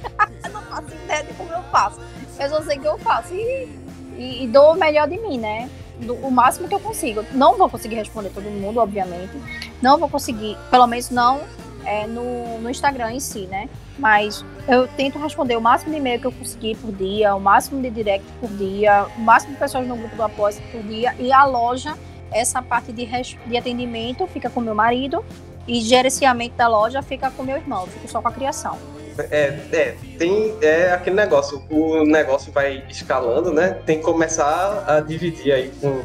Faço 0.75 0.95
ideia 1.05 1.25
de 1.25 1.33
como 1.35 1.53
eu 1.53 1.63
faço. 1.65 2.01
Eu 2.39 2.49
só 2.49 2.63
sei 2.63 2.79
que 2.79 2.87
eu 2.87 2.99
faço 2.99 3.35
e, 3.35 3.69
e, 4.17 4.45
e 4.45 4.49
dou 4.49 4.73
o 4.73 4.77
melhor 4.77 5.09
de 5.09 5.19
mim, 5.19 5.39
né? 5.39 5.71
Do, 6.01 6.15
o 6.15 6.31
máximo 6.31 6.69
que 6.69 6.75
eu 6.75 6.81
consigo. 6.81 7.25
Não 7.33 7.57
vou 7.57 7.69
conseguir 7.69 7.97
responder 7.97 8.31
todo 8.31 8.45
mundo, 8.45 8.81
obviamente. 8.81 9.33
Não 9.81 9.99
vou 9.99 10.09
conseguir, 10.09 10.57
pelo 10.71 10.87
menos 10.87 11.11
não 11.11 11.41
é, 11.85 12.07
no, 12.07 12.59
no 12.61 12.71
Instagram 12.71 13.13
em 13.13 13.21
si, 13.21 13.47
né? 13.47 13.69
Mas 13.97 14.45
eu 14.67 14.89
tento 14.89 15.19
responder 15.19 15.57
o 15.57 15.61
máximo 15.61 15.93
de 15.93 15.99
e-mail 15.99 16.21
que 16.21 16.27
eu 16.27 16.33
conseguir 16.33 16.77
por 16.77 16.91
dia, 16.93 17.35
o 17.35 17.41
máximo 17.41 17.81
de 17.81 17.91
direct 17.91 18.27
por 18.41 18.51
dia, 18.51 19.07
o 19.17 19.21
máximo 19.21 19.53
de 19.53 19.59
pessoas 19.59 19.87
no 19.87 19.97
grupo 19.97 20.17
do 20.17 20.23
apósito 20.23 20.67
por 20.73 20.83
dia. 20.83 21.15
E 21.19 21.33
a 21.33 21.45
loja, 21.45 21.97
essa 22.33 22.61
parte 22.61 22.93
de, 22.93 23.07
de 23.07 23.57
atendimento 23.57 24.27
fica 24.27 24.51
com 24.51 24.61
meu 24.61 24.75
marido 24.75 25.25
e 25.67 25.81
gerenciamento 25.81 26.57
da 26.57 26.67
loja 26.67 27.03
fica 27.03 27.31
com 27.31 27.43
meu 27.43 27.57
irmão, 27.57 27.87
fico 27.87 28.09
só 28.09 28.21
com 28.21 28.29
a 28.29 28.33
criação. 28.33 28.77
É, 29.19 29.59
é, 29.73 29.97
tem 30.19 30.57
é 30.61 30.93
aquele 30.93 31.17
negócio, 31.17 31.63
o 31.71 32.05
negócio 32.05 32.53
vai 32.53 32.85
escalando, 32.89 33.53
né? 33.53 33.79
Tem 33.87 33.99
que 33.99 34.05
começar 34.05 34.85
a 34.87 35.01
dividir 35.01 35.53
aí 35.53 35.73
com 35.81 36.03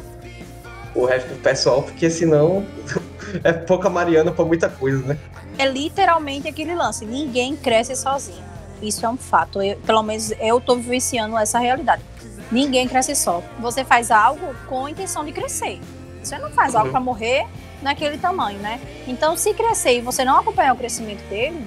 o 0.94 1.04
resto 1.04 1.28
do 1.28 1.40
pessoal, 1.40 1.82
porque 1.82 2.08
senão 2.10 2.64
é 3.42 3.52
pouca 3.52 3.88
Mariana 3.90 4.30
para 4.30 4.44
muita 4.44 4.68
coisa, 4.68 5.04
né? 5.04 5.18
é 5.60 5.66
literalmente 5.66 6.48
aquele 6.48 6.74
lance. 6.74 7.04
Ninguém 7.04 7.54
cresce 7.54 7.94
sozinho. 7.94 8.42
Isso 8.80 9.04
é 9.04 9.08
um 9.08 9.16
fato. 9.18 9.60
Eu, 9.60 9.76
pelo 9.80 10.02
menos 10.02 10.32
eu 10.40 10.56
estou 10.56 10.76
vivenciando 10.76 11.36
essa 11.36 11.58
realidade. 11.58 12.02
Ninguém 12.50 12.88
cresce 12.88 13.14
só. 13.14 13.42
Você 13.58 13.84
faz 13.84 14.10
algo 14.10 14.54
com 14.66 14.86
a 14.86 14.90
intenção 14.90 15.22
de 15.22 15.32
crescer. 15.32 15.78
Você 16.22 16.38
não 16.38 16.50
faz 16.50 16.74
algo 16.74 16.86
uhum. 16.86 16.92
para 16.92 17.00
morrer 17.00 17.46
naquele 17.82 18.16
tamanho, 18.16 18.58
né? 18.58 18.80
Então, 19.06 19.36
se 19.36 19.52
crescer 19.52 19.98
e 19.98 20.00
você 20.00 20.24
não 20.24 20.38
acompanhar 20.38 20.72
o 20.72 20.76
crescimento 20.76 21.22
dele, 21.28 21.66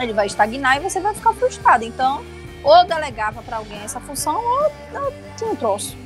ele 0.00 0.12
vai 0.12 0.26
estagnar 0.26 0.76
e 0.76 0.80
você 0.80 1.00
vai 1.00 1.14
ficar 1.14 1.32
frustrado. 1.34 1.84
Então, 1.84 2.24
ou 2.62 2.86
delegava 2.86 3.42
para 3.42 3.56
alguém 3.56 3.78
essa 3.82 4.00
função, 4.00 4.36
ou, 4.36 5.02
ou 5.02 5.12
tinha 5.36 5.50
um 5.50 5.56
troço. 5.56 5.96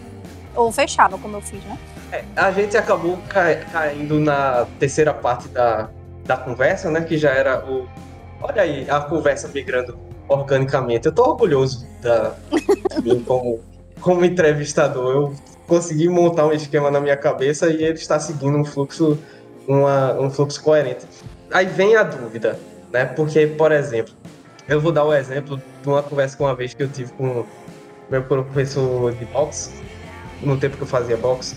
Ou 0.54 0.72
fechava, 0.72 1.18
como 1.18 1.36
eu 1.36 1.42
fiz, 1.42 1.62
né? 1.64 1.78
É, 2.12 2.24
a 2.36 2.50
gente 2.50 2.76
acabou 2.76 3.18
caindo 3.28 4.18
na 4.18 4.66
terceira 4.78 5.12
parte 5.12 5.48
da, 5.48 5.90
da 6.24 6.36
conversa, 6.36 6.90
né? 6.90 7.02
Que 7.02 7.18
já 7.18 7.30
era 7.30 7.64
o. 7.64 7.86
Olha 8.40 8.62
aí, 8.62 8.88
a 8.88 9.00
conversa 9.00 9.48
migrando 9.48 9.98
organicamente. 10.28 11.06
Eu 11.06 11.12
tô 11.12 11.24
orgulhoso 11.24 11.86
da, 12.00 12.34
de 12.94 13.02
mim 13.02 13.22
como, 13.22 13.60
como 14.00 14.24
entrevistador. 14.24 15.10
Eu 15.12 15.34
consegui 15.66 16.08
montar 16.08 16.46
um 16.46 16.52
esquema 16.52 16.90
na 16.90 17.00
minha 17.00 17.16
cabeça 17.16 17.68
e 17.68 17.82
ele 17.82 17.94
está 17.94 18.18
seguindo 18.18 18.56
um 18.56 18.64
fluxo, 18.64 19.18
uma, 19.66 20.14
um 20.14 20.30
fluxo 20.30 20.62
coerente. 20.62 21.06
Aí 21.52 21.66
vem 21.66 21.96
a 21.96 22.02
dúvida, 22.02 22.58
né? 22.96 23.04
Porque, 23.04 23.46
por 23.46 23.72
exemplo, 23.72 24.14
Eu 24.68 24.80
vou 24.80 24.90
dar 24.90 25.04
o 25.04 25.10
um 25.10 25.14
exemplo 25.14 25.58
de 25.58 25.88
uma 25.88 26.02
conversa 26.02 26.36
com 26.36 26.42
uma 26.42 26.54
vez 26.56 26.74
que 26.74 26.82
eu 26.82 26.88
tive 26.88 27.12
com 27.12 27.46
meu 28.10 28.22
professor 28.24 29.12
de 29.14 29.24
boxe, 29.26 29.70
no 30.42 30.56
tempo 30.56 30.76
que 30.76 30.82
eu 30.82 30.88
fazia 30.88 31.16
boxe, 31.16 31.54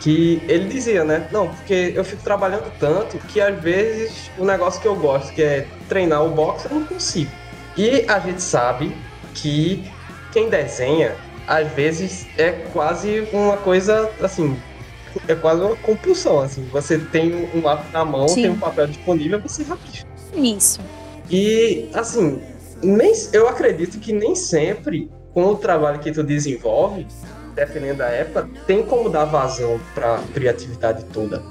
que 0.00 0.42
ele 0.48 0.68
dizia, 0.68 1.04
né? 1.04 1.28
Não, 1.30 1.46
porque 1.46 1.92
eu 1.94 2.02
fico 2.04 2.24
trabalhando 2.24 2.68
tanto 2.80 3.18
que 3.18 3.40
às 3.40 3.56
vezes 3.62 4.32
o 4.36 4.44
negócio 4.44 4.80
que 4.80 4.88
eu 4.88 4.96
gosto, 4.96 5.32
que 5.32 5.40
é 5.40 5.64
treinar 5.88 6.24
o 6.24 6.30
boxe, 6.30 6.66
eu 6.68 6.80
não 6.80 6.86
consigo. 6.86 7.30
E 7.76 8.04
a 8.08 8.18
gente 8.18 8.42
sabe 8.42 8.96
que 9.32 9.84
quem 10.32 10.48
desenha, 10.48 11.14
às 11.46 11.70
vezes, 11.72 12.26
é 12.36 12.50
quase 12.72 13.28
uma 13.32 13.58
coisa 13.58 14.10
assim. 14.20 14.56
É 15.28 15.36
quase 15.36 15.60
uma 15.60 15.76
compulsão, 15.76 16.40
assim. 16.40 16.66
Você 16.72 16.98
tem 16.98 17.48
um 17.54 17.62
lápis 17.62 17.92
na 17.92 18.04
mão, 18.04 18.26
Sim. 18.26 18.42
tem 18.42 18.50
um 18.50 18.58
papel 18.58 18.88
disponível, 18.88 19.40
você 19.40 19.62
rabisca. 19.62 20.09
Isso. 20.34 20.80
E, 21.30 21.88
assim, 21.94 22.42
nem, 22.82 23.12
eu 23.32 23.48
acredito 23.48 23.98
que 23.98 24.12
nem 24.12 24.34
sempre, 24.34 25.10
com 25.32 25.44
o 25.46 25.56
trabalho 25.56 26.00
que 26.00 26.10
tu 26.10 26.22
desenvolve, 26.22 27.06
dependendo 27.54 27.98
da 27.98 28.08
época, 28.08 28.48
tem 28.66 28.84
como 28.84 29.08
dar 29.08 29.24
vazão 29.24 29.78
para 29.94 30.18
criatividade 30.34 31.04
toda, 31.12 31.42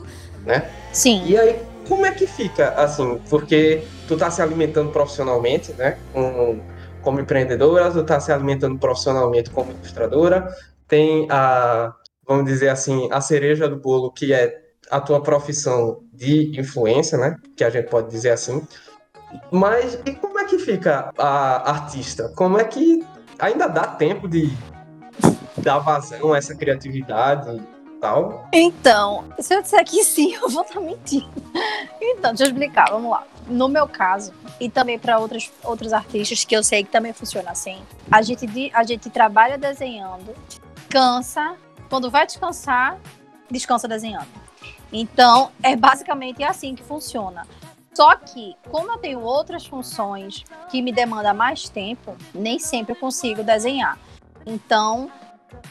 né? 0.45 0.69
Sim. 0.91 1.23
E 1.25 1.37
aí, 1.37 1.59
como 1.87 2.05
é 2.05 2.11
que 2.11 2.27
fica, 2.27 2.69
assim, 2.71 3.19
porque 3.29 3.83
tu 4.07 4.17
tá 4.17 4.29
se 4.29 4.41
alimentando 4.41 4.91
profissionalmente, 4.91 5.73
né, 5.73 5.97
com, 6.13 6.59
como 7.01 7.19
empreendedora, 7.19 7.91
tu 7.91 8.03
tá 8.03 8.19
se 8.19 8.31
alimentando 8.31 8.77
profissionalmente 8.77 9.49
como 9.49 9.71
ilustradora, 9.71 10.47
tem 10.87 11.27
a, 11.29 11.93
vamos 12.27 12.45
dizer 12.45 12.69
assim, 12.69 13.07
a 13.11 13.21
cereja 13.21 13.67
do 13.67 13.77
bolo, 13.77 14.11
que 14.11 14.33
é 14.33 14.61
a 14.89 14.99
tua 14.99 15.21
profissão 15.21 16.01
de 16.19 16.59
influência, 16.59 17.17
né, 17.17 17.37
que 17.55 17.63
a 17.63 17.69
gente 17.69 17.89
pode 17.89 18.09
dizer 18.09 18.31
assim, 18.31 18.61
mas 19.49 19.97
e 20.05 20.13
como 20.13 20.37
é 20.39 20.45
que 20.45 20.59
fica 20.59 21.13
a 21.17 21.69
artista? 21.69 22.29
Como 22.35 22.59
é 22.59 22.65
que 22.65 23.05
ainda 23.39 23.67
dá 23.67 23.87
tempo 23.87 24.27
de 24.27 24.51
dar 25.57 25.79
vazão 25.79 26.33
a 26.33 26.37
essa 26.37 26.53
criatividade 26.55 27.61
tal? 28.01 28.47
Então, 28.53 29.25
se 29.39 29.55
eu 29.55 29.61
disser 29.61 29.85
que 29.85 30.03
sim, 30.03 30.33
eu 30.41 30.49
vou 30.49 30.63
estar 30.63 30.81
mentindo. 30.81 31.29
Então, 32.01 32.31
deixa 32.31 32.43
eu 32.43 32.47
explicar, 32.47 32.89
vamos 32.91 33.11
lá. 33.11 33.23
No 33.47 33.67
meu 33.67 33.87
caso, 33.87 34.33
e 34.59 34.69
também 34.69 34.99
para 34.99 35.19
outros, 35.19 35.51
outros 35.63 35.93
artistas 35.93 36.43
que 36.43 36.55
eu 36.55 36.63
sei 36.63 36.83
que 36.83 36.91
também 36.91 37.13
funciona 37.13 37.51
assim, 37.51 37.79
a 38.11 38.21
gente, 38.21 38.71
a 38.73 38.83
gente 38.83 39.09
trabalha 39.09 39.57
desenhando, 39.57 40.35
cansa, 40.89 41.55
quando 41.89 42.11
vai 42.11 42.25
descansar, 42.25 42.99
descansa 43.49 43.87
desenhando. 43.87 44.48
Então, 44.91 45.51
é 45.61 45.75
basicamente 45.75 46.43
assim 46.43 46.75
que 46.75 46.83
funciona. 46.83 47.45
Só 47.93 48.15
que, 48.15 48.55
como 48.69 48.91
eu 48.91 48.97
tenho 48.97 49.19
outras 49.21 49.65
funções 49.65 50.43
que 50.69 50.81
me 50.81 50.91
demandam 50.91 51.33
mais 51.33 51.67
tempo, 51.67 52.15
nem 52.33 52.57
sempre 52.59 52.95
consigo 52.95 53.43
desenhar. 53.43 53.97
Então, 54.45 55.11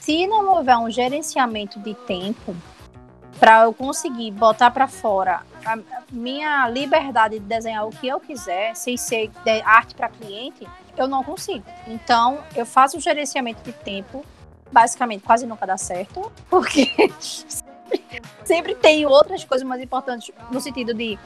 se 0.01 0.27
não 0.27 0.57
houver 0.57 0.77
um 0.77 0.91
gerenciamento 0.91 1.79
de 1.79 1.95
tempo 1.95 2.55
para 3.39 3.63
eu 3.63 3.73
conseguir 3.73 4.33
botar 4.33 4.71
para 4.71 4.89
fora 4.89 5.43
a 5.65 5.79
minha 6.13 6.69
liberdade 6.69 7.39
de 7.39 7.45
desenhar 7.45 7.87
o 7.87 7.91
que 7.91 8.09
eu 8.09 8.19
quiser, 8.19 8.75
sem 8.75 8.97
ser 8.97 9.31
arte 9.65 9.95
para 9.95 10.09
cliente, 10.09 10.67
eu 10.97 11.07
não 11.07 11.23
consigo. 11.23 11.65
Então, 11.87 12.39
eu 12.57 12.67
faço 12.67 12.99
o 12.99 13.01
gerenciamento 13.01 13.63
de 13.63 13.73
tempo, 13.73 14.25
basicamente 14.73 15.23
quase 15.23 15.47
nunca 15.47 15.67
dá 15.67 15.77
certo, 15.77 16.33
porque 16.51 16.91
sempre 18.45 18.75
tem 18.75 19.07
outras 19.07 19.45
coisas 19.45 19.67
mais 19.67 19.83
importantes 19.83 20.31
no 20.51 20.61
sentido 20.61 20.95
de 20.95 21.19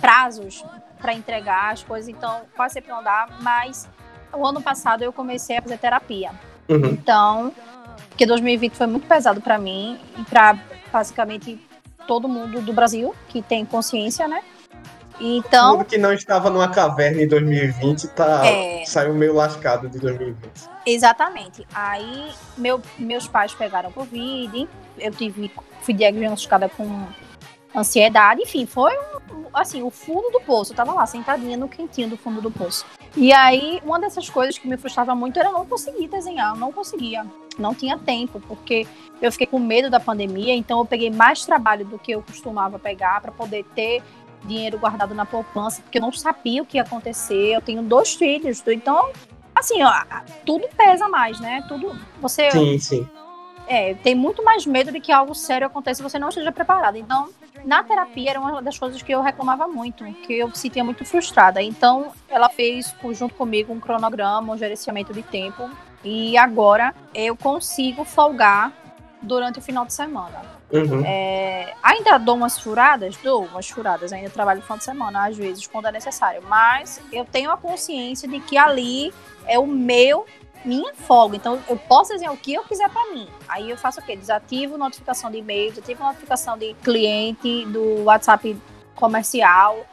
prazos 0.00 0.64
para 0.98 1.14
entregar 1.14 1.72
as 1.72 1.82
coisas, 1.82 2.08
então 2.08 2.42
quase 2.54 2.74
sempre 2.74 2.90
não 2.90 3.02
dá, 3.02 3.28
mas 3.40 3.88
o 4.32 4.46
ano 4.46 4.60
passado 4.60 5.02
eu 5.02 5.12
comecei 5.12 5.56
a 5.56 5.62
fazer 5.62 5.78
terapia. 5.78 6.30
Uhum. 6.68 6.86
Então, 6.86 7.52
porque 8.08 8.26
2020 8.26 8.74
foi 8.74 8.86
muito 8.86 9.06
pesado 9.06 9.40
para 9.40 9.58
mim 9.58 9.98
e 10.18 10.24
para 10.24 10.58
basicamente 10.92 11.58
todo 12.06 12.28
mundo 12.28 12.60
do 12.60 12.72
Brasil 12.72 13.14
que 13.28 13.42
tem 13.42 13.64
consciência, 13.64 14.28
né? 14.28 14.42
Então, 15.20 15.76
mundo 15.76 15.84
que 15.84 15.98
não 15.98 16.12
estava 16.12 16.48
numa 16.48 16.68
caverna 16.68 17.22
em 17.22 17.28
2020 17.28 18.08
tá, 18.08 18.46
é... 18.46 18.84
saiu 18.86 19.14
meio 19.14 19.34
lascado 19.34 19.88
de 19.88 19.98
2020. 19.98 20.38
Exatamente. 20.86 21.66
Aí 21.74 22.30
meu, 22.56 22.80
meus 22.98 23.28
pais 23.28 23.52
pegaram 23.52 23.92
Covid, 23.92 24.66
eu 24.98 25.10
tive, 25.12 25.50
fui 25.82 25.92
diagnosticada 25.92 26.68
com 26.68 27.06
ansiedade, 27.74 28.42
enfim, 28.42 28.66
foi 28.66 28.92
assim, 29.52 29.82
o 29.82 29.90
fundo 29.90 30.30
do 30.30 30.40
poço. 30.40 30.72
Eu 30.72 30.76
tava 30.76 30.92
lá, 30.92 31.06
sentadinha 31.06 31.56
no 31.56 31.68
quentinho 31.68 32.08
do 32.08 32.16
fundo 32.16 32.40
do 32.40 32.50
poço. 32.50 32.86
E 33.16 33.32
aí, 33.32 33.80
uma 33.84 33.98
dessas 33.98 34.28
coisas 34.30 34.56
que 34.58 34.68
me 34.68 34.76
frustrava 34.76 35.14
muito 35.14 35.38
era 35.38 35.50
não 35.50 35.66
conseguir 35.66 36.08
desenhar, 36.08 36.54
eu 36.54 36.56
não 36.56 36.72
conseguia. 36.72 37.26
Não 37.58 37.74
tinha 37.74 37.98
tempo, 37.98 38.40
porque 38.46 38.86
eu 39.20 39.30
fiquei 39.30 39.46
com 39.46 39.58
medo 39.58 39.90
da 39.90 40.00
pandemia, 40.00 40.54
então 40.54 40.78
eu 40.78 40.84
peguei 40.86 41.10
mais 41.10 41.44
trabalho 41.44 41.84
do 41.84 41.98
que 41.98 42.12
eu 42.12 42.22
costumava 42.22 42.78
pegar 42.78 43.20
para 43.20 43.32
poder 43.32 43.64
ter 43.74 44.02
dinheiro 44.44 44.78
guardado 44.78 45.14
na 45.14 45.26
poupança, 45.26 45.82
porque 45.82 45.98
eu 45.98 46.02
não 46.02 46.12
sabia 46.12 46.62
o 46.62 46.66
que 46.66 46.76
ia 46.76 46.82
acontecer. 46.82 47.54
Eu 47.54 47.60
tenho 47.60 47.82
dois 47.82 48.14
filhos, 48.14 48.62
então, 48.66 49.10
assim, 49.54 49.82
ó, 49.82 49.92
tudo 50.44 50.68
pesa 50.76 51.08
mais, 51.08 51.38
né? 51.40 51.64
Tudo. 51.68 51.98
Você. 52.20 52.50
Sim, 52.50 52.78
sim 52.78 53.08
é, 53.70 53.94
tem 53.94 54.16
muito 54.16 54.44
mais 54.44 54.66
medo 54.66 54.90
de 54.90 54.98
que 54.98 55.12
algo 55.12 55.32
sério 55.32 55.64
aconteça 55.64 56.02
e 56.02 56.02
você 56.02 56.18
não 56.18 56.28
esteja 56.28 56.50
preparado. 56.50 56.96
Então, 56.96 57.28
na 57.64 57.84
terapia 57.84 58.30
era 58.30 58.40
uma 58.40 58.60
das 58.60 58.76
coisas 58.76 59.00
que 59.00 59.14
eu 59.14 59.22
reclamava 59.22 59.68
muito, 59.68 60.04
que 60.26 60.40
eu 60.40 60.48
me 60.48 60.56
sentia 60.56 60.82
muito 60.82 61.04
frustrada. 61.04 61.62
Então, 61.62 62.10
ela 62.28 62.48
fez 62.48 62.92
junto 63.12 63.36
comigo 63.36 63.72
um 63.72 63.78
cronograma, 63.78 64.54
um 64.54 64.58
gerenciamento 64.58 65.12
de 65.12 65.22
tempo, 65.22 65.70
e 66.02 66.36
agora 66.36 66.92
eu 67.14 67.36
consigo 67.36 68.04
folgar 68.04 68.72
durante 69.22 69.58
o 69.58 69.62
final 69.62 69.84
de 69.84 69.92
semana. 69.92 70.42
Uhum. 70.72 71.02
É, 71.04 71.74
ainda 71.82 72.18
dou 72.18 72.36
umas 72.36 72.58
furadas? 72.58 73.16
Dou 73.16 73.44
umas 73.44 73.68
furadas, 73.68 74.12
ainda 74.12 74.30
trabalho 74.30 74.60
no 74.60 74.64
final 74.64 74.78
de 74.78 74.84
semana, 74.84 75.26
às 75.26 75.36
vezes, 75.36 75.66
quando 75.66 75.86
é 75.86 75.92
necessário. 75.92 76.42
Mas 76.48 77.00
eu 77.12 77.24
tenho 77.24 77.50
a 77.50 77.56
consciência 77.56 78.28
de 78.28 78.40
que 78.40 78.56
ali 78.56 79.12
é 79.46 79.58
o 79.58 79.66
meu 79.66 80.26
minha 80.64 80.94
folga. 80.94 81.36
Então, 81.36 81.58
eu 81.68 81.76
posso 81.76 82.12
desenhar 82.12 82.34
o 82.34 82.36
que 82.36 82.52
eu 82.52 82.62
quiser 82.64 82.88
para 82.90 83.12
mim. 83.12 83.26
Aí 83.48 83.70
eu 83.70 83.76
faço 83.76 84.00
o 84.00 84.02
quê? 84.02 84.14
Desativo 84.14 84.76
notificação 84.76 85.30
de 85.30 85.38
e-mail, 85.38 85.70
desativo 85.70 86.04
notificação 86.04 86.58
de 86.58 86.74
cliente, 86.74 87.64
do 87.66 88.04
WhatsApp 88.04 88.56
comercial. 88.94 89.86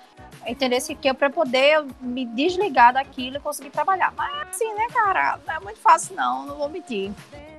Entender 0.46 0.80
se 0.80 0.96
que 0.96 1.10
é 1.10 1.14
para 1.14 1.30
poder 1.30 1.86
me 2.00 2.26
desligar 2.26 2.94
daquilo 2.94 3.38
e 3.38 3.40
conseguir 3.40 3.70
trabalhar. 3.70 4.14
Mas 4.16 4.50
assim, 4.50 4.74
né, 4.74 4.88
cara? 4.94 5.40
Não 5.46 5.56
é 5.56 5.60
muito 5.60 5.80
fácil, 5.80 6.16
não, 6.16 6.46
não 6.46 6.56
vou 6.56 6.70
mentir. 6.70 7.12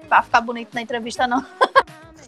Pra 0.08 0.22
ficar 0.22 0.40
bonito 0.40 0.74
na 0.74 0.82
entrevista, 0.82 1.26
não. 1.26 1.44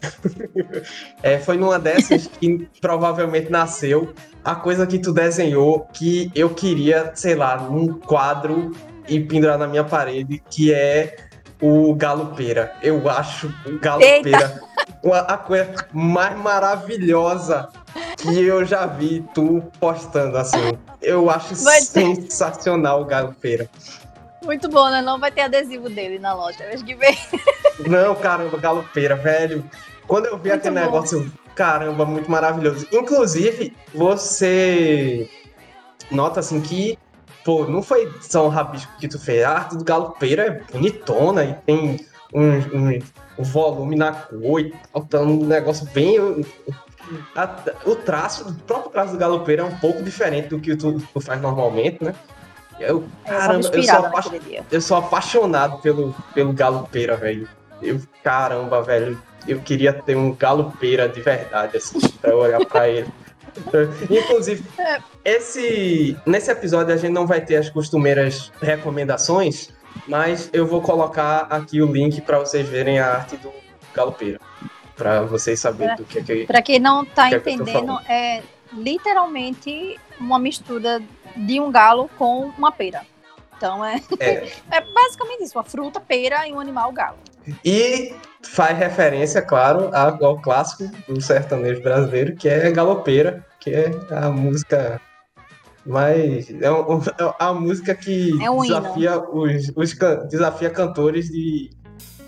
é, 1.21 1.39
foi 1.39 1.57
numa 1.57 1.77
dessas 1.79 2.27
que 2.27 2.67
provavelmente 2.79 3.51
nasceu 3.51 4.13
a 4.43 4.55
coisa 4.55 4.87
que 4.87 4.99
tu 4.99 5.11
desenhou 5.11 5.87
que 5.93 6.31
eu 6.33 6.49
queria, 6.49 7.11
sei 7.15 7.35
lá, 7.35 7.57
num 7.57 7.93
quadro 7.99 8.71
e 9.07 9.19
pendurar 9.19 9.57
na 9.57 9.67
minha 9.67 9.83
parede, 9.83 10.41
que 10.49 10.73
é 10.73 11.15
o 11.61 11.93
Galopeira. 11.93 12.73
Eu 12.81 13.07
acho 13.09 13.47
o 13.65 13.79
Galopeira 13.79 14.61
a 15.27 15.37
coisa 15.37 15.73
mais 15.91 16.37
maravilhosa 16.37 17.69
que 18.17 18.39
eu 18.39 18.63
já 18.63 18.85
vi 18.85 19.25
tu 19.33 19.63
postando 19.79 20.37
assim. 20.37 20.77
Eu 21.01 21.29
acho 21.29 21.55
vai 21.63 21.81
sensacional 21.81 23.01
o 23.01 23.05
Galopeira. 23.05 23.67
Muito 24.43 24.69
bom, 24.69 24.89
né? 24.89 25.01
Não 25.01 25.19
vai 25.19 25.31
ter 25.31 25.41
adesivo 25.41 25.89
dele 25.89 26.17
na 26.19 26.33
loja. 26.33 26.63
Acho 26.73 26.83
que 26.83 26.95
vem. 26.95 27.17
Não, 27.87 28.15
caramba, 28.15 28.57
Galopeira, 28.57 29.15
velho. 29.15 29.63
Quando 30.07 30.25
eu 30.25 30.37
vi 30.37 30.49
muito 30.49 30.53
aquele 30.55 30.75
bom. 30.75 30.85
negócio, 30.85 31.31
caramba, 31.55 32.05
muito 32.05 32.29
maravilhoso. 32.29 32.87
Inclusive, 32.91 33.75
você 33.93 35.29
nota 36.11 36.39
assim 36.39 36.59
que 36.61 36.97
pô, 37.43 37.65
não 37.65 37.81
foi 37.81 38.11
só 38.21 38.45
um 38.45 38.49
rabisco 38.49 38.91
que 38.99 39.07
tu 39.07 39.19
fez. 39.19 39.43
A 39.43 39.51
arte 39.51 39.77
do 39.77 39.83
galopeiro 39.83 40.41
é 40.41 40.61
bonitona 40.71 41.43
e 41.43 41.53
tem 41.53 42.05
um, 42.33 42.43
um, 42.77 42.99
um 43.37 43.43
volume 43.43 43.95
na 43.95 44.11
cor 44.11 44.59
e 44.59 44.73
tal, 45.09 45.23
um 45.23 45.45
negócio 45.45 45.87
bem. 45.93 46.17
A, 47.35 47.55
o 47.85 47.95
traço, 47.95 48.47
o 48.47 48.53
próprio 48.53 48.91
traço 48.91 49.13
do 49.13 49.17
galopeiro 49.17 49.63
é 49.63 49.65
um 49.65 49.77
pouco 49.77 50.01
diferente 50.01 50.49
do 50.49 50.59
que 50.59 50.75
tu, 50.75 50.99
tu 51.13 51.19
faz 51.19 51.41
normalmente, 51.41 52.03
né? 52.03 52.15
Eu, 52.81 53.07
caramba, 53.25 53.69
eu 53.73 53.83
sou, 53.83 54.05
apa 54.05 54.21
eu 54.71 54.81
sou 54.81 54.97
apaixonado 54.97 55.77
pelo, 55.79 56.15
pelo 56.33 56.51
galopeira, 56.53 57.15
velho. 57.15 57.47
Eu, 57.81 58.01
caramba, 58.23 58.81
velho. 58.81 59.21
Eu 59.47 59.59
queria 59.59 59.93
ter 59.93 60.15
um 60.15 60.33
galopeira 60.35 61.09
de 61.09 61.21
verdade, 61.21 61.77
assim, 61.77 61.99
pra 62.21 62.35
olhar 62.35 62.63
pra 62.65 62.89
ele. 62.89 63.07
Inclusive, 64.09 64.63
esse, 65.25 66.17
nesse 66.25 66.51
episódio 66.51 66.93
a 66.93 66.97
gente 66.97 67.11
não 67.11 67.27
vai 67.27 67.41
ter 67.41 67.57
as 67.57 67.69
costumeiras 67.69 68.51
recomendações, 68.61 69.69
mas 70.07 70.49
eu 70.53 70.65
vou 70.65 70.81
colocar 70.81 71.47
aqui 71.49 71.81
o 71.81 71.91
link 71.91 72.21
para 72.21 72.39
vocês 72.39 72.67
verem 72.67 72.99
a 72.99 73.07
arte 73.07 73.35
do 73.37 73.51
galopeira, 73.93 74.39
para 74.95 75.23
vocês 75.23 75.59
saberem 75.59 75.95
do 75.97 76.05
que 76.05 76.19
é 76.19 76.23
que 76.23 76.45
Para 76.45 76.61
quem 76.61 76.79
não 76.79 77.03
está 77.03 77.29
que 77.29 77.35
entendendo, 77.35 77.99
é, 78.07 78.37
é 78.37 78.43
literalmente 78.73 79.99
uma 80.21 80.39
mistura 80.39 81.01
de 81.35 81.59
um 81.59 81.71
galo 81.71 82.09
com 82.17 82.51
uma 82.57 82.71
pera. 82.71 83.01
Então 83.57 83.83
é, 83.85 84.01
é. 84.19 84.51
é 84.71 84.81
basicamente 84.81 85.43
isso: 85.43 85.57
uma 85.57 85.63
fruta, 85.63 85.99
pera 85.99 86.47
e 86.47 86.53
um 86.53 86.59
animal 86.59 86.91
galo. 86.91 87.17
E 87.65 88.13
faz 88.43 88.77
referência, 88.77 89.41
claro, 89.41 89.89
ao 89.93 90.39
clássico 90.41 90.83
do 91.07 91.19
sertanejo 91.19 91.81
brasileiro, 91.81 92.35
que 92.35 92.47
é 92.47 92.69
Galopeira, 92.71 93.45
que 93.59 93.71
é 93.71 93.91
a 94.11 94.29
música 94.29 95.01
mais. 95.85 96.49
É, 96.61 96.71
um, 96.71 96.99
é 96.99 97.35
a 97.39 97.53
música 97.53 97.95
que 97.95 98.31
é 98.43 98.49
um 98.49 98.61
desafia, 98.61 99.19
os, 99.19 99.71
os, 99.75 99.97
desafia 100.29 100.69
cantores 100.69 101.29
de, 101.29 101.71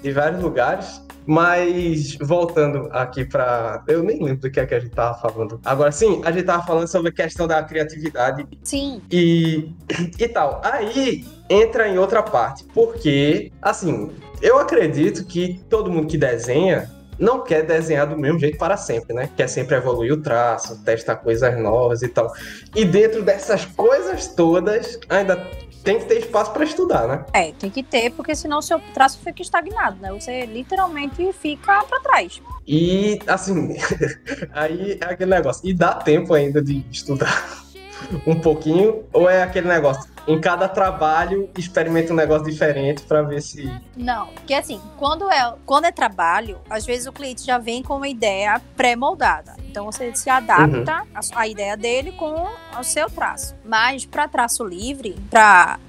de 0.02 0.12
vários 0.12 0.42
lugares. 0.42 1.02
Mas 1.26 2.16
voltando 2.20 2.90
aqui 2.92 3.26
para, 3.26 3.84
eu 3.88 4.04
nem 4.04 4.22
lembro 4.22 4.42
do 4.42 4.52
que 4.52 4.60
é 4.60 4.66
que 4.66 4.76
a 4.76 4.80
gente 4.80 4.92
tava 4.92 5.18
falando. 5.18 5.60
Agora 5.64 5.92
sim, 5.92 6.22
a 6.26 6.32
gente 6.32 6.46
tava 6.46 6.66
falando 6.66 6.88
sobre 6.88 7.10
a 7.10 7.14
questão 7.14 7.48
da 7.48 7.64
criatividade. 7.64 8.46
Sim. 8.64 9.02
E 9.12 9.72
e 10.20 10.28
tal. 10.28 10.62
Aí 10.64 11.26
entra 11.50 11.88
em 11.88 11.98
outra 11.98 12.22
parte, 12.22 12.64
porque 12.74 13.52
assim, 13.62 14.12
eu 14.42 14.58
acredito 14.58 15.26
que 15.26 15.62
todo 15.70 15.92
mundo 15.92 16.08
que 16.08 16.18
desenha 16.18 16.90
não 17.20 17.42
quer 17.42 17.64
desenhar 17.64 18.08
do 18.08 18.18
mesmo 18.18 18.40
jeito 18.40 18.58
para 18.58 18.76
sempre, 18.76 19.14
né? 19.14 19.30
Quer 19.36 19.48
sempre 19.48 19.76
evoluir 19.76 20.14
o 20.14 20.22
traço, 20.22 20.84
testar 20.84 21.18
coisas 21.18 21.58
novas 21.60 22.02
e 22.02 22.08
tal. 22.08 22.32
E 22.76 22.84
dentro 22.84 23.22
dessas 23.24 23.66
coisas 23.66 24.28
todas, 24.28 25.00
ainda 25.10 25.48
tem 25.84 26.00
que 26.00 26.06
ter 26.06 26.20
espaço 26.20 26.52
para 26.52 26.64
estudar, 26.64 27.08
né? 27.08 27.26
É, 27.34 27.52
tem 27.52 27.70
que 27.70 27.84
ter, 27.84 28.12
porque 28.12 28.36
senão 28.36 28.60
o 28.60 28.62
seu 28.62 28.80
traço 28.94 29.20
fica 29.20 29.42
estagnado, 29.42 29.98
né? 30.02 30.12
Você 30.14 30.46
literalmente 30.46 31.32
fica 31.34 31.84
para 31.84 32.00
trás. 32.00 32.42
E, 32.66 33.20
assim, 33.28 33.76
aí 34.54 34.98
é 35.00 35.06
aquele 35.06 35.32
negócio. 35.32 35.68
E 35.68 35.74
dá 35.74 35.94
tempo 35.94 36.34
ainda 36.34 36.62
de 36.62 36.86
estudar 36.90 37.64
um 38.26 38.40
pouquinho? 38.40 39.04
Ou 39.12 39.30
é 39.30 39.44
aquele 39.44 39.68
negócio? 39.68 40.12
Em 40.26 40.40
cada 40.40 40.70
trabalho, 40.70 41.50
experimenta 41.58 42.14
um 42.14 42.16
negócio 42.16 42.46
diferente 42.50 43.04
para 43.04 43.22
ver 43.22 43.42
se. 43.42 43.70
Não, 43.98 44.28
porque 44.28 44.54
assim, 44.54 44.80
quando 44.98 45.30
é, 45.30 45.54
quando 45.66 45.84
é 45.84 45.92
trabalho, 45.92 46.60
às 46.70 46.86
vezes 46.86 47.08
o 47.08 47.12
cliente 47.12 47.46
já 47.46 47.58
vem 47.58 47.84
com 47.84 47.98
uma 47.98 48.08
ideia 48.08 48.62
pré-moldada. 48.78 49.63
Então 49.74 49.86
você 49.86 50.16
se 50.16 50.30
adapta 50.30 51.02
uhum. 51.02 51.20
a 51.34 51.48
ideia 51.48 51.76
dele 51.76 52.12
com 52.12 52.48
o 52.80 52.84
seu 52.84 53.10
traço. 53.10 53.56
Mas 53.66 54.06
para 54.06 54.28
traço 54.28 54.64
livre, 54.64 55.16
para 55.32 55.80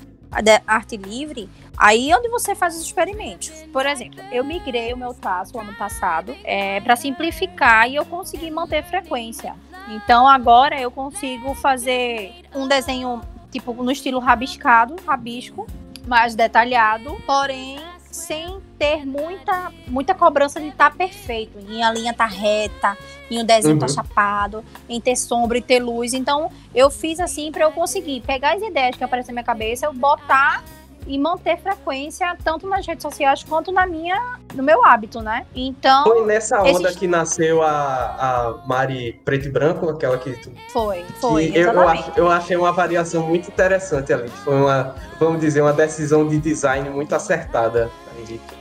arte 0.66 0.96
livre, 0.96 1.50
aí 1.76 2.10
é 2.10 2.16
onde 2.16 2.30
você 2.30 2.54
faz 2.54 2.74
os 2.76 2.82
experimentos. 2.82 3.52
Por 3.70 3.84
exemplo, 3.84 4.24
eu 4.32 4.42
migrei 4.42 4.94
o 4.94 4.96
meu 4.96 5.12
traço 5.12 5.58
ano 5.58 5.74
passado 5.74 6.34
é, 6.44 6.80
para 6.80 6.96
simplificar 6.96 7.86
e 7.86 7.96
eu 7.96 8.06
consegui 8.06 8.50
manter 8.50 8.82
frequência. 8.84 9.54
Então 9.90 10.26
agora 10.26 10.80
eu 10.80 10.90
consigo 10.90 11.54
fazer 11.54 12.32
um 12.54 12.66
desenho 12.66 13.20
tipo 13.50 13.74
no 13.74 13.90
estilo 13.90 14.18
rabiscado, 14.18 14.96
rabisco, 15.06 15.66
mais 16.06 16.34
detalhado, 16.34 17.14
porém 17.26 17.78
sem 18.14 18.60
ter 18.78 19.04
muita, 19.04 19.72
muita 19.88 20.14
cobrança 20.14 20.60
de 20.60 20.68
estar 20.68 20.90
tá 20.90 20.96
perfeito, 20.96 21.58
em 21.68 21.82
a 21.82 21.92
linha 21.92 22.14
tá 22.14 22.26
reta, 22.26 22.96
em 23.28 23.40
o 23.40 23.44
desenho 23.44 23.76
tá 23.76 23.86
uhum. 23.86 23.94
tá 23.94 24.02
chapado, 24.02 24.64
em 24.88 25.00
ter 25.00 25.16
sombra 25.16 25.58
e 25.58 25.60
ter 25.60 25.80
luz. 25.80 26.14
Então, 26.14 26.48
eu 26.72 26.90
fiz 26.90 27.18
assim 27.18 27.50
para 27.50 27.64
eu 27.64 27.72
conseguir 27.72 28.20
pegar 28.20 28.54
as 28.54 28.62
ideias 28.62 28.94
que 28.96 29.02
aparecem 29.02 29.34
na 29.34 29.40
minha 29.40 29.44
cabeça, 29.44 29.86
eu 29.86 29.92
botar 29.92 30.62
e 31.06 31.18
manter 31.18 31.58
frequência 31.58 32.36
tanto 32.42 32.66
nas 32.66 32.86
redes 32.86 33.02
sociais 33.02 33.42
quanto 33.42 33.70
na 33.70 33.86
minha, 33.86 34.38
no 34.54 34.62
meu 34.62 34.84
hábito, 34.84 35.20
né? 35.20 35.44
Então. 35.54 36.04
Foi 36.04 36.24
nessa 36.24 36.62
onda 36.62 36.92
que 36.94 37.06
nasceu 37.06 37.62
a, 37.62 37.68
a 37.68 38.66
Mari 38.66 39.20
Preto 39.24 39.48
e 39.48 39.50
Branco, 39.50 39.88
aquela 39.90 40.18
que 40.18 40.32
tu. 40.34 40.50
Foi, 40.70 41.04
foi. 41.20 41.52
Eu, 41.54 41.72
eu, 41.72 41.88
ach, 41.88 42.12
eu 42.16 42.30
achei 42.30 42.56
uma 42.56 42.72
variação 42.72 43.26
muito 43.26 43.48
interessante 43.48 44.12
ali. 44.12 44.28
Foi 44.28 44.54
uma, 44.54 44.94
vamos 45.18 45.40
dizer, 45.40 45.60
uma 45.60 45.72
decisão 45.72 46.26
de 46.26 46.38
design 46.38 46.88
muito 46.90 47.14
acertada. 47.14 47.90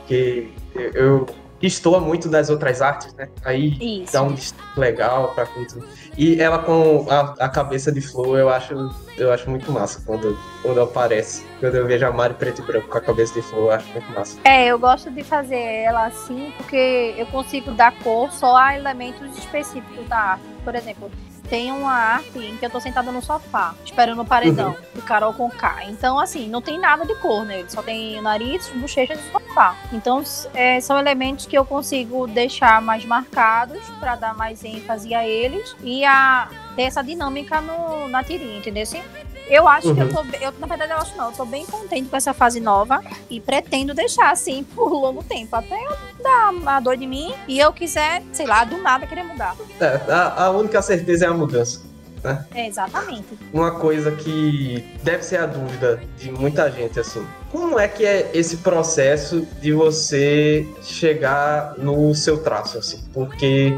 Que 0.06 0.52
eu 0.74 1.26
destoa 1.60 1.98
muito 1.98 2.28
das 2.28 2.50
outras 2.50 2.82
artes, 2.82 3.14
né? 3.14 3.28
Aí 3.42 4.02
Isso. 4.02 4.12
dá 4.12 4.22
um 4.22 4.34
destaque 4.34 4.78
legal 4.78 5.32
pra 5.34 5.46
tudo. 5.46 5.86
E 6.16 6.40
ela 6.40 6.58
com 6.58 7.06
a, 7.08 7.34
a, 7.40 7.48
cabeça 7.48 7.90
de 7.90 8.00
flor, 8.00 8.38
eu 8.38 8.50
acho, 8.50 8.74
eu 9.16 9.32
acho 9.32 9.48
muito 9.48 9.72
massa 9.72 10.02
quando, 10.04 10.38
quando 10.62 10.80
aparece. 10.82 11.44
Quando 11.60 11.76
eu 11.76 11.86
vejo 11.86 12.06
a 12.06 12.12
Mari 12.12 12.34
preto 12.34 12.60
e 12.60 12.64
branco 12.66 12.88
com 12.88 12.98
a 12.98 13.00
cabeça 13.00 13.34
de 13.34 13.42
flor, 13.42 13.64
eu 13.64 13.70
acho 13.70 13.90
muito 13.92 14.12
massa. 14.12 14.38
É, 14.44 14.66
eu 14.66 14.78
gosto 14.78 15.10
de 15.10 15.24
fazer 15.24 15.56
ela 15.56 16.06
assim, 16.06 16.52
porque 16.58 17.14
eu 17.16 17.26
consigo 17.26 17.72
dar 17.72 17.92
cor 18.00 18.30
só 18.30 18.56
a 18.56 18.76
elementos 18.76 19.36
específicos 19.38 20.06
da 20.06 20.18
arte. 20.18 20.44
Por 20.62 20.74
exemplo, 20.74 21.10
tem 21.48 21.70
uma 21.72 21.92
arte 21.92 22.38
em 22.38 22.56
que 22.56 22.64
eu 22.64 22.70
tô 22.70 22.80
sentada 22.80 23.10
no 23.12 23.22
sofá, 23.22 23.74
esperando 23.84 24.22
o 24.22 24.24
paredão 24.24 24.70
uhum. 24.70 24.76
do 24.94 25.02
Carol 25.02 25.32
com 25.34 25.50
K. 25.50 25.84
Então, 25.86 26.18
assim, 26.18 26.48
não 26.48 26.62
tem 26.62 26.78
nada 26.78 27.04
de 27.04 27.14
cor 27.16 27.44
nele, 27.44 27.68
só 27.68 27.82
tem 27.82 28.20
nariz, 28.20 28.68
bochecha 28.68 29.14
e 29.14 29.32
sofá. 29.32 29.76
Então, 29.92 30.22
é, 30.54 30.80
são 30.80 30.98
elementos 30.98 31.46
que 31.46 31.56
eu 31.56 31.64
consigo 31.64 32.26
deixar 32.26 32.80
mais 32.80 33.04
marcados 33.04 33.82
para 34.00 34.16
dar 34.16 34.34
mais 34.34 34.64
ênfase 34.64 35.14
a 35.14 35.26
eles 35.26 35.76
e 35.82 36.04
a 36.04 36.48
ter 36.74 36.82
essa 36.82 37.02
dinâmica 37.02 37.60
no, 37.60 38.08
na 38.08 38.22
tirinha, 38.22 38.58
entendeu? 38.58 38.82
Assim, 38.82 39.02
eu 39.48 39.68
acho 39.68 39.88
uhum. 39.88 39.94
que 39.94 40.00
eu 40.00 40.06
uhum. 40.06 40.30
tô. 40.30 40.36
Eu, 40.40 40.52
na 40.58 40.66
verdade, 40.66 40.92
eu 40.92 40.98
acho 40.98 41.16
não. 41.16 41.26
Eu 41.26 41.36
tô 41.36 41.44
bem 41.44 41.66
contente 41.66 42.08
com 42.08 42.16
essa 42.16 42.32
fase 42.32 42.60
nova 42.60 43.02
e 43.30 43.40
pretendo 43.40 43.94
deixar 43.94 44.30
assim 44.30 44.64
por 44.74 44.92
longo 44.92 45.22
tempo. 45.22 45.54
Até 45.54 45.82
eu 45.84 45.92
dar 46.22 46.52
a 46.66 46.80
dor 46.80 46.96
de 46.96 47.06
mim 47.06 47.34
e 47.46 47.58
eu 47.58 47.72
quiser, 47.72 48.22
sei 48.32 48.46
lá, 48.46 48.64
do 48.64 48.78
nada 48.78 49.06
querer 49.06 49.24
mudar. 49.24 49.56
É, 49.80 50.00
a, 50.10 50.44
a 50.44 50.50
única 50.50 50.80
certeza 50.80 51.26
é 51.26 51.28
a 51.28 51.34
mudança. 51.34 51.82
Né? 52.22 52.44
É, 52.54 52.66
exatamente. 52.66 53.38
Uma 53.52 53.72
coisa 53.72 54.10
que 54.10 54.82
deve 55.02 55.22
ser 55.22 55.36
a 55.36 55.46
dúvida 55.46 56.00
de 56.16 56.32
muita 56.32 56.70
gente, 56.70 56.98
assim. 56.98 57.24
Como 57.52 57.78
é 57.78 57.86
que 57.86 58.06
é 58.06 58.30
esse 58.32 58.58
processo 58.58 59.46
de 59.60 59.72
você 59.72 60.66
chegar 60.82 61.74
no 61.76 62.14
seu 62.14 62.38
traço, 62.42 62.78
assim? 62.78 63.04
Porque 63.12 63.74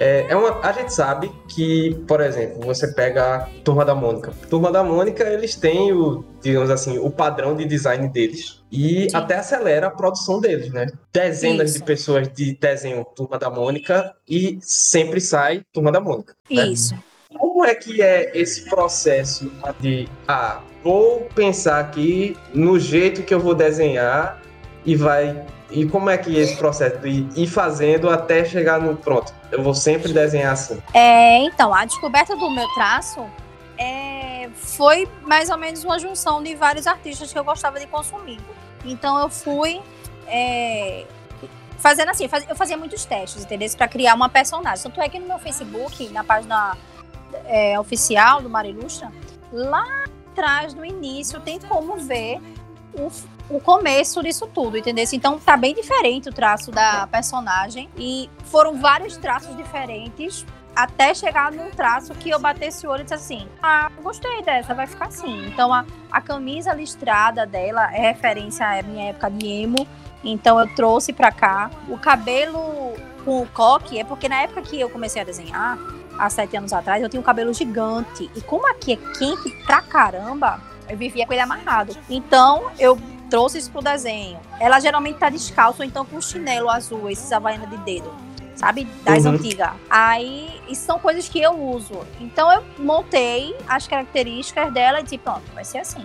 é, 0.00 0.28
é 0.30 0.34
uma, 0.34 0.58
a 0.60 0.72
gente 0.72 0.94
sabe 0.94 1.30
que, 1.46 1.94
por 2.08 2.22
exemplo, 2.22 2.62
você 2.62 2.88
pega 2.88 3.34
a 3.36 3.40
Turma 3.62 3.84
da 3.84 3.94
Mônica. 3.94 4.32
Turma 4.48 4.72
da 4.72 4.82
Mônica, 4.82 5.22
eles 5.24 5.54
têm 5.54 5.92
o, 5.92 6.24
digamos 6.40 6.70
assim, 6.70 6.98
o 6.98 7.10
padrão 7.10 7.54
de 7.54 7.66
design 7.66 8.08
deles. 8.08 8.62
E 8.72 9.10
Sim. 9.10 9.16
até 9.16 9.36
acelera 9.36 9.88
a 9.88 9.90
produção 9.90 10.40
deles, 10.40 10.72
né? 10.72 10.86
Dezenas 11.12 11.70
Isso. 11.70 11.80
de 11.80 11.84
pessoas 11.84 12.32
de 12.32 12.56
desenho 12.56 13.04
Turma 13.14 13.38
da 13.38 13.50
Mônica 13.50 14.14
e 14.26 14.58
sempre 14.62 15.20
sai 15.20 15.62
Turma 15.70 15.92
da 15.92 16.00
Mônica. 16.00 16.34
Né? 16.50 16.68
Isso. 16.68 16.94
Como 17.36 17.66
é 17.66 17.74
que 17.74 18.00
é 18.00 18.32
esse 18.34 18.70
processo 18.70 19.52
de, 19.80 20.08
ah, 20.26 20.62
vou 20.82 21.28
pensar 21.34 21.78
aqui 21.78 22.34
no 22.54 22.80
jeito 22.80 23.22
que 23.22 23.34
eu 23.34 23.38
vou 23.38 23.54
desenhar 23.54 24.40
e 24.86 24.96
vai 24.96 25.44
e 25.70 25.86
como 25.86 26.10
é 26.10 26.18
que 26.18 26.36
é 26.36 26.40
esse 26.40 26.56
processo 26.56 26.98
de 26.98 27.26
ir 27.34 27.46
fazendo 27.46 28.10
até 28.10 28.44
chegar 28.44 28.80
no 28.80 28.96
pronto? 28.96 29.32
Eu 29.50 29.62
vou 29.62 29.74
sempre 29.74 30.12
desenhar 30.12 30.52
assim. 30.52 30.80
É, 30.92 31.38
então, 31.38 31.74
a 31.74 31.84
descoberta 31.84 32.36
do 32.36 32.50
meu 32.50 32.68
traço 32.74 33.24
é, 33.78 34.50
foi 34.54 35.08
mais 35.22 35.48
ou 35.48 35.56
menos 35.56 35.82
uma 35.84 35.98
junção 35.98 36.42
de 36.42 36.54
vários 36.54 36.86
artistas 36.86 37.32
que 37.32 37.38
eu 37.38 37.44
gostava 37.44 37.80
de 37.80 37.86
consumir. 37.86 38.38
Então 38.84 39.18
eu 39.18 39.28
fui 39.28 39.80
é, 40.26 41.06
fazendo 41.78 42.10
assim, 42.10 42.28
eu 42.48 42.56
fazia 42.56 42.76
muitos 42.76 43.04
testes, 43.04 43.42
entendeu? 43.42 43.68
Para 43.76 43.88
criar 43.88 44.14
uma 44.14 44.28
personagem. 44.28 44.82
Tanto 44.82 45.00
é 45.00 45.08
que 45.08 45.18
no 45.18 45.26
meu 45.26 45.38
Facebook, 45.38 46.08
na 46.10 46.22
página 46.22 46.76
é, 47.46 47.78
oficial 47.80 48.42
do 48.42 48.50
Marilustra, 48.50 49.10
lá 49.50 49.86
atrás, 50.30 50.74
no 50.74 50.84
início, 50.84 51.40
tem 51.40 51.58
como 51.58 51.96
ver 51.96 52.38
o, 52.94 53.10
o 53.56 53.60
começo 53.60 54.22
disso 54.22 54.46
tudo, 54.46 54.76
entendeu? 54.76 55.04
Então 55.12 55.38
tá 55.38 55.56
bem 55.56 55.74
diferente 55.74 56.28
o 56.28 56.32
traço 56.32 56.70
da 56.70 57.06
personagem 57.06 57.88
e 57.96 58.28
foram 58.44 58.80
vários 58.80 59.16
traços 59.16 59.56
diferentes 59.56 60.44
até 60.74 61.12
chegar 61.14 61.50
num 61.52 61.70
traço 61.70 62.14
que 62.14 62.30
eu 62.30 62.38
batesse 62.38 62.86
o 62.86 62.90
olho 62.90 63.00
e 63.00 63.04
disse 63.04 63.14
assim: 63.14 63.48
Ah, 63.62 63.90
gostei 64.02 64.42
dessa, 64.42 64.74
vai 64.74 64.86
ficar 64.86 65.06
assim. 65.06 65.46
Então 65.46 65.72
a, 65.72 65.84
a 66.10 66.20
camisa 66.20 66.72
listrada 66.72 67.46
dela 67.46 67.92
é 67.94 68.00
referência 68.12 68.66
à 68.66 68.82
minha 68.82 69.10
época 69.10 69.30
de 69.30 69.46
emo, 69.46 69.86
então 70.22 70.58
eu 70.58 70.72
trouxe 70.74 71.12
pra 71.12 71.32
cá. 71.32 71.70
O 71.88 71.98
cabelo 71.98 72.94
com 73.24 73.42
o 73.42 73.46
coque 73.46 73.98
é 73.98 74.04
porque 74.04 74.28
na 74.28 74.42
época 74.42 74.62
que 74.62 74.80
eu 74.80 74.88
comecei 74.88 75.20
a 75.20 75.24
desenhar, 75.24 75.78
há 76.18 76.30
sete 76.30 76.56
anos 76.56 76.72
atrás, 76.72 77.02
eu 77.02 77.08
tinha 77.08 77.20
um 77.20 77.24
cabelo 77.24 77.52
gigante. 77.52 78.30
E 78.34 78.40
como 78.40 78.70
aqui 78.70 78.92
é 78.92 78.96
quente 79.18 79.50
pra 79.66 79.80
caramba, 79.82 80.60
eu 80.90 80.96
vivia 80.96 81.26
com 81.26 81.32
ele 81.32 81.42
amarrado. 81.42 81.96
Então, 82.08 82.70
eu 82.78 82.98
trouxe 83.28 83.58
isso 83.58 83.70
pro 83.70 83.80
desenho. 83.80 84.38
Ela 84.58 84.80
geralmente 84.80 85.18
tá 85.18 85.30
descalço, 85.30 85.82
ou 85.82 85.88
então 85.88 86.04
com 86.04 86.20
chinelo 86.20 86.68
azul, 86.68 87.08
esses 87.08 87.30
havaianas 87.32 87.70
de 87.70 87.76
dedo. 87.78 88.12
Sabe? 88.56 88.84
Das 89.04 89.24
uhum. 89.24 89.32
antigas. 89.32 89.70
Aí, 89.88 90.60
isso 90.68 90.84
são 90.84 90.98
coisas 90.98 91.28
que 91.28 91.40
eu 91.40 91.52
uso. 91.52 92.06
Então, 92.20 92.52
eu 92.52 92.62
montei 92.78 93.56
as 93.66 93.86
características 93.86 94.70
dela 94.72 95.00
e 95.00 95.02
disse, 95.02 95.16
pronto, 95.16 95.42
vai 95.54 95.64
ser 95.64 95.78
assim. 95.78 96.04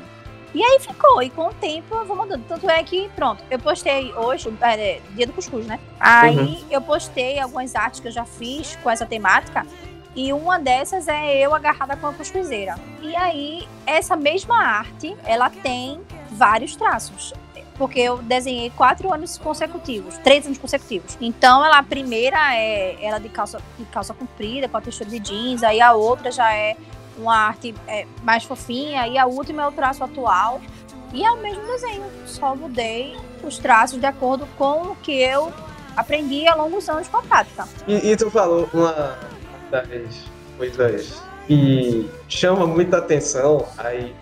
E 0.53 0.63
aí 0.63 0.79
ficou, 0.79 1.21
e 1.21 1.29
com 1.29 1.47
o 1.49 1.53
tempo 1.53 1.93
eu 1.93 2.05
vou 2.05 2.15
mudando. 2.15 2.45
Tanto 2.47 2.69
é 2.69 2.81
que, 2.81 3.09
pronto, 3.09 3.43
eu 3.51 3.59
postei 3.59 4.13
hoje, 4.13 4.47
é, 4.61 5.01
dia 5.13 5.27
do 5.27 5.33
cuscuz, 5.33 5.65
né? 5.65 5.77
Aí 5.99 6.37
uhum. 6.37 6.65
eu 6.71 6.81
postei 6.81 7.37
algumas 7.37 7.75
artes 7.75 7.99
que 7.99 8.07
eu 8.07 8.11
já 8.11 8.23
fiz 8.23 8.77
com 8.81 8.89
essa 8.89 9.05
temática. 9.05 9.67
E 10.15 10.31
uma 10.31 10.57
dessas 10.57 11.07
é 11.07 11.37
eu 11.37 11.53
agarrada 11.53 11.97
com 11.97 12.07
a 12.07 12.13
cuscuzeira. 12.13 12.75
E 13.01 13.15
aí, 13.15 13.67
essa 13.85 14.15
mesma 14.15 14.57
arte, 14.57 15.15
ela 15.25 15.49
tem 15.49 15.99
vários 16.31 16.75
traços. 16.75 17.33
Porque 17.77 17.99
eu 17.99 18.19
desenhei 18.19 18.69
quatro 18.69 19.13
anos 19.13 19.37
consecutivos, 19.37 20.17
três 20.19 20.45
anos 20.45 20.57
consecutivos. 20.57 21.17
Então, 21.19 21.65
ela, 21.65 21.79
a 21.79 21.83
primeira 21.83 22.55
é 22.55 22.97
ela 23.05 23.19
de 23.19 23.27
calça, 23.27 23.59
de 23.77 23.83
calça 23.85 24.13
comprida, 24.13 24.69
com 24.69 24.77
a 24.77 24.81
textura 24.81 25.09
de 25.09 25.19
jeans, 25.19 25.61
aí 25.61 25.81
a 25.81 25.91
outra 25.91 26.31
já 26.31 26.53
é 26.53 26.77
uma 27.17 27.35
arte 27.35 27.75
é, 27.85 28.07
mais 28.23 28.45
fofinha, 28.45 29.05
e 29.07 29.17
a 29.17 29.25
última 29.25 29.63
é 29.63 29.67
o 29.67 29.71
traço 29.73 30.01
atual. 30.01 30.61
E 31.13 31.25
é 31.25 31.31
o 31.31 31.37
mesmo 31.37 31.65
desenho, 31.65 32.03
só 32.25 32.55
mudei 32.55 33.17
os 33.43 33.57
traços 33.57 33.99
de 33.99 34.05
acordo 34.05 34.47
com 34.57 34.91
o 34.91 34.95
que 34.95 35.11
eu 35.11 35.51
aprendi 35.95 36.47
ao 36.47 36.57
longo 36.57 36.77
dos 36.77 36.87
anos 36.87 37.07
com 37.09 37.17
a 37.17 37.21
prática. 37.23 37.67
E, 37.87 38.11
e 38.11 38.17
tu 38.17 38.29
falou 38.31 38.69
uma 38.73 39.17
das 39.81 40.15
coisas 40.57 41.21
que 41.47 42.09
chama 42.27 42.65
muita 42.65 42.97
atenção 42.97 43.65
aí 43.77 44.15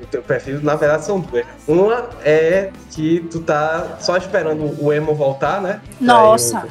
no 0.00 0.06
teu 0.06 0.22
perfil, 0.22 0.60
na 0.62 0.74
verdade 0.74 1.04
são 1.04 1.20
duas. 1.20 1.46
Uma 1.66 2.10
é 2.22 2.70
que 2.90 3.20
tu 3.30 3.40
tá 3.40 3.98
só 4.00 4.16
esperando 4.16 4.76
o 4.82 4.92
emo 4.92 5.14
voltar, 5.14 5.60
né? 5.60 5.80
Nossa! 6.00 6.66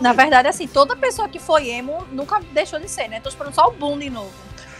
Na 0.00 0.12
verdade, 0.12 0.48
assim, 0.48 0.66
toda 0.66 0.96
pessoa 0.96 1.28
que 1.28 1.38
foi 1.38 1.68
emo 1.68 2.04
nunca 2.10 2.40
deixou 2.52 2.80
de 2.80 2.88
ser, 2.88 3.08
né? 3.08 3.20
Tô 3.20 3.28
esperando 3.28 3.54
só 3.54 3.68
o 3.68 3.72
boom 3.72 3.98
de 3.98 4.10
novo. 4.10 4.30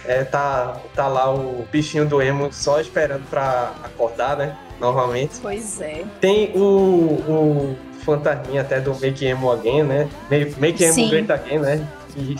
É, 0.06 0.22
tá, 0.22 0.76
tá 0.94 1.08
lá 1.08 1.32
o 1.32 1.66
bichinho 1.72 2.04
do 2.04 2.20
emo 2.20 2.52
só 2.52 2.78
esperando 2.78 3.24
pra 3.30 3.72
acordar, 3.82 4.36
né? 4.36 4.56
Normalmente. 4.78 5.38
Pois 5.40 5.80
é. 5.80 6.04
Tem 6.20 6.52
o, 6.54 6.60
o 6.60 7.76
fantasminha 8.04 8.60
até 8.60 8.80
do 8.80 8.94
Make 9.00 9.24
Emo 9.24 9.50
Again, 9.50 9.84
né? 9.84 10.08
Make 10.58 10.84
Emo 10.84 11.08
Great 11.08 11.32
Again, 11.32 11.58
né? 11.58 11.88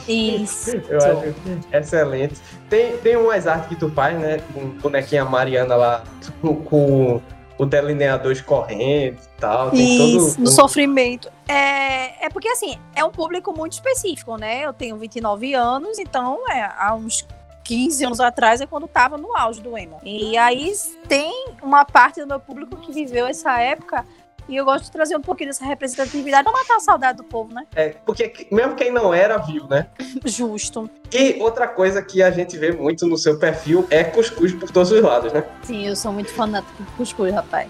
Isso. 0.09 0.77
Eu 0.89 0.99
acho 0.99 1.35
excelente. 1.73 2.35
Tem, 2.69 2.97
tem 2.99 3.17
umas 3.17 3.47
artes 3.47 3.69
que 3.69 3.77
tu 3.77 3.91
faz, 3.91 4.19
né? 4.19 4.41
Com 4.53 4.69
bonequinha 4.71 5.25
Mariana 5.25 5.75
lá, 5.75 6.05
com, 6.41 6.57
com 6.57 7.23
o 7.59 7.67
delineador 7.67 8.33
escorrendo 8.33 9.17
e 9.17 9.41
tal. 9.41 9.71
Tem 9.71 10.17
Isso, 10.17 10.37
todo... 10.37 10.45
no 10.45 10.51
sofrimento. 10.51 11.31
É, 11.49 12.27
é 12.27 12.29
porque, 12.31 12.49
assim, 12.49 12.79
é 12.95 13.05
um 13.05 13.11
público 13.11 13.53
muito 13.57 13.73
específico, 13.73 14.37
né? 14.37 14.65
Eu 14.65 14.73
tenho 14.73 14.97
29 14.97 15.55
anos, 15.55 15.99
então 15.99 16.41
é, 16.51 16.71
há 16.77 16.95
uns 16.95 17.27
15 17.65 18.05
anos 18.05 18.21
atrás 18.21 18.61
é 18.61 18.67
quando 18.67 18.87
tava 18.87 19.17
no 19.17 19.37
auge 19.37 19.61
do 19.61 19.77
emo. 19.77 19.99
E 20.05 20.37
aí 20.37 20.73
tem 21.09 21.33
uma 21.63 21.85
parte 21.85 22.21
do 22.21 22.27
meu 22.27 22.39
público 22.39 22.77
que 22.77 22.93
viveu 22.93 23.27
essa 23.27 23.59
época 23.61 24.05
e 24.49 24.57
eu 24.57 24.65
gosto 24.65 24.85
de 24.85 24.91
trazer 24.91 25.17
um 25.17 25.21
pouquinho 25.21 25.51
dessa 25.51 25.65
representatividade 25.65 26.45
pra 26.45 26.53
matar 26.53 26.77
a 26.77 26.81
saudade 26.81 27.19
do 27.19 27.25
povo, 27.25 27.53
né? 27.55 27.65
É, 27.75 27.91
porque 28.05 28.47
mesmo 28.51 28.75
quem 28.75 28.91
não 28.91 29.13
era, 29.13 29.39
viu, 29.39 29.67
né? 29.67 29.87
Justo. 30.25 30.89
E 31.13 31.41
outra 31.41 31.67
coisa 31.67 32.03
que 32.03 32.23
a 32.23 32.31
gente 32.31 32.57
vê 32.59 32.73
muito 32.73 33.07
no 33.07 33.17
seu 33.17 33.39
perfil 33.39 33.87
é 33.91 34.05
cuscuz 34.05 34.53
por 34.53 34.71
todos 34.71 34.91
os 34.91 35.03
lados, 35.03 35.33
né? 35.33 35.45
Sim, 35.63 35.87
eu 35.87 35.97
sou 35.97 36.13
muito 36.13 36.31
fanático 36.33 36.83
de 36.83 36.91
cuscuz, 36.93 37.33
rapaz. 37.33 37.69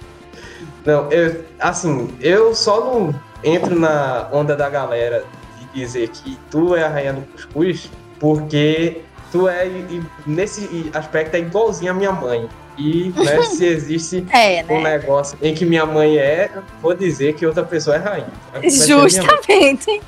Não, 0.84 1.10
eu, 1.10 1.44
assim, 1.58 2.16
eu 2.20 2.54
só 2.54 2.84
não 2.84 3.14
entro 3.42 3.78
na 3.78 4.28
onda 4.32 4.56
da 4.56 4.68
galera 4.68 5.24
de 5.58 5.80
dizer 5.80 6.08
que 6.08 6.38
tu 6.50 6.74
é 6.74 6.82
a 6.82 6.88
rainha 6.88 7.12
do 7.12 7.22
cuscuz, 7.32 7.90
porque 8.18 9.02
tu 9.30 9.48
é, 9.48 9.68
nesse 10.26 10.90
aspecto, 10.94 11.34
é 11.34 11.40
igualzinho 11.40 11.90
a 11.90 11.94
minha 11.94 12.12
mãe. 12.12 12.48
E 12.76 13.12
né, 13.16 13.42
se 13.42 13.64
existe 13.64 14.26
é, 14.32 14.62
né? 14.62 14.74
um 14.74 14.82
negócio 14.82 15.38
em 15.40 15.54
que 15.54 15.64
minha 15.64 15.86
mãe 15.86 16.18
é, 16.18 16.50
vou 16.82 16.94
dizer 16.94 17.34
que 17.34 17.46
outra 17.46 17.62
pessoa 17.62 17.96
é 17.96 17.98
rainha. 17.98 18.32
Justamente. 18.62 20.00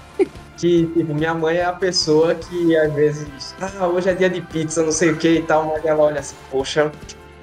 Que 0.57 0.87
tipo, 0.87 1.15
minha 1.15 1.35
mãe 1.35 1.59
é 1.59 1.65
a 1.65 1.73
pessoa 1.73 2.35
que 2.35 2.77
às 2.77 2.93
vezes, 2.93 3.55
ah, 3.61 3.87
hoje 3.87 4.09
é 4.09 4.15
dia 4.15 4.31
de 4.31 4.41
pizza, 4.41 4.83
não 4.83 4.93
sei 4.93 5.11
o 5.11 5.17
que 5.17 5.29
e 5.29 5.43
tal, 5.43 5.67
mas 5.67 5.85
ela 5.85 6.05
olha 6.05 6.21
assim, 6.21 6.35
poxa, 6.51 6.91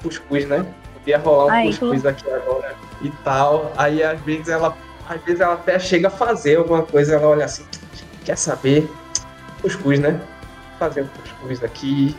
cuscuz, 0.02 0.48
né? 0.48 0.66
Podia 0.96 1.20
rolar 1.20 1.46
um 1.46 1.50
Ai, 1.50 1.68
cuscuz 1.68 2.06
aqui 2.06 2.30
agora 2.30 2.76
e 3.02 3.10
tal. 3.24 3.72
Aí 3.78 4.02
às 4.04 4.20
vezes 4.22 4.50
ela, 4.50 4.76
às 5.08 5.22
vezes 5.22 5.42
ela 5.42 5.54
até 5.54 5.78
chega 5.78 6.08
a 6.08 6.12
fazer 6.12 6.58
alguma 6.58 6.82
coisa, 6.82 7.16
ela 7.16 7.28
olha 7.28 7.46
assim, 7.46 7.66
quer 8.26 8.38
saber? 8.38 8.90
Cuscuz, 9.62 10.00
né? 10.00 10.20
fazer 10.84 11.04
um 11.04 11.08
cuscuz 11.08 11.64
aqui, 11.64 12.16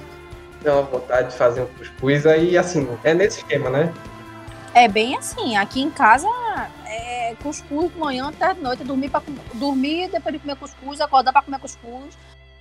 tem 0.65 0.73
uma 0.73 0.83
vontade 0.83 1.31
de 1.31 1.37
fazer 1.37 1.63
um 1.63 1.67
cuscuz, 1.67 2.27
aí 2.27 2.57
assim, 2.57 2.89
é 3.05 3.13
nesse 3.13 3.39
esquema, 3.39 3.69
né? 3.69 3.93
É 4.73 4.89
bem 4.89 5.17
assim, 5.17 5.57
aqui 5.57 5.81
em 5.81 5.91
casa 5.91 6.27
é 6.87 7.37
cuscuz 7.43 7.95
manhã 7.95 8.29
até 8.29 8.55
noite, 8.55 8.83
dormir, 8.83 9.11
pra, 9.11 9.23
dormir 9.55 10.09
depois 10.11 10.33
de 10.33 10.41
comer 10.41 10.57
cuscuz, 10.57 11.01
acordar 11.01 11.33
para 11.33 11.43
comer 11.43 11.61
cuscuz. 11.61 12.17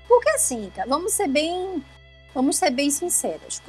Porque 0.08 0.30
assim, 0.30 0.72
cara, 0.76 0.88
vamos 0.88 1.14
ser 1.14 1.28
bem. 1.28 1.84
Vamos 2.36 2.58
ser 2.58 2.72
bem 2.72 2.90
sinceras. 2.90 3.62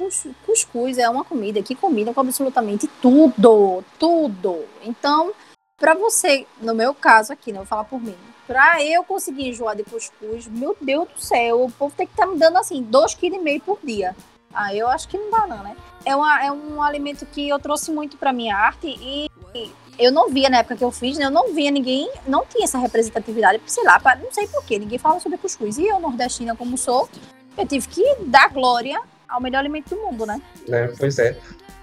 Cuscuz 0.45 0.97
é 0.97 1.07
uma 1.07 1.23
comida 1.23 1.61
que 1.61 1.75
combina 1.75 2.13
com 2.13 2.21
absolutamente 2.21 2.87
tudo. 2.99 3.83
Tudo. 3.99 4.65
Então, 4.83 5.31
para 5.77 5.93
você, 5.93 6.47
no 6.59 6.73
meu 6.73 6.93
caso 6.93 7.31
aqui, 7.31 7.51
não 7.51 7.59
vou 7.59 7.67
falar 7.67 7.83
por 7.83 8.01
mim, 8.01 8.17
Pra 8.47 8.83
eu 8.83 9.03
conseguir 9.03 9.49
enjoar 9.49 9.75
de 9.75 9.83
cuscuz, 9.83 10.47
meu 10.47 10.75
Deus 10.79 11.07
do 11.09 11.19
céu, 11.19 11.65
o 11.65 11.71
povo 11.71 11.93
tem 11.95 12.05
que 12.05 12.13
estar 12.13 12.25
tá 12.25 12.31
me 12.31 12.37
dando 12.37 12.57
assim, 12.57 12.83
2,5 12.83 13.17
kg 13.17 13.59
por 13.61 13.79
dia. 13.83 14.15
Ah, 14.53 14.73
eu 14.73 14.87
acho 14.87 15.07
que 15.07 15.17
não 15.17 15.31
dá 15.31 15.47
não, 15.47 15.63
né? 15.63 15.75
É, 16.05 16.15
uma, 16.15 16.45
é 16.45 16.51
um 16.51 16.81
alimento 16.81 17.25
que 17.25 17.49
eu 17.49 17.59
trouxe 17.59 17.91
muito 17.91 18.17
pra 18.17 18.31
minha 18.31 18.55
arte 18.55 18.87
e 18.87 19.29
eu 19.97 20.11
não 20.11 20.29
via 20.29 20.49
na 20.49 20.59
época 20.59 20.75
que 20.75 20.83
eu 20.83 20.91
fiz, 20.91 21.17
né? 21.17 21.25
Eu 21.25 21.31
não 21.31 21.53
via 21.53 21.71
ninguém, 21.71 22.09
não 22.27 22.45
tinha 22.45 22.65
essa 22.65 22.77
representatividade, 22.77 23.61
sei 23.65 23.83
lá, 23.83 23.99
pra, 23.99 24.15
não 24.15 24.31
sei 24.31 24.47
porquê, 24.47 24.77
ninguém 24.77 24.99
fala 24.99 25.19
sobre 25.19 25.37
cuscuz. 25.37 25.77
E 25.77 25.87
eu, 25.87 25.99
nordestina 25.99 26.55
como 26.55 26.77
sou, 26.77 27.09
eu 27.57 27.67
tive 27.67 27.87
que 27.87 28.15
dar 28.25 28.49
glória 28.49 29.01
ao 29.27 29.41
melhor 29.41 29.59
alimento 29.59 29.89
do 29.89 30.01
mundo, 30.01 30.25
né? 30.25 30.41
É, 30.69 30.87
pois 30.99 31.17
é. 31.19 31.37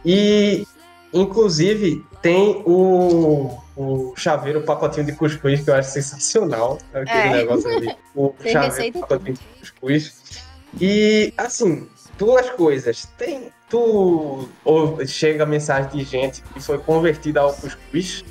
E, 0.05 0.67
inclusive, 1.13 2.05
tem 2.21 2.63
o 2.67 3.62
o 3.77 4.14
chaveiro, 4.16 4.61
o 4.61 4.64
pacotinho 4.64 5.07
de 5.07 5.12
cuscuz, 5.12 5.61
que 5.61 5.70
eu 5.70 5.75
acho 5.75 5.91
sensacional. 5.91 6.79
Aquele 6.93 7.18
é. 7.18 7.31
negócio 7.31 7.68
ali. 7.70 7.97
O 8.14 8.35
chaveiro, 8.45 8.99
o 8.99 9.01
pacotinho 9.01 9.35
de 9.35 9.61
cuscuz. 9.61 10.45
E, 10.81 11.33
assim, 11.37 11.89
duas 12.18 12.51
coisas. 12.51 13.07
Tem. 13.18 13.51
Tu. 13.68 14.49
Ou 14.64 15.07
chega 15.07 15.47
mensagem 15.47 15.91
de 15.91 16.05
gente 16.05 16.43
que 16.43 16.61
foi 16.61 16.79
convertida 16.79 17.41
ao 17.41 17.55
cuscuz. 17.55 18.25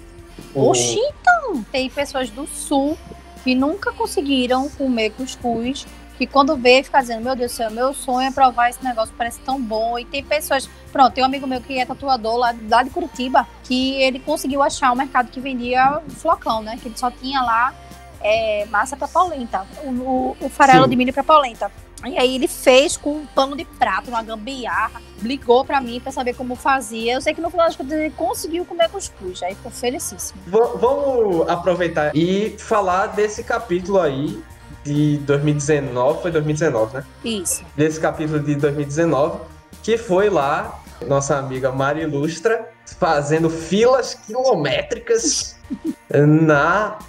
Oxi, 0.54 1.00
então! 1.00 1.64
Tem 1.72 1.89
pessoas 1.89 2.30
do 2.30 2.46
sul 2.48 2.98
que 3.44 3.56
nunca 3.56 3.92
conseguiram 3.92 4.70
comer 4.70 5.12
cuscuz 5.12 5.86
que 6.22 6.28
quando 6.28 6.55
vê 6.55 6.84
fica 6.84 6.99
dizendo, 6.99 7.24
meu 7.24 7.36
Deus 7.36 7.51
do 7.51 7.55
céu, 7.55 7.72
meu 7.72 7.95
sonho 7.95 8.28
é 8.28 8.32
provar 8.32 8.69
esse 8.69 8.84
negócio, 8.84 9.11
parece 9.17 9.39
tão 9.39 9.59
bom. 9.59 9.97
E 9.97 10.05
tem 10.05 10.24
pessoas, 10.24 10.69
pronto, 10.91 11.11
tem 11.13 11.24
um 11.24 11.26
amigo 11.26 11.47
meu 11.47 11.59
que 11.59 11.80
é 11.80 11.84
tatuador 11.84 12.36
lá, 12.36 12.53
lá 12.69 12.84
de 12.84 12.91
Curitiba, 12.91 13.47
que 13.63 13.99
ele 13.99 14.19
conseguiu 14.19 14.61
achar 14.61 14.91
um 14.91 14.95
mercado 14.95 15.32
que 15.32 15.39
vendia 15.39 15.99
flocão, 16.09 16.61
né? 16.61 16.78
Que 16.80 16.89
ele 16.89 16.95
só 16.95 17.09
tinha 17.09 17.41
lá 17.41 17.74
é, 18.22 18.67
massa 18.67 18.95
para 18.95 19.07
polenta, 19.07 19.65
o, 19.84 19.89
o, 19.89 20.38
o 20.41 20.49
farelo 20.49 20.84
Sim. 20.84 20.91
de 20.91 20.95
milho 20.95 21.11
para 21.11 21.24
polenta. 21.24 21.72
E 22.05 22.15
aí 22.15 22.36
ele 22.36 22.47
fez 22.47 22.95
com 22.95 23.13
um 23.17 23.26
pano 23.26 23.57
de 23.57 23.65
prato, 23.65 24.11
uma 24.11 24.22
gambiarra, 24.22 25.01
ligou 25.24 25.65
para 25.65 25.82
mim 25.82 25.99
para 25.99 26.11
saber 26.11 26.36
como 26.36 26.55
fazia. 26.55 27.13
Eu 27.13 27.22
sei 27.22 27.34
que 27.34 27.41
no 27.41 27.49
final 27.49 27.65
das 27.65 27.76
contas 27.76 27.93
ele 27.93 28.11
conseguiu 28.11 28.63
comer 28.63 28.89
cuscuz, 28.89 29.41
aí 29.41 29.55
ficou 29.55 29.72
felicíssimo. 29.72 30.39
V 30.45 30.59
vamos 30.76 31.49
aproveitar 31.49 32.15
e 32.15 32.55
falar 32.59 33.07
desse 33.07 33.43
capítulo 33.43 33.99
aí 33.99 34.39
de 34.84 35.18
2019, 35.20 36.22
foi 36.22 36.32
2019, 36.32 36.98
né? 36.98 37.06
Isso. 37.24 37.64
Desse 37.76 38.00
capítulo 38.00 38.40
de 38.40 38.56
2019, 38.56 39.40
que 39.84 39.98
foi 39.98 40.30
lá 40.30 40.82
nossa 41.08 41.38
amiga 41.38 41.72
Mari 41.72 42.02
Ilustra 42.02 42.70
fazendo 43.00 43.50
filas 43.50 44.14
quilométricas 44.14 45.58
na 46.10 47.00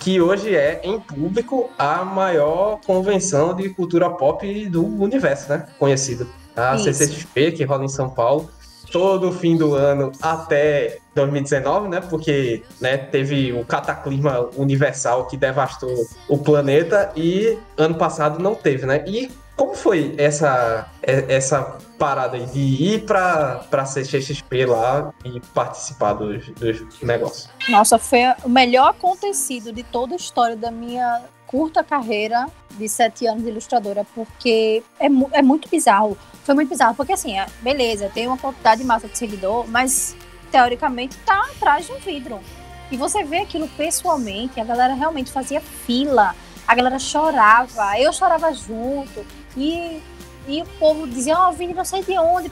que 0.00 0.20
hoje 0.20 0.54
é 0.54 0.80
em 0.82 0.98
público 0.98 1.70
a 1.78 2.04
maior 2.04 2.80
convenção 2.86 3.54
de 3.54 3.68
cultura 3.70 4.10
pop 4.10 4.68
do 4.68 4.84
universo, 4.84 5.50
né? 5.50 5.66
Conhecida. 5.78 6.26
A 6.56 6.74
Isso. 6.74 6.84
CCXP, 6.84 7.52
que 7.52 7.64
rola 7.64 7.84
em 7.84 7.88
São 7.88 8.10
Paulo 8.10 8.50
todo 8.90 9.28
o 9.28 9.32
fim 9.32 9.56
do 9.56 9.74
ano 9.74 10.12
até 10.20 10.98
2019, 11.14 11.88
né? 11.88 12.00
Porque 12.00 12.62
né, 12.80 12.96
teve 12.96 13.52
o 13.52 13.64
cataclisma 13.64 14.48
universal 14.56 15.26
que 15.26 15.36
devastou 15.36 15.94
o 16.28 16.38
planeta 16.38 17.12
e 17.16 17.58
ano 17.76 17.94
passado 17.94 18.38
não 18.38 18.54
teve, 18.54 18.86
né? 18.86 19.04
E 19.06 19.30
como 19.60 19.74
foi 19.74 20.14
essa, 20.16 20.90
essa 21.02 21.76
parada 21.98 22.38
aí 22.38 22.46
de 22.46 22.60
ir 22.60 23.04
para 23.04 23.60
a 23.70 23.84
CXP 23.84 24.64
lá 24.64 25.12
e 25.22 25.38
participar 25.52 26.14
dos, 26.14 26.48
dos 26.52 27.02
negócios? 27.02 27.50
Nossa, 27.68 27.98
foi 27.98 28.20
o 28.42 28.48
melhor 28.48 28.88
acontecido 28.88 29.70
de 29.70 29.82
toda 29.82 30.14
a 30.14 30.16
história 30.16 30.56
da 30.56 30.70
minha 30.70 31.20
curta 31.50 31.82
carreira 31.82 32.46
de 32.70 32.88
sete 32.88 33.26
anos 33.26 33.42
de 33.42 33.50
ilustradora, 33.50 34.06
porque 34.14 34.82
é, 35.00 35.06
é 35.32 35.42
muito 35.42 35.68
bizarro 35.68 36.16
foi 36.50 36.54
muito 36.54 36.70
bizarro, 36.70 36.94
porque 36.94 37.12
assim, 37.12 37.38
é, 37.38 37.46
beleza, 37.60 38.10
tem 38.12 38.26
uma 38.26 38.36
quantidade 38.36 38.80
de 38.80 38.86
massa 38.86 39.06
de 39.06 39.16
seguidor, 39.16 39.66
mas 39.68 40.16
teoricamente 40.50 41.16
tá 41.18 41.48
atrás 41.52 41.86
de 41.86 41.92
um 41.92 41.98
vidro. 41.98 42.40
E 42.90 42.96
você 42.96 43.22
vê 43.22 43.38
aquilo 43.38 43.68
pessoalmente, 43.68 44.60
a 44.60 44.64
galera 44.64 44.94
realmente 44.94 45.30
fazia 45.30 45.60
fila, 45.60 46.34
a 46.66 46.74
galera 46.74 46.98
chorava, 46.98 47.98
eu 48.00 48.12
chorava 48.12 48.52
junto, 48.52 49.24
e, 49.56 50.02
e 50.48 50.62
o 50.62 50.66
povo 50.78 51.06
dizia, 51.06 51.38
ó, 51.38 51.50
oh, 51.50 51.52
vim 51.52 51.72
não 51.72 51.84
sei 51.84 52.02
de 52.02 52.18
onde, 52.18 52.50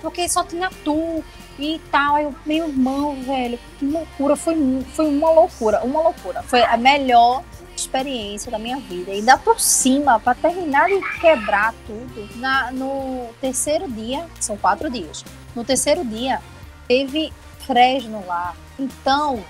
porque 0.00 0.28
só 0.28 0.42
tinha 0.42 0.68
tu. 0.84 1.22
e 1.58 1.80
tal. 1.92 2.16
Aí 2.16 2.24
eu, 2.24 2.34
meu 2.44 2.68
irmão, 2.68 3.22
velho, 3.22 3.58
que 3.78 3.84
loucura. 3.84 4.34
Foi, 4.36 4.56
foi 4.94 5.08
uma 5.08 5.30
loucura, 5.30 5.80
uma 5.84 6.00
loucura. 6.00 6.42
Foi 6.42 6.62
a 6.62 6.76
melhor 6.76 7.42
experiência 7.78 8.50
da 8.50 8.58
minha 8.58 8.78
vida. 8.78 9.12
E 9.12 9.22
dá 9.22 9.36
por 9.36 9.60
cima, 9.60 10.18
para 10.20 10.34
terminar 10.34 10.86
de 10.88 11.00
quebrar 11.20 11.74
tudo, 11.86 12.28
na, 12.36 12.70
no 12.72 13.28
terceiro 13.40 13.90
dia, 13.90 14.26
são 14.40 14.56
quatro 14.56 14.90
dias. 14.90 15.24
No 15.54 15.64
terceiro 15.64 16.04
dia, 16.04 16.40
teve 16.86 17.32
Fresno 17.66 18.24
lá. 18.26 18.54
Então, 18.78 19.44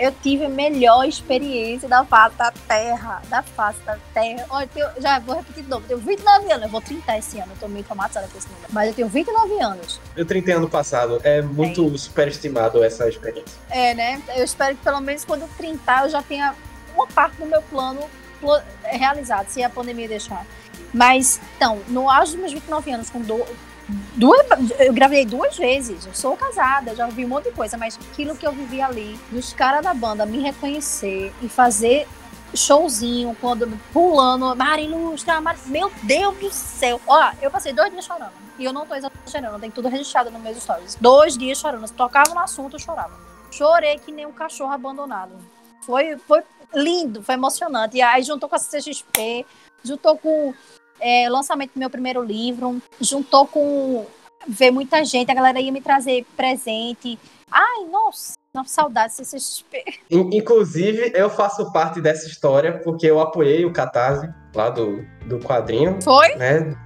eu 0.00 0.12
tive 0.22 0.46
a 0.46 0.48
melhor 0.48 1.04
experiência 1.06 1.86
da 1.86 2.04
face 2.04 2.34
da 2.36 2.50
terra. 2.50 3.22
Da 3.28 3.42
face 3.42 3.78
da 3.84 3.98
terra. 4.14 4.46
Olha, 4.48 4.68
eu 4.74 5.02
já 5.02 5.18
vou 5.18 5.36
repetir 5.36 5.62
de 5.62 5.68
novo. 5.68 5.84
Eu 5.88 5.98
tenho 5.98 6.16
29 6.16 6.52
anos. 6.52 6.62
Eu 6.64 6.68
vou 6.70 6.80
30 6.80 7.18
esse 7.18 7.38
ano. 7.38 7.52
Eu 7.52 7.58
tô 7.60 7.68
meio 7.68 7.84
traumatizada 7.84 8.26
com 8.26 8.38
esse 8.38 8.48
número. 8.48 8.66
Mas 8.72 8.88
eu 8.88 8.94
tenho 8.94 9.08
29 9.08 9.60
anos. 9.60 10.00
Eu 10.16 10.24
30 10.24 10.52
ano 10.52 10.70
passado. 10.70 11.20
É 11.22 11.42
muito 11.42 11.94
é. 11.94 11.98
superestimado 11.98 12.82
essa 12.82 13.08
experiência. 13.08 13.54
É, 13.68 13.94
né? 13.94 14.22
Eu 14.34 14.44
espero 14.44 14.74
que 14.74 14.82
pelo 14.82 15.00
menos 15.00 15.24
quando 15.24 15.42
eu 15.42 15.50
30 15.58 16.04
eu 16.04 16.08
já 16.08 16.22
tenha 16.22 16.54
uma 16.94 17.06
parte 17.06 17.36
do 17.36 17.46
meu 17.46 17.62
plano 17.62 18.00
realizado, 18.82 19.48
se 19.48 19.62
a 19.62 19.70
pandemia 19.70 20.08
deixar. 20.08 20.46
Mas, 20.92 21.40
então, 21.56 21.80
no 21.88 22.10
auge 22.10 22.32
dos 22.32 22.40
meus 22.40 22.52
29 22.52 22.90
anos, 22.90 23.10
com 23.10 23.20
do, 23.20 23.44
duas, 24.16 24.46
eu 24.78 24.92
gravei 24.92 25.24
duas 25.24 25.56
vezes, 25.56 26.06
eu 26.06 26.14
sou 26.14 26.36
casada, 26.36 26.94
já 26.94 27.06
vi 27.06 27.24
um 27.24 27.28
monte 27.28 27.44
de 27.44 27.52
coisa, 27.52 27.76
mas 27.76 27.98
aquilo 28.10 28.36
que 28.36 28.46
eu 28.46 28.52
vivi 28.52 28.80
ali, 28.80 29.18
dos 29.30 29.52
caras 29.52 29.82
da 29.82 29.94
banda 29.94 30.26
me 30.26 30.40
reconhecer 30.40 31.32
e 31.42 31.48
fazer 31.48 32.06
showzinho, 32.54 33.36
quando 33.40 33.68
pulando, 33.92 34.54
Mari 34.56 34.84
Ilustra, 34.84 35.40
meu 35.66 35.90
Deus 36.02 36.36
do 36.36 36.50
céu. 36.50 37.00
Ó, 37.06 37.30
eu 37.40 37.50
passei 37.50 37.72
dois 37.72 37.90
dias 37.92 38.04
chorando. 38.04 38.32
E 38.58 38.64
eu 38.64 38.72
não 38.72 38.86
tô 38.86 38.94
exagerando, 38.94 39.58
tem 39.58 39.70
tudo 39.70 39.88
registrado 39.88 40.30
nos 40.30 40.42
meus 40.42 40.58
stories. 40.58 40.96
Dois 41.00 41.38
dias 41.38 41.58
chorando. 41.58 41.86
Se 41.86 41.94
tocava 41.94 42.34
no 42.34 42.40
assunto, 42.40 42.74
eu 42.74 42.80
chorava. 42.80 43.12
Chorei 43.50 43.98
que 43.98 44.12
nem 44.12 44.26
um 44.26 44.32
cachorro 44.32 44.72
abandonado. 44.72 45.32
Foi, 45.80 46.16
foi 46.18 46.42
lindo, 46.74 47.22
foi 47.22 47.34
emocionante. 47.34 47.96
E 47.96 48.02
aí 48.02 48.22
juntou 48.22 48.48
com 48.48 48.56
a 48.56 48.58
CXP, 48.58 49.44
juntou 49.82 50.16
com 50.16 50.54
é, 51.00 51.28
o 51.28 51.32
lançamento 51.32 51.72
do 51.74 51.78
meu 51.78 51.90
primeiro 51.90 52.22
livro, 52.22 52.80
juntou 53.00 53.46
com 53.46 54.06
ver 54.46 54.70
muita 54.70 55.04
gente, 55.04 55.30
a 55.30 55.34
galera 55.34 55.60
ia 55.60 55.72
me 55.72 55.80
trazer 55.80 56.24
presente. 56.36 57.18
Ai, 57.50 57.84
nossa, 57.90 58.34
não, 58.54 58.64
saudade 58.64 59.16
de 59.16 59.24
CCXP. 59.24 59.84
Inclusive, 60.10 61.12
eu 61.14 61.28
faço 61.28 61.72
parte 61.72 62.00
dessa 62.00 62.26
história 62.26 62.78
porque 62.78 63.06
eu 63.06 63.20
apoiei 63.20 63.64
o 63.64 63.72
Catarse 63.72 64.28
lá 64.54 64.70
do, 64.70 65.04
do 65.26 65.38
quadrinho. 65.38 65.98
Foi? 66.02 66.34
Né? 66.36 66.76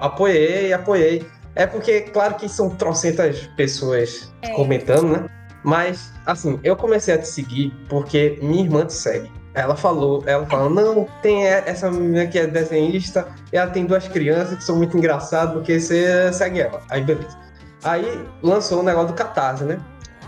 Apoiei, 0.00 0.72
apoiei. 0.72 1.26
É 1.54 1.66
porque, 1.66 2.02
claro 2.02 2.34
que 2.34 2.48
são 2.48 2.68
trocentas 2.68 3.46
pessoas 3.56 4.32
é. 4.42 4.52
comentando, 4.52 5.08
né? 5.08 5.35
Mas, 5.66 6.12
assim, 6.24 6.60
eu 6.62 6.76
comecei 6.76 7.12
a 7.12 7.18
te 7.18 7.26
seguir 7.26 7.74
porque 7.88 8.38
minha 8.40 8.62
irmã 8.62 8.86
te 8.86 8.92
segue. 8.92 9.28
Ela 9.52 9.74
falou, 9.74 10.22
ela 10.24 10.46
falou, 10.46 10.70
não, 10.70 11.08
tem 11.22 11.44
essa 11.44 11.90
menina 11.90 12.24
que 12.26 12.38
é 12.38 12.46
desenhista, 12.46 13.26
ela 13.50 13.68
tem 13.68 13.84
duas 13.84 14.06
crianças 14.06 14.58
que 14.58 14.62
são 14.62 14.76
muito 14.76 14.96
engraçadas, 14.96 15.54
porque 15.54 15.80
você 15.80 16.32
segue 16.32 16.60
ela. 16.60 16.80
Aí, 16.88 17.02
beleza. 17.02 17.36
Aí 17.82 18.24
lançou 18.44 18.78
o 18.78 18.82
negócio 18.84 19.08
do 19.08 19.14
Catarse, 19.14 19.64
né? 19.64 19.80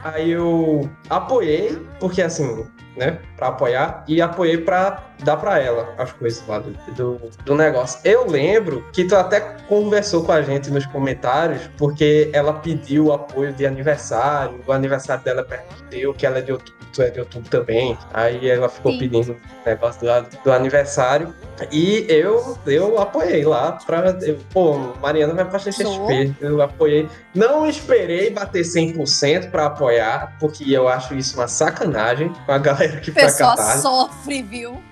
Aí 0.03 0.32
eu 0.32 0.91
apoiei, 1.09 1.86
porque 2.01 2.20
assim, 2.20 2.66
né, 2.99 3.18
para 3.36 3.49
apoiar, 3.49 4.05
e 4.09 4.20
apoiei 4.20 4.59
para 4.59 5.05
dar 5.24 5.36
para 5.36 5.59
ela 5.59 5.94
as 5.96 6.12
coisas 6.12 6.42
lá 6.46 6.59
do, 6.59 6.70
do, 6.94 7.20
do, 7.44 7.55
negócio. 7.55 8.01
Eu 8.05 8.26
lembro 8.28 8.84
que 8.92 9.05
tu 9.05 9.16
até 9.16 9.40
conversou 9.68 10.24
com 10.24 10.32
a 10.32 10.42
gente 10.42 10.70
nos 10.70 10.84
comentários, 10.86 11.62
porque 11.76 12.30
ela 12.32 12.53
pediu 12.53 13.12
apoio 13.12 13.53
de 13.53 13.66
aniversário, 13.66 14.61
o 14.66 14.72
aniversário 14.72 15.22
dela 15.24 15.44
permitiu, 15.44 16.12
que 16.12 16.26
ela 16.26 16.38
é 16.38 16.42
de 16.42 16.53
outubro, 16.53 16.78
tu 16.92 17.03
é 17.03 17.11
de 17.11 17.20
outubro 17.20 17.49
também. 17.49 17.96
Aí 18.12 18.49
ela 18.49 18.68
ficou 18.68 18.92
Sim. 18.92 18.99
pedindo 18.99 19.32
o 19.32 19.68
negócio 19.68 20.01
do, 20.01 20.42
do, 20.44 20.53
aniversário. 20.53 21.34
E 21.72 22.07
eu, 22.09 22.57
eu 22.66 23.01
apoiei 23.01 23.44
lá. 23.44 23.78
Eu, 24.22 24.38
pô, 24.53 24.76
Mariana 25.01 25.34
vai 25.34 25.44
pra 25.44 25.59
CXP. 25.59 26.34
Eu 26.40 26.62
apoiei. 26.62 27.09
Não 27.34 27.66
esperei 27.66 28.30
bater 28.30 28.62
100% 28.62 29.51
pra 29.51 29.66
apoiar, 29.66 30.36
porque 30.38 30.72
eu 30.72 30.88
acho 30.88 31.14
isso 31.14 31.36
uma 31.36 31.49
sacanagem 31.49 32.32
com 32.46 32.53
a 32.53 32.59
galera 32.59 32.88
que 33.01 33.12
foi 33.12 33.22
catar. 33.32 33.78
sofre, 33.78 34.43
viu? 34.43 34.82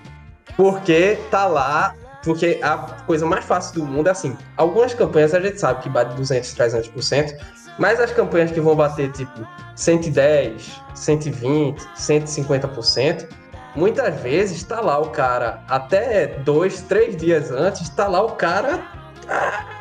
Porque 0.55 1.17
tá 1.29 1.45
lá 1.45 1.93
porque 2.23 2.59
a 2.61 2.77
coisa 3.05 3.25
mais 3.25 3.45
fácil 3.45 3.75
do 3.75 3.85
mundo 3.85 4.07
é 4.07 4.11
assim. 4.11 4.37
Algumas 4.57 4.93
campanhas 4.93 5.33
a 5.33 5.39
gente 5.39 5.59
sabe 5.59 5.81
que 5.81 5.89
bate 5.89 6.13
200, 6.15 6.53
300%, 6.55 7.37
mas 7.79 7.99
as 7.99 8.11
campanhas 8.11 8.51
que 8.51 8.59
vão 8.59 8.75
bater 8.75 9.11
tipo 9.11 9.47
110, 9.75 10.81
120, 10.93 11.79
150%, 11.95 13.27
muitas 13.75 14.19
vezes 14.21 14.57
está 14.57 14.81
lá 14.81 14.99
o 14.99 15.09
cara, 15.09 15.63
até 15.69 16.27
dois, 16.39 16.81
três 16.81 17.15
dias 17.15 17.49
antes, 17.51 17.83
está 17.83 18.07
lá 18.07 18.21
o 18.21 18.31
cara. 18.31 18.81
É, 19.29 19.76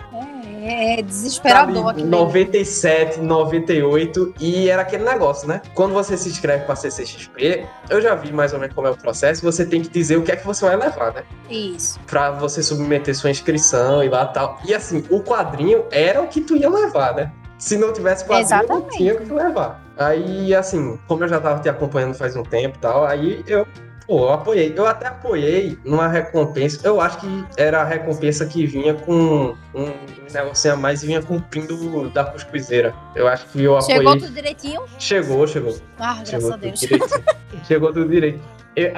é 0.66 1.02
desesperador. 1.02 1.94
Tá 1.94 2.00
97, 2.04 3.20
98 3.20 4.34
e 4.40 4.68
era 4.68 4.82
aquele 4.82 5.04
negócio, 5.04 5.46
né? 5.48 5.62
Quando 5.74 5.94
você 5.94 6.16
se 6.16 6.28
inscreve 6.28 6.64
para 6.64 6.76
CCXP, 6.76 7.66
eu 7.88 8.00
já 8.00 8.14
vi 8.14 8.32
mais 8.32 8.52
ou 8.52 8.58
menos 8.58 8.74
como 8.74 8.86
é 8.86 8.90
o 8.90 8.96
processo, 8.96 9.42
você 9.42 9.64
tem 9.64 9.82
que 9.82 9.88
dizer 9.88 10.16
o 10.16 10.22
que 10.22 10.32
é 10.32 10.36
que 10.36 10.46
você 10.46 10.64
vai 10.64 10.76
levar, 10.76 11.12
né? 11.12 11.22
Isso. 11.48 12.00
Pra 12.06 12.30
você 12.30 12.62
submeter 12.62 13.14
sua 13.14 13.30
inscrição 13.30 14.02
e 14.02 14.08
lá 14.08 14.26
tal. 14.26 14.60
E 14.64 14.74
assim, 14.74 15.04
o 15.10 15.20
quadrinho 15.20 15.84
era 15.90 16.20
o 16.20 16.28
que 16.28 16.40
tu 16.40 16.56
ia 16.56 16.68
levar, 16.68 17.14
né? 17.14 17.32
Se 17.58 17.78
não 17.78 17.92
tivesse 17.92 18.24
quadrinho, 18.24 18.46
Exatamente. 18.46 18.82
não 18.82 18.90
tinha 18.90 19.14
que 19.14 19.32
levar. 19.32 19.82
Aí, 19.96 20.54
assim, 20.54 20.98
como 21.08 21.24
eu 21.24 21.28
já 21.28 21.40
tava 21.40 21.60
te 21.60 21.68
acompanhando 21.68 22.14
faz 22.14 22.36
um 22.36 22.42
tempo 22.42 22.76
e 22.76 22.80
tal, 22.80 23.06
aí 23.06 23.42
eu, 23.46 23.66
pô, 24.06 24.26
eu 24.26 24.32
apoiei. 24.32 24.72
Eu 24.76 24.86
até 24.86 25.08
apoiei 25.08 25.78
numa 25.84 26.08
recompensa. 26.08 26.86
Eu 26.86 27.00
acho 27.00 27.18
que 27.18 27.44
era 27.56 27.82
a 27.82 27.84
recompensa 27.84 28.46
que 28.46 28.66
vinha 28.66 28.94
com 28.94 29.54
um 29.74 29.92
negocinho 30.32 30.74
a 30.74 30.76
mais 30.76 31.02
e 31.02 31.06
vinha 31.06 31.22
com 31.22 31.36
o 31.36 31.42
pin 31.42 31.66
do, 31.66 32.08
da 32.10 32.24
cuscuzeira. 32.24 32.94
Eu 33.14 33.26
acho 33.26 33.46
que 33.46 33.62
eu 33.62 33.76
apoiei. 33.76 33.98
Chegou 33.98 34.18
tudo 34.18 34.32
direitinho? 34.32 34.82
Chegou, 34.98 35.46
chegou. 35.46 35.76
Ah, 35.98 36.24
chegou 36.24 36.50
graças 36.50 36.52
a 36.52 36.56
Deus. 36.56 36.80
chegou 37.66 37.92
tudo 37.92 38.08
direito. 38.08 38.40
Eu, 38.74 38.92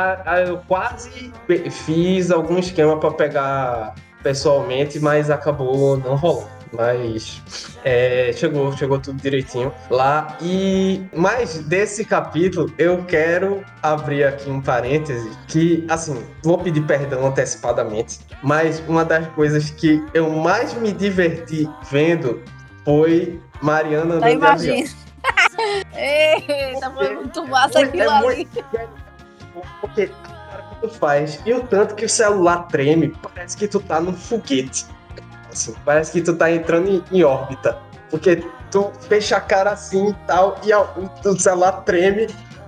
eu 0.46 0.59
quase 0.66 1.32
fiz 1.70 2.30
algum 2.30 2.59
esquema 2.59 2.98
para 2.98 3.12
pegar 3.12 3.94
pessoalmente, 4.22 4.98
mas 4.98 5.30
acabou 5.30 5.96
não 5.96 6.16
rolando. 6.16 6.57
Mas 6.72 7.42
é, 7.84 8.32
chegou, 8.34 8.76
chegou 8.76 8.98
tudo 8.98 9.20
direitinho 9.20 9.72
lá. 9.90 10.36
E 10.40 11.02
mais 11.14 11.58
desse 11.60 12.04
capítulo, 12.04 12.72
eu 12.78 13.04
quero 13.04 13.64
abrir 13.82 14.24
aqui 14.24 14.50
um 14.50 14.60
parêntese 14.60 15.30
que, 15.46 15.84
assim, 15.88 16.24
vou 16.42 16.58
pedir 16.58 16.82
perdão 16.82 17.26
antecipadamente, 17.26 18.20
mas 18.42 18.82
uma 18.86 19.04
das 19.04 19.26
coisas 19.28 19.70
que 19.70 20.04
eu 20.12 20.30
mais 20.30 20.74
me 20.74 20.92
diverti 20.92 21.68
vendo 21.90 22.42
foi 22.84 23.40
Mariana 23.60 24.14
andando 24.14 24.30
imagina. 24.30 24.88
Eita, 25.94 26.90
foi 26.92 27.14
muito 27.14 27.46
massa 27.46 27.80
aquilo 27.80 28.02
é 28.02 28.08
ali. 28.08 28.48
porque 29.80 30.10
tu 30.80 30.88
faz 30.88 31.40
e 31.44 31.52
o 31.52 31.62
tanto 31.66 31.94
que 31.94 32.04
o 32.04 32.08
celular 32.08 32.68
treme, 32.68 33.12
parece 33.22 33.56
que 33.56 33.66
tu 33.66 33.80
tá 33.80 34.00
num 34.00 34.12
foguete. 34.12 34.86
Parece 35.84 36.12
que 36.12 36.22
tu 36.22 36.34
tá 36.34 36.50
entrando 36.50 36.88
em, 36.88 37.04
em 37.12 37.24
órbita. 37.24 37.78
Porque 38.11 38.42
tu 38.70 38.90
fecha 39.09 39.36
a 39.36 39.40
cara 39.40 39.70
assim 39.72 40.11
e 40.11 40.14
tal, 40.26 40.59
e 40.64 40.72
o, 40.72 41.11
o 41.24 41.38
celular 41.38 41.72
treme, 41.84 42.26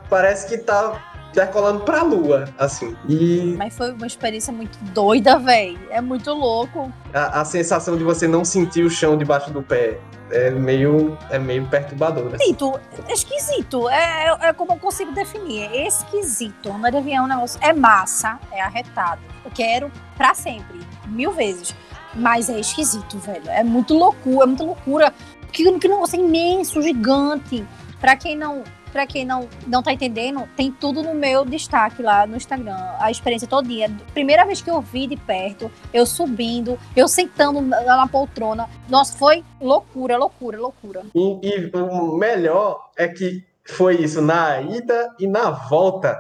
parece 0.09 0.49
que 0.49 0.59
tá 0.59 1.01
decolando 1.33 1.81
pra 1.81 2.03
lua, 2.03 2.47
assim. 2.59 2.97
E... 3.09 3.55
Mas 3.57 3.77
foi 3.77 3.93
uma 3.93 4.07
experiência 4.07 4.53
muito 4.53 4.77
doida, 4.93 5.39
velho. 5.39 5.79
É 5.91 6.01
muito 6.01 6.33
louco. 6.33 6.93
A, 7.15 7.41
a, 7.41 7.45
sensação 7.45 7.97
de 7.97 8.05
você 8.05 8.27
não 8.27 8.45
sentir 8.45 8.85
o 8.85 8.91
chão 8.91 9.17
debaixo 9.17 9.51
do 9.53 9.63
pé 9.63 9.99
é 10.31 10.51
meio, 10.51 11.17
é 11.31 11.39
meio 11.39 11.67
perturbador. 11.69 12.25
Né? 12.25 12.37
Esquisito, 12.37 12.81
é 13.07 13.13
esquisito. 13.13 13.89
É, 13.89 14.27
é, 14.27 14.49
é 14.49 14.53
como 14.53 14.73
eu 14.73 14.79
consigo 14.79 15.13
definir. 15.13 15.71
É 15.73 15.87
esquisito. 15.87 16.71
Andar 16.71 16.91
de 16.91 16.97
avião 16.99 17.25
é 17.25 17.27
um 17.27 17.29
negócio. 17.29 17.59
É 17.63 17.73
massa, 17.73 18.39
é 18.53 18.61
arretado. 18.61 19.21
Eu 19.45 19.51
quero 19.51 19.91
pra 20.17 20.35
sempre, 20.35 20.81
mil 21.07 21.33
vezes. 21.33 21.75
Mas 22.15 22.49
é 22.49 22.59
esquisito, 22.59 23.19
velho. 23.19 23.49
É 23.49 23.63
muito 23.63 23.95
loucura, 23.95 24.45
é 24.45 24.47
muita 24.47 24.65
loucura. 24.65 25.15
Que, 25.53 25.79
que 25.79 25.89
negócio 25.89 26.19
é 26.19 26.23
imenso, 26.23 26.83
gigante. 26.83 27.65
Pra 28.01 28.17
quem 28.17 28.37
não. 28.37 28.65
Pra 28.93 29.07
quem 29.07 29.25
não, 29.25 29.49
não 29.69 29.85
tá 29.85 29.93
entendendo, 29.93 30.49
tem 30.57 30.73
tudo 30.73 31.01
no 31.01 31.15
meu 31.15 31.45
destaque 31.45 32.03
lá 32.03 32.27
no 32.27 32.37
Instagram. 32.37 32.77
A 32.99 33.09
experiência 33.09 33.47
todinha. 33.47 33.89
Primeira 34.13 34.45
vez 34.45 34.61
que 34.61 34.69
eu 34.69 34.81
vi 34.81 35.07
de 35.07 35.17
perto, 35.17 35.71
eu 35.95 36.05
subindo, 36.05 36.77
eu 36.97 37.07
sentando 37.07 37.61
na 37.61 38.09
poltrona. 38.09 38.69
Nossa, 38.89 39.17
foi 39.17 39.45
loucura, 39.61 40.17
loucura, 40.17 40.59
loucura. 40.59 41.03
E, 41.15 41.21
e 41.41 41.71
o 41.77 42.17
melhor 42.17 42.91
é 42.97 43.07
que 43.07 43.45
foi 43.65 44.03
isso 44.03 44.21
na 44.21 44.61
ida 44.61 45.15
e 45.21 45.27
na 45.29 45.51
volta. 45.51 46.19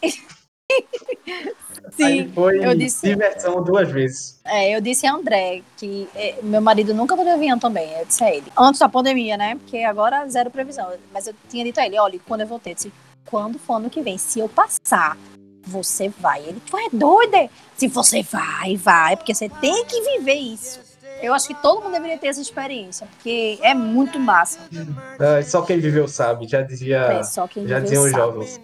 Sim, 1.96 2.04
Aí 2.04 2.28
foi 2.28 2.62
eu 2.62 2.74
disse, 2.74 3.06
diversão 3.06 3.62
duas 3.64 3.90
vezes. 3.90 4.38
É, 4.44 4.76
eu 4.76 4.82
disse 4.82 5.06
a 5.06 5.14
André 5.14 5.62
que 5.78 6.06
é, 6.14 6.34
meu 6.42 6.60
marido 6.60 6.92
nunca 6.92 7.16
de 7.16 7.30
avião 7.30 7.58
também. 7.58 7.90
Eu 7.98 8.04
disse 8.04 8.22
a 8.22 8.34
ele. 8.34 8.52
Antes 8.56 8.80
da 8.80 8.88
pandemia, 8.88 9.36
né? 9.38 9.54
Porque 9.54 9.78
agora 9.78 10.28
zero 10.28 10.50
previsão. 10.50 10.92
Mas 11.12 11.26
eu 11.26 11.34
tinha 11.48 11.64
dito 11.64 11.80
a 11.80 11.86
ele: 11.86 11.98
olha, 11.98 12.20
quando 12.26 12.42
eu 12.42 12.46
voltei, 12.46 12.72
eu 12.72 12.76
disse, 12.76 12.92
quando 13.24 13.58
for 13.58 13.76
ano 13.76 13.88
que 13.88 14.02
vem, 14.02 14.18
se 14.18 14.38
eu 14.38 14.48
passar, 14.48 15.16
você 15.66 16.10
vai. 16.10 16.42
Ele, 16.42 16.60
tu 16.66 16.76
é 16.76 16.88
doida? 16.92 17.48
Se 17.76 17.88
você 17.88 18.22
vai, 18.22 18.76
vai, 18.76 19.16
porque 19.16 19.34
você 19.34 19.48
tem 19.48 19.84
que 19.86 20.00
viver 20.18 20.34
isso. 20.34 20.85
Eu 21.22 21.32
acho 21.32 21.48
que 21.48 21.54
todo 21.54 21.82
mundo 21.82 21.92
deveria 21.92 22.18
ter 22.18 22.28
essa 22.28 22.40
experiência, 22.40 23.06
porque 23.06 23.58
é 23.62 23.74
muito 23.74 24.18
massa. 24.18 24.58
É, 25.18 25.42
só 25.42 25.62
quem 25.62 25.78
viveu 25.78 26.06
sabe, 26.06 26.46
já 26.46 26.62
dizia. 26.62 26.98
É, 26.98 27.22
já 27.66 27.80
diziam 27.80 28.04
os 28.04 28.10
jovens. 28.10 28.60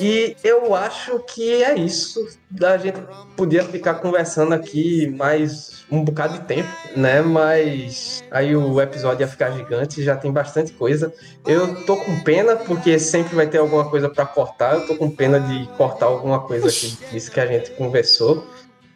E 0.00 0.36
eu 0.42 0.74
acho 0.74 1.18
que 1.20 1.62
é 1.62 1.78
isso. 1.78 2.26
A 2.62 2.78
gente 2.78 2.98
podia 3.36 3.62
ficar 3.62 3.94
conversando 3.94 4.54
aqui 4.54 5.08
mais 5.10 5.84
um 5.90 6.02
bocado 6.02 6.34
de 6.34 6.44
tempo, 6.44 6.68
né? 6.96 7.20
Mas 7.20 8.22
aí 8.30 8.56
o 8.56 8.80
episódio 8.80 9.22
ia 9.22 9.28
ficar 9.28 9.50
gigante, 9.50 10.02
já 10.02 10.16
tem 10.16 10.32
bastante 10.32 10.72
coisa. 10.72 11.12
Eu 11.46 11.84
tô 11.84 11.96
com 11.96 12.20
pena, 12.20 12.56
porque 12.56 12.98
sempre 12.98 13.34
vai 13.34 13.46
ter 13.46 13.58
alguma 13.58 13.88
coisa 13.88 14.08
para 14.08 14.24
cortar. 14.24 14.74
Eu 14.74 14.86
tô 14.86 14.96
com 14.96 15.10
pena 15.10 15.38
de 15.38 15.66
cortar 15.76 16.06
alguma 16.06 16.40
coisa 16.40 16.68
aqui 16.68 16.96
disso 17.10 17.30
que 17.30 17.40
a 17.40 17.46
gente 17.46 17.70
conversou. 17.72 18.46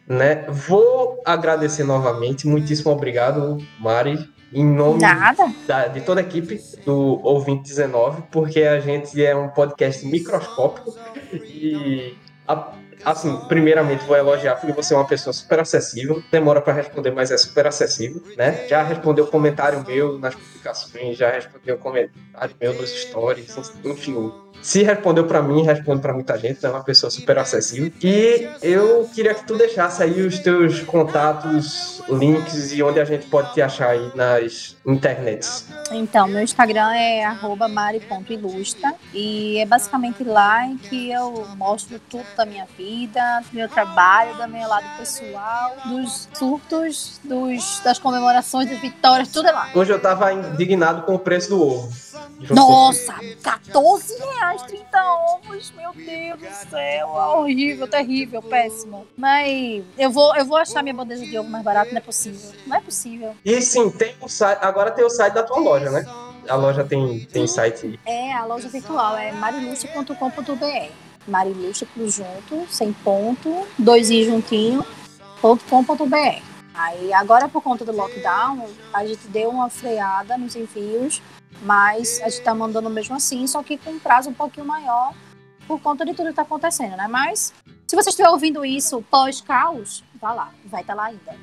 Né? 0.07 0.45
Vou 0.49 1.21
agradecer 1.25 1.83
novamente, 1.83 2.47
muitíssimo 2.47 2.91
obrigado, 2.91 3.57
Mari, 3.79 4.29
em 4.53 4.63
nome 4.63 4.99
da, 5.67 5.87
de 5.87 6.01
toda 6.01 6.21
a 6.21 6.23
equipe 6.23 6.59
do 6.85 7.19
Ouvinte 7.23 7.63
19, 7.63 8.23
porque 8.31 8.61
a 8.61 8.79
gente 8.79 9.23
é 9.23 9.35
um 9.35 9.49
podcast 9.49 10.05
microscópico 10.05 10.95
e, 11.33 12.15
a, 12.47 12.73
assim, 13.03 13.35
primeiramente 13.47 14.05
vou 14.05 14.15
elogiar 14.15 14.55
porque 14.55 14.73
você 14.73 14.93
é 14.93 14.97
uma 14.97 15.07
pessoa 15.07 15.33
super 15.33 15.59
acessível, 15.59 16.21
demora 16.31 16.61
para 16.61 16.73
responder, 16.73 17.11
mas 17.11 17.31
é 17.31 17.37
super 17.37 17.67
acessível, 17.67 18.21
né? 18.37 18.67
Já 18.67 18.83
respondeu 18.83 19.27
comentário 19.27 19.83
meu 19.85 20.17
nas 20.19 20.35
publicações, 20.35 21.17
já 21.17 21.31
respondeu 21.31 21.77
comentário 21.77 22.55
meu 22.59 22.73
nos 22.73 22.89
stories, 22.89 23.55
enfim, 23.83 24.31
se 24.65 24.81
respondeu 24.81 25.25
para 25.27 25.43
mim, 25.43 25.61
responde 25.61 26.01
para 26.01 26.11
muita 26.11 26.37
gente, 26.39 26.65
é 26.65 26.69
uma 26.69 26.83
pessoa 26.83 27.11
super 27.11 27.37
acessível. 27.37 27.91
E 28.01 28.49
eu 28.63 29.07
queria 29.13 29.35
que 29.35 29.45
tu 29.45 29.55
deixasse 29.55 30.01
aí 30.01 30.21
os 30.21 30.39
teus 30.39 30.81
contatos, 30.81 32.01
links 32.09 32.71
e 32.71 32.81
onde 32.81 32.99
a 32.99 33.05
gente 33.05 33.27
pode 33.27 33.53
te 33.53 33.61
achar 33.61 33.89
aí 33.89 34.11
nas 34.15 34.75
internets. 34.85 35.67
Então, 35.91 36.27
meu 36.27 36.41
Instagram 36.41 36.93
é 36.95 37.25
mari.ilustra 37.69 38.95
e 39.13 39.59
é 39.59 39.65
basicamente 39.67 40.23
lá 40.23 40.65
em 40.65 40.77
que 40.77 41.11
eu 41.11 41.47
mostro 41.55 41.99
tudo 42.09 42.25
da 42.35 42.45
minha 42.45 42.65
vida, 42.77 42.84
do 42.85 43.55
meu 43.55 43.67
trabalho, 43.67 44.35
do 44.35 44.47
meu 44.47 44.67
lado 44.67 44.85
pessoal, 44.97 45.75
dos 45.85 46.29
surtos, 46.33 47.19
dos, 47.23 47.79
das 47.83 47.97
comemorações, 47.97 48.69
das 48.69 48.79
vitórias, 48.79 49.29
tudo 49.29 49.47
é 49.47 49.51
lá. 49.51 49.69
Hoje 49.73 49.91
eu 49.91 49.99
tava 49.99 50.31
indignado 50.31 51.01
com 51.03 51.15
o 51.15 51.19
preço 51.19 51.49
do 51.49 51.61
ovo. 51.61 52.05
Nossa, 52.49 53.13
14 53.41 54.17
reais, 54.17 54.61
30 54.63 55.03
ovos, 55.03 55.73
meu 55.75 55.93
Deus 55.93 56.39
do 56.39 56.69
céu, 56.69 56.79
é 56.79 57.05
horrível, 57.37 57.87
terrível, 57.87 58.41
péssimo. 58.41 59.07
Mas 59.17 59.83
eu 59.97 60.11
vou, 60.11 60.35
eu 60.35 60.45
vou 60.45 60.57
achar 60.57 60.83
minha 60.83 60.93
bandeja 60.93 61.25
de 61.25 61.37
ovo 61.37 61.49
mais 61.49 61.63
barata, 61.63 61.91
não 61.91 61.97
é 61.97 62.01
possível. 62.01 62.51
Não 62.67 62.77
é 62.77 62.81
possível. 62.81 63.35
E 63.43 63.61
sim, 63.61 63.89
tem 63.89 64.15
o 64.21 64.27
site, 64.27 64.59
agora 64.61 64.91
tem 64.91 65.03
o 65.03 65.09
site 65.09 65.33
da 65.33 65.43
tua 65.43 65.59
loja, 65.59 65.89
né? 65.89 66.05
A 66.47 66.55
loja 66.55 66.83
tem, 66.83 67.25
tem 67.31 67.47
site. 67.47 67.99
É, 68.05 68.33
a 68.33 68.45
loja 68.45 68.69
virtual 68.69 69.17
é 69.17 69.31
mariluce.com.br. 69.31 71.14
Mariluce 71.27 71.85
pro 71.85 72.09
junto, 72.09 72.67
sem 72.69 72.93
ponto, 72.93 73.67
dois 73.77 74.09
i 74.09 74.23
juntinho, 74.23 74.85
.com.br. 75.41 76.41
Aí 76.73 77.13
agora 77.13 77.47
por 77.47 77.61
conta 77.61 77.85
do 77.85 77.91
lockdown, 77.91 78.67
a 78.93 79.05
gente 79.05 79.27
deu 79.27 79.49
uma 79.49 79.69
freada 79.69 80.37
nos 80.37 80.55
envios 80.55 81.21
mas 81.61 82.19
a 82.21 82.25
gente 82.25 82.39
está 82.39 82.53
mandando 82.53 82.89
mesmo 82.89 83.15
assim, 83.15 83.45
só 83.47 83.63
que 83.63 83.77
com 83.77 83.91
um 83.91 83.99
prazo 83.99 84.29
um 84.29 84.33
pouquinho 84.33 84.65
maior 84.65 85.13
por 85.67 85.81
conta 85.81 86.05
de 86.05 86.11
tudo 86.13 86.25
que 86.25 86.31
está 86.31 86.43
acontecendo, 86.43 86.95
né? 86.95 87.07
Mas 87.09 87.53
se 87.87 87.95
você 87.95 88.09
estiver 88.09 88.29
ouvindo 88.29 88.63
isso 88.63 89.03
pós-caos, 89.09 90.03
vá 90.21 90.31
lá, 90.33 90.51
vai 90.65 90.81
estar 90.81 90.95
tá 90.95 91.01
lá 91.01 91.07
ainda. 91.07 91.35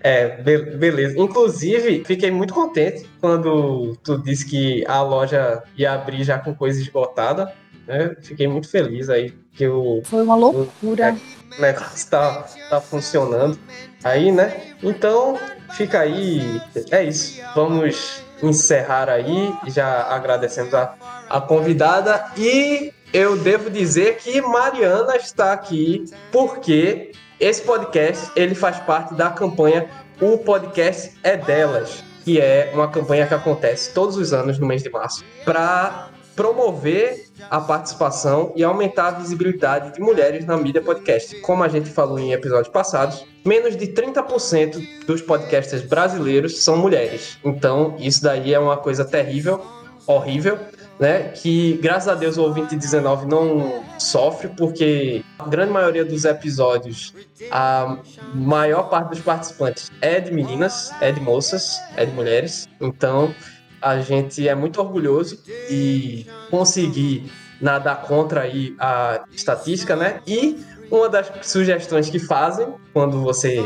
É, 0.00 0.40
be 0.42 0.58
beleza. 0.76 1.18
Inclusive, 1.18 2.02
fiquei 2.04 2.30
muito 2.30 2.54
contente 2.54 3.06
quando 3.20 3.96
tu 4.02 4.16
disse 4.22 4.46
que 4.46 4.86
a 4.86 5.02
loja 5.02 5.62
ia 5.76 5.92
abrir 5.92 6.24
já 6.24 6.38
com 6.38 6.54
coisa 6.54 6.80
esgotada. 6.80 7.52
Né? 7.86 8.16
Fiquei 8.20 8.48
muito 8.48 8.68
feliz 8.68 9.08
aí 9.08 9.32
que 9.52 9.66
o. 9.66 10.02
Foi 10.04 10.22
uma 10.22 10.36
loucura. 10.36 11.16
O 11.56 11.60
negócio 11.60 11.94
está 11.94 12.46
tá 12.68 12.80
funcionando 12.80 13.58
aí, 14.02 14.32
né? 14.32 14.74
Então, 14.82 15.38
fica 15.72 16.00
aí. 16.00 16.60
É 16.90 17.04
isso. 17.04 17.40
Vamos 17.54 18.22
encerrar 18.42 19.08
aí. 19.08 19.54
Já 19.68 20.02
agradecemos 20.02 20.74
a, 20.74 20.94
a 21.28 21.40
convidada 21.40 22.26
e 22.36 22.92
eu 23.12 23.36
devo 23.36 23.70
dizer 23.70 24.16
que 24.16 24.40
Mariana 24.40 25.16
está 25.16 25.52
aqui 25.52 26.04
porque 26.32 27.12
esse 27.38 27.62
podcast 27.62 28.30
ele 28.34 28.54
faz 28.54 28.78
parte 28.80 29.14
da 29.14 29.30
campanha 29.30 29.88
O 30.20 30.38
Podcast 30.38 31.12
é 31.22 31.36
Delas, 31.36 32.02
que 32.24 32.40
é 32.40 32.70
uma 32.74 32.88
campanha 32.88 33.26
que 33.26 33.34
acontece 33.34 33.92
todos 33.92 34.16
os 34.16 34.32
anos 34.32 34.58
no 34.58 34.66
mês 34.66 34.82
de 34.82 34.90
março 34.90 35.24
para 35.44 36.10
promover 36.34 37.25
a 37.50 37.60
participação 37.60 38.52
e 38.56 38.64
aumentar 38.64 39.08
a 39.08 39.10
visibilidade 39.12 39.94
de 39.94 40.00
mulheres 40.00 40.44
na 40.44 40.56
mídia 40.56 40.82
podcast. 40.82 41.40
Como 41.40 41.62
a 41.62 41.68
gente 41.68 41.90
falou 41.90 42.18
em 42.18 42.32
episódios 42.32 42.68
passados, 42.68 43.24
menos 43.44 43.76
de 43.76 43.86
30% 43.88 45.06
dos 45.06 45.22
podcasters 45.22 45.82
brasileiros 45.82 46.64
são 46.64 46.76
mulheres. 46.76 47.38
Então, 47.44 47.96
isso 47.98 48.22
daí 48.22 48.52
é 48.52 48.58
uma 48.58 48.76
coisa 48.76 49.04
terrível, 49.04 49.64
horrível, 50.06 50.58
né? 50.98 51.28
Que 51.28 51.78
graças 51.82 52.08
a 52.08 52.14
Deus 52.14 52.36
o 52.36 52.42
ouvinte 52.42 52.76
19 52.76 53.26
não 53.26 53.84
sofre, 53.98 54.48
porque 54.48 55.22
a 55.38 55.48
grande 55.48 55.72
maioria 55.72 56.04
dos 56.04 56.24
episódios, 56.24 57.14
a 57.50 57.98
maior 58.34 58.84
parte 58.84 59.10
dos 59.10 59.20
participantes 59.20 59.90
é 60.00 60.20
de 60.20 60.32
meninas, 60.32 60.92
é 61.00 61.12
de 61.12 61.20
moças, 61.20 61.80
é 61.96 62.06
de 62.06 62.12
mulheres. 62.12 62.66
Então, 62.80 63.34
a 63.80 64.00
gente 64.00 64.46
é 64.46 64.54
muito 64.54 64.80
orgulhoso 64.80 65.42
de 65.68 66.26
conseguir 66.50 67.30
nadar 67.60 68.02
contra 68.02 68.42
aí 68.42 68.74
a 68.78 69.24
estatística, 69.32 69.96
né? 69.96 70.20
E 70.26 70.58
uma 70.90 71.08
das 71.08 71.30
sugestões 71.42 72.08
que 72.08 72.18
fazem 72.18 72.74
quando 72.92 73.20
você 73.20 73.60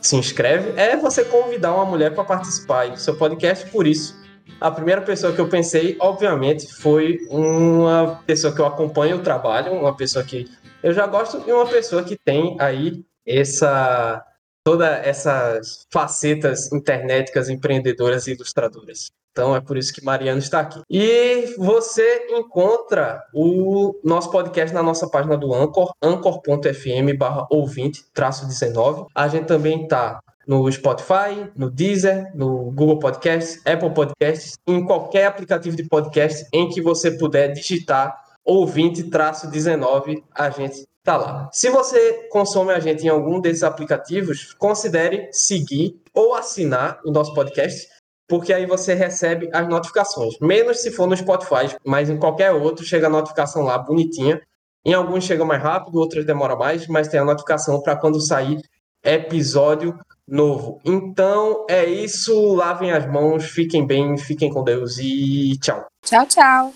se 0.00 0.16
inscreve 0.16 0.78
é 0.80 0.96
você 0.96 1.24
convidar 1.24 1.74
uma 1.74 1.84
mulher 1.84 2.14
para 2.14 2.24
participar 2.24 2.88
do 2.90 2.98
seu 2.98 3.16
podcast. 3.16 3.68
Por 3.70 3.86
isso, 3.86 4.16
a 4.60 4.70
primeira 4.70 5.02
pessoa 5.02 5.32
que 5.32 5.40
eu 5.40 5.48
pensei, 5.48 5.96
obviamente, 6.00 6.72
foi 6.74 7.18
uma 7.28 8.22
pessoa 8.26 8.54
que 8.54 8.60
eu 8.60 8.66
acompanho 8.66 9.16
o 9.16 9.22
trabalho, 9.22 9.72
uma 9.72 9.96
pessoa 9.96 10.24
que 10.24 10.46
eu 10.82 10.92
já 10.92 11.06
gosto 11.06 11.42
e 11.46 11.52
uma 11.52 11.66
pessoa 11.66 12.02
que 12.02 12.16
tem 12.16 12.56
aí 12.60 13.04
essa 13.26 14.24
toda 14.64 14.88
essas 14.96 15.86
facetas 15.92 16.72
internéticas 16.72 17.50
empreendedoras 17.50 18.26
e 18.26 18.32
ilustradoras. 18.32 19.10
Então 19.34 19.54
é 19.54 19.60
por 19.60 19.76
isso 19.76 19.92
que 19.92 20.04
Mariano 20.04 20.38
está 20.38 20.60
aqui. 20.60 20.80
E 20.88 21.52
você 21.58 22.28
encontra 22.30 23.20
o 23.34 23.98
nosso 24.04 24.30
podcast 24.30 24.72
na 24.72 24.80
nossa 24.80 25.10
página 25.10 25.36
do 25.36 25.52
Anchor, 25.52 25.92
anchor.fm 26.00 27.18
barra 27.18 27.44
ouvinte, 27.50 28.04
traço 28.14 28.46
19. 28.46 29.06
A 29.12 29.26
gente 29.26 29.46
também 29.46 29.82
está 29.82 30.20
no 30.46 30.70
Spotify, 30.70 31.50
no 31.56 31.68
Deezer, 31.68 32.30
no 32.32 32.70
Google 32.70 33.00
Podcasts, 33.00 33.60
Apple 33.66 33.90
Podcasts, 33.90 34.54
em 34.68 34.84
qualquer 34.84 35.26
aplicativo 35.26 35.76
de 35.76 35.82
podcast 35.88 36.46
em 36.52 36.68
que 36.68 36.80
você 36.80 37.10
puder 37.10 37.48
digitar 37.48 38.14
ouvinte 38.44 39.02
traço 39.04 39.50
19, 39.50 40.22
a 40.32 40.50
gente 40.50 40.86
tá 41.02 41.16
lá. 41.16 41.50
Se 41.52 41.68
você 41.70 42.28
consome 42.30 42.72
a 42.72 42.78
gente 42.78 43.04
em 43.04 43.08
algum 43.08 43.40
desses 43.40 43.62
aplicativos, 43.62 44.54
considere 44.54 45.28
seguir 45.32 46.00
ou 46.14 46.34
assinar 46.34 47.00
o 47.04 47.10
nosso 47.10 47.34
podcast 47.34 47.88
porque 48.28 48.52
aí 48.52 48.66
você 48.66 48.94
recebe 48.94 49.48
as 49.52 49.68
notificações. 49.68 50.34
Menos 50.40 50.80
se 50.80 50.90
for 50.90 51.06
no 51.06 51.16
Spotify, 51.16 51.76
mas 51.84 52.08
em 52.08 52.18
qualquer 52.18 52.52
outro 52.52 52.84
chega 52.84 53.06
a 53.06 53.10
notificação 53.10 53.62
lá 53.62 53.78
bonitinha. 53.78 54.40
Em 54.84 54.92
alguns 54.92 55.24
chega 55.24 55.44
mais 55.44 55.62
rápido, 55.62 55.98
outros 55.98 56.26
demora 56.26 56.56
mais, 56.56 56.86
mas 56.86 57.08
tem 57.08 57.20
a 57.20 57.24
notificação 57.24 57.80
para 57.80 57.96
quando 57.96 58.20
sair 58.20 58.60
episódio 59.02 59.98
novo. 60.26 60.80
Então 60.84 61.66
é 61.68 61.84
isso, 61.84 62.54
lavem 62.54 62.92
as 62.92 63.06
mãos, 63.06 63.44
fiquem 63.44 63.86
bem, 63.86 64.16
fiquem 64.16 64.52
com 64.52 64.64
Deus 64.64 64.98
e 64.98 65.58
tchau. 65.60 65.86
Tchau, 66.02 66.26
tchau. 66.26 66.72